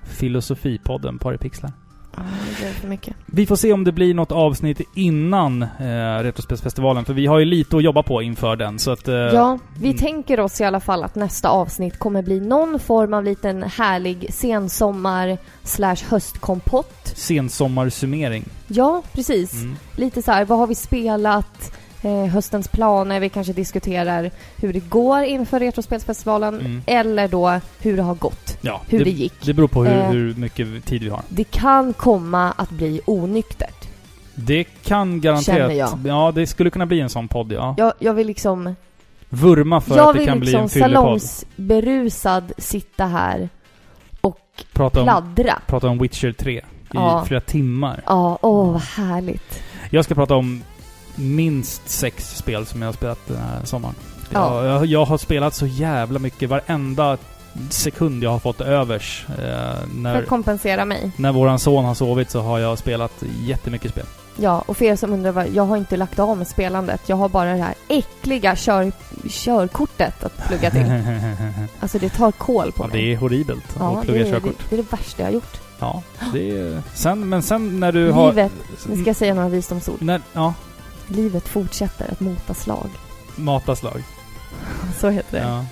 Filosofipodden, 0.03 1.17
Paripixlar. 1.19 1.71
Ja, 2.17 2.23
det 2.59 2.73
för 2.73 2.87
mycket. 2.87 3.15
Vi 3.25 3.45
får 3.45 3.55
se 3.55 3.73
om 3.73 3.83
det 3.83 3.91
blir 3.91 4.13
något 4.13 4.31
avsnitt 4.31 4.81
innan 4.95 5.61
eh, 5.61 6.23
Retrospelsfestivalen, 6.23 7.05
för 7.05 7.13
vi 7.13 7.25
har 7.25 7.39
ju 7.39 7.45
lite 7.45 7.77
att 7.77 7.83
jobba 7.83 8.03
på 8.03 8.21
inför 8.21 8.55
den, 8.55 8.79
så 8.79 8.91
att... 8.91 9.07
Eh, 9.07 9.15
Ja, 9.15 9.59
vi 9.79 9.87
mm. 9.87 9.97
tänker 9.97 10.39
oss 10.39 10.61
i 10.61 10.63
alla 10.63 10.79
fall 10.79 11.03
att 11.03 11.15
nästa 11.15 11.49
avsnitt 11.49 11.99
kommer 11.99 12.21
bli 12.21 12.39
någon 12.39 12.79
form 12.79 13.13
av 13.13 13.23
liten 13.23 13.63
härlig 13.63 14.33
sensommar 14.33 15.37
slash 15.63 15.97
höstkompott. 16.09 17.13
Sensommarsummering. 17.15 18.45
Ja, 18.67 19.03
precis. 19.13 19.53
Mm. 19.53 19.75
Lite 19.95 20.21
så 20.21 20.31
här, 20.31 20.45
vad 20.45 20.59
har 20.59 20.67
vi 20.67 20.75
spelat? 20.75 21.71
Eh, 22.07 22.25
höstens 22.25 22.67
planer, 22.67 23.19
vi 23.19 23.29
kanske 23.29 23.53
diskuterar 23.53 24.31
hur 24.57 24.73
det 24.73 24.89
går 24.89 25.23
inför 25.23 25.59
Retrospelsfestivalen. 25.59 26.53
Mm. 26.59 26.81
Eller 26.85 27.27
då 27.27 27.59
hur 27.79 27.97
det 27.97 28.03
har 28.03 28.15
gått. 28.15 28.57
Ja, 28.61 28.81
Hur 28.89 28.97
det, 28.99 29.03
det, 29.03 29.09
gick. 29.11 29.33
det 29.45 29.53
beror 29.53 29.67
på 29.67 29.83
hur, 29.85 29.93
Eh. 29.99 30.09
hur 30.09 30.35
mycket 30.35 30.85
tid 30.85 31.03
vi 31.03 31.09
har. 31.09 31.21
Det 31.29 31.43
kan 31.43 31.93
komma 31.93 32.51
att 32.57 32.69
bli 32.69 33.01
onyktert. 33.05 33.87
Det 34.35 34.63
kan 34.63 35.21
garanterat... 35.21 35.57
Känner 35.57 35.73
jag. 35.75 35.99
Ja, 36.05 36.31
det 36.35 36.47
skulle 36.47 36.69
kunna 36.69 36.85
bli 36.85 36.99
en 36.99 37.09
sån 37.09 37.27
podd, 37.27 37.51
ja. 37.51 37.75
Jag, 37.77 37.93
jag 37.99 38.13
vill 38.13 38.27
liksom... 38.27 38.75
Vurma 39.29 39.81
för 39.81 39.95
jag 39.97 40.07
att 40.07 40.13
det 40.13 40.19
vill 40.19 40.27
kan 40.27 40.39
bli 40.39 40.45
liksom 40.47 40.63
en 40.63 40.69
fyllepodd. 40.69 40.93
salongsberusad 40.93 42.51
sitta 42.57 43.05
här 43.05 43.49
och 44.21 44.39
Prata 44.73 44.99
om, 44.99 45.05
pladdra. 45.05 45.53
prata 45.67 45.87
om 45.87 45.97
Witcher 45.99 46.31
3 46.31 46.53
i 46.57 46.61
Ja. 46.93 47.23
flera 47.27 47.41
timmar. 47.41 48.01
Ja, 48.05 48.39
åh 48.41 48.71
vad 48.71 48.81
härligt. 48.81 49.63
Jag 49.89 50.05
ska 50.05 50.15
prata 50.15 50.35
om 50.35 50.63
minst 51.17 51.89
sex 51.89 52.37
spel 52.37 52.65
som 52.65 52.81
jag 52.81 52.87
har 52.87 52.93
spelat 52.93 53.27
den 53.27 53.37
här 53.37 53.65
sommaren. 53.65 53.95
Ja. 54.29 54.65
Jag, 54.65 54.85
jag, 54.85 55.05
har 55.05 55.17
spelat 55.17 55.53
så 55.55 55.67
jävla 55.67 56.19
mycket. 56.19 56.49
Varenda 56.49 57.17
sekund 57.69 58.23
jag 58.23 58.29
har 58.29 58.39
fått 58.39 58.61
övers. 58.61 59.25
Eh, 59.29 59.35
För 59.35 59.87
när, 59.95 60.21
att 60.21 60.27
kompensera 60.27 60.85
mig. 60.85 61.11
när 61.17 61.31
våran 61.31 61.59
son 61.59 61.85
har 61.85 61.93
sovit 61.93 62.31
så 62.31 62.41
har 62.41 62.59
jag 62.59 62.77
spelat 62.77 63.23
jättemycket 63.45 63.91
spel. 63.91 64.05
Ja, 64.39 64.63
och 64.65 64.77
för 64.77 64.85
er 64.85 64.95
som 64.95 65.13
undrar, 65.13 65.47
jag 65.53 65.63
har 65.63 65.77
inte 65.77 65.97
lagt 65.97 66.19
av 66.19 66.37
med 66.37 66.47
spelandet. 66.47 67.01
Jag 67.05 67.15
har 67.15 67.29
bara 67.29 67.53
det 67.53 67.63
här 67.63 67.73
äckliga 67.87 68.55
kör, 68.55 68.91
körkortet 69.29 70.23
att 70.23 70.47
plugga 70.47 70.71
till. 70.71 70.85
Alltså 71.79 71.99
det 71.99 72.09
tar 72.09 72.31
kål 72.31 72.71
på 72.71 72.83
ja, 72.83 72.87
mig. 72.87 73.01
det 73.01 73.13
är 73.13 73.17
horribelt 73.17 73.65
Ja, 73.79 73.89
att 73.89 74.01
det, 74.01 74.05
plugga 74.05 74.21
är, 74.21 74.25
det, 74.25 74.31
körkort. 74.31 74.55
det 74.69 74.75
är 74.75 74.77
det 74.77 74.91
värsta 74.91 75.21
jag 75.21 75.27
har 75.27 75.33
gjort. 75.33 75.61
Ja, 75.79 76.03
det 76.33 76.49
är... 76.59 76.81
Sen, 76.93 77.29
men 77.29 77.43
sen 77.43 77.79
när 77.79 77.91
du 77.91 78.11
har... 78.11 78.29
Livet, 78.29 78.51
nu 78.89 78.95
ska 78.95 79.09
jag 79.09 79.15
säga 79.15 79.33
några 79.33 79.49
visdomsord. 79.49 80.01
När, 80.01 80.21
ja, 80.33 80.53
Livet 81.07 81.47
fortsätter 81.47 82.11
att 82.11 82.19
mota 82.19 82.53
slag. 82.53 82.89
mataslag. 83.35 84.03
Så 84.99 85.09
heter 85.09 85.39
det. 85.39 85.43
Ja. 85.47 85.65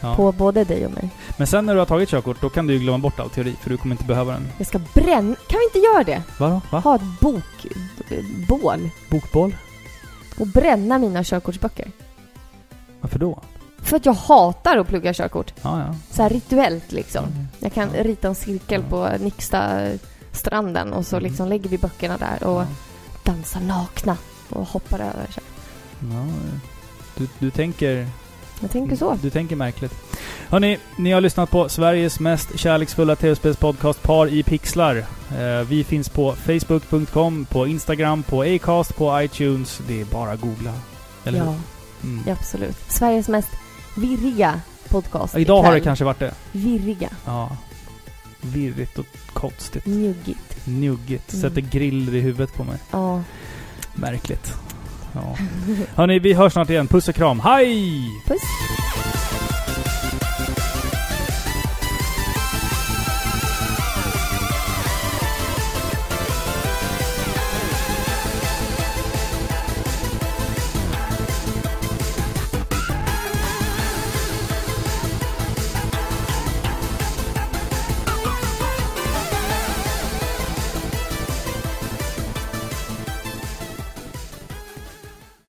Ja. 0.00 0.14
På 0.16 0.32
både 0.32 0.64
dig 0.64 0.86
och 0.86 0.92
mig. 0.92 1.10
Men 1.36 1.46
sen 1.46 1.66
när 1.66 1.72
du 1.74 1.78
har 1.78 1.86
tagit 1.86 2.08
körkort, 2.08 2.40
då 2.40 2.50
kan 2.50 2.66
du 2.66 2.72
ju 2.74 2.78
glömma 2.80 2.98
bort 2.98 3.20
all 3.20 3.30
teori, 3.30 3.56
för 3.62 3.70
du 3.70 3.76
kommer 3.76 3.94
inte 3.94 4.04
behöva 4.04 4.32
den. 4.32 4.48
Jag 4.58 4.66
ska 4.66 4.78
bränna... 4.78 5.34
Kan 5.48 5.58
vi 5.58 5.64
inte 5.64 5.78
göra 5.78 6.04
det? 6.04 6.22
Vadå? 6.38 6.60
Va? 6.70 6.78
Ha 6.78 6.94
ett 6.96 7.20
bok... 7.20 7.66
bål. 8.48 8.90
Bokboll? 9.10 9.56
Och 10.38 10.46
bränna 10.46 10.98
mina 10.98 11.24
körkortsböcker. 11.24 11.90
Varför 13.00 13.18
då? 13.18 13.40
För 13.82 13.96
att 13.96 14.06
jag 14.06 14.12
hatar 14.12 14.76
att 14.76 14.88
plugga 14.88 15.12
körkort. 15.14 15.54
Ja, 15.62 15.78
ja. 15.86 15.94
Så 16.10 16.22
här 16.22 16.30
rituellt 16.30 16.92
liksom. 16.92 17.24
Mm. 17.24 17.48
Jag 17.58 17.72
kan 17.72 17.88
Ja. 17.94 18.02
rita 18.02 18.28
en 18.28 18.34
cirkel 18.34 18.82
Ja. 18.82 18.88
på 18.90 19.22
Nixta 19.24 19.88
stranden 20.32 20.92
och 20.92 21.06
så 21.06 21.16
Mm. 21.16 21.28
liksom 21.30 21.48
lägger 21.48 21.70
vi 21.70 21.78
böckerna 21.78 22.16
där 22.18 22.44
och 22.48 22.64
dansar 23.22 23.60
nakna 23.60 24.16
och 24.50 24.68
hoppar 24.68 24.98
över. 24.98 25.26
Så. 25.34 25.40
Ja, 26.12 26.26
du, 27.16 27.28
du 27.38 27.50
tänker... 27.50 28.06
Jag 28.60 28.70
tänker 28.70 28.96
så. 28.96 29.18
Du 29.22 29.30
tänker 29.30 29.56
märkligt. 29.56 29.92
Hörni, 30.48 30.78
ni 30.96 31.10
har 31.12 31.20
lyssnat 31.20 31.50
på 31.50 31.68
Sveriges 31.68 32.20
mest 32.20 32.58
kärleksfulla 32.58 33.16
tv-spelspodcast 33.16 34.02
Par 34.02 34.26
i 34.26 34.42
pixlar. 34.42 34.96
Eh, 35.38 35.60
vi 35.68 35.84
finns 35.84 36.08
på 36.08 36.32
Facebook.com, 36.34 37.44
på 37.44 37.66
Instagram, 37.66 38.22
på 38.22 38.42
Acast, 38.42 38.96
på 38.96 39.22
iTunes. 39.22 39.80
Det 39.88 40.00
är 40.00 40.04
bara 40.04 40.30
att 40.30 40.40
googla. 40.40 40.72
Eller 41.24 41.38
Ja, 41.38 41.44
hur? 41.44 42.10
Mm. 42.10 42.24
ja, 42.26 42.32
absolut. 42.32 42.76
Sveriges 42.90 43.28
mest 43.28 43.48
virriga 43.96 44.60
podcast 44.88 45.36
Idag 45.36 45.62
har 45.62 45.70
det 45.72 45.76
ikväll. 45.78 45.84
kanske 45.84 46.04
varit 46.04 46.18
det. 46.18 46.34
Virriga. 46.52 47.08
Ja. 47.24 47.56
Virrigt 48.40 48.98
och 48.98 49.06
konstigt. 49.32 49.86
Njuggigt. 49.86 50.66
Njuggigt. 50.66 51.32
Mm. 51.32 51.42
Sätter 51.42 51.60
grill 51.60 52.14
i 52.14 52.20
huvudet 52.20 52.54
på 52.54 52.64
mig. 52.64 52.78
Ja. 52.90 53.22
Märkligt. 54.00 54.54
Ja. 55.12 55.36
Hörni, 55.94 56.18
vi 56.18 56.32
hörs 56.32 56.52
snart 56.52 56.70
igen. 56.70 56.86
Puss 56.86 57.08
och 57.08 57.14
kram. 57.14 57.40
Hej! 57.40 58.02
Puss. 58.26 58.42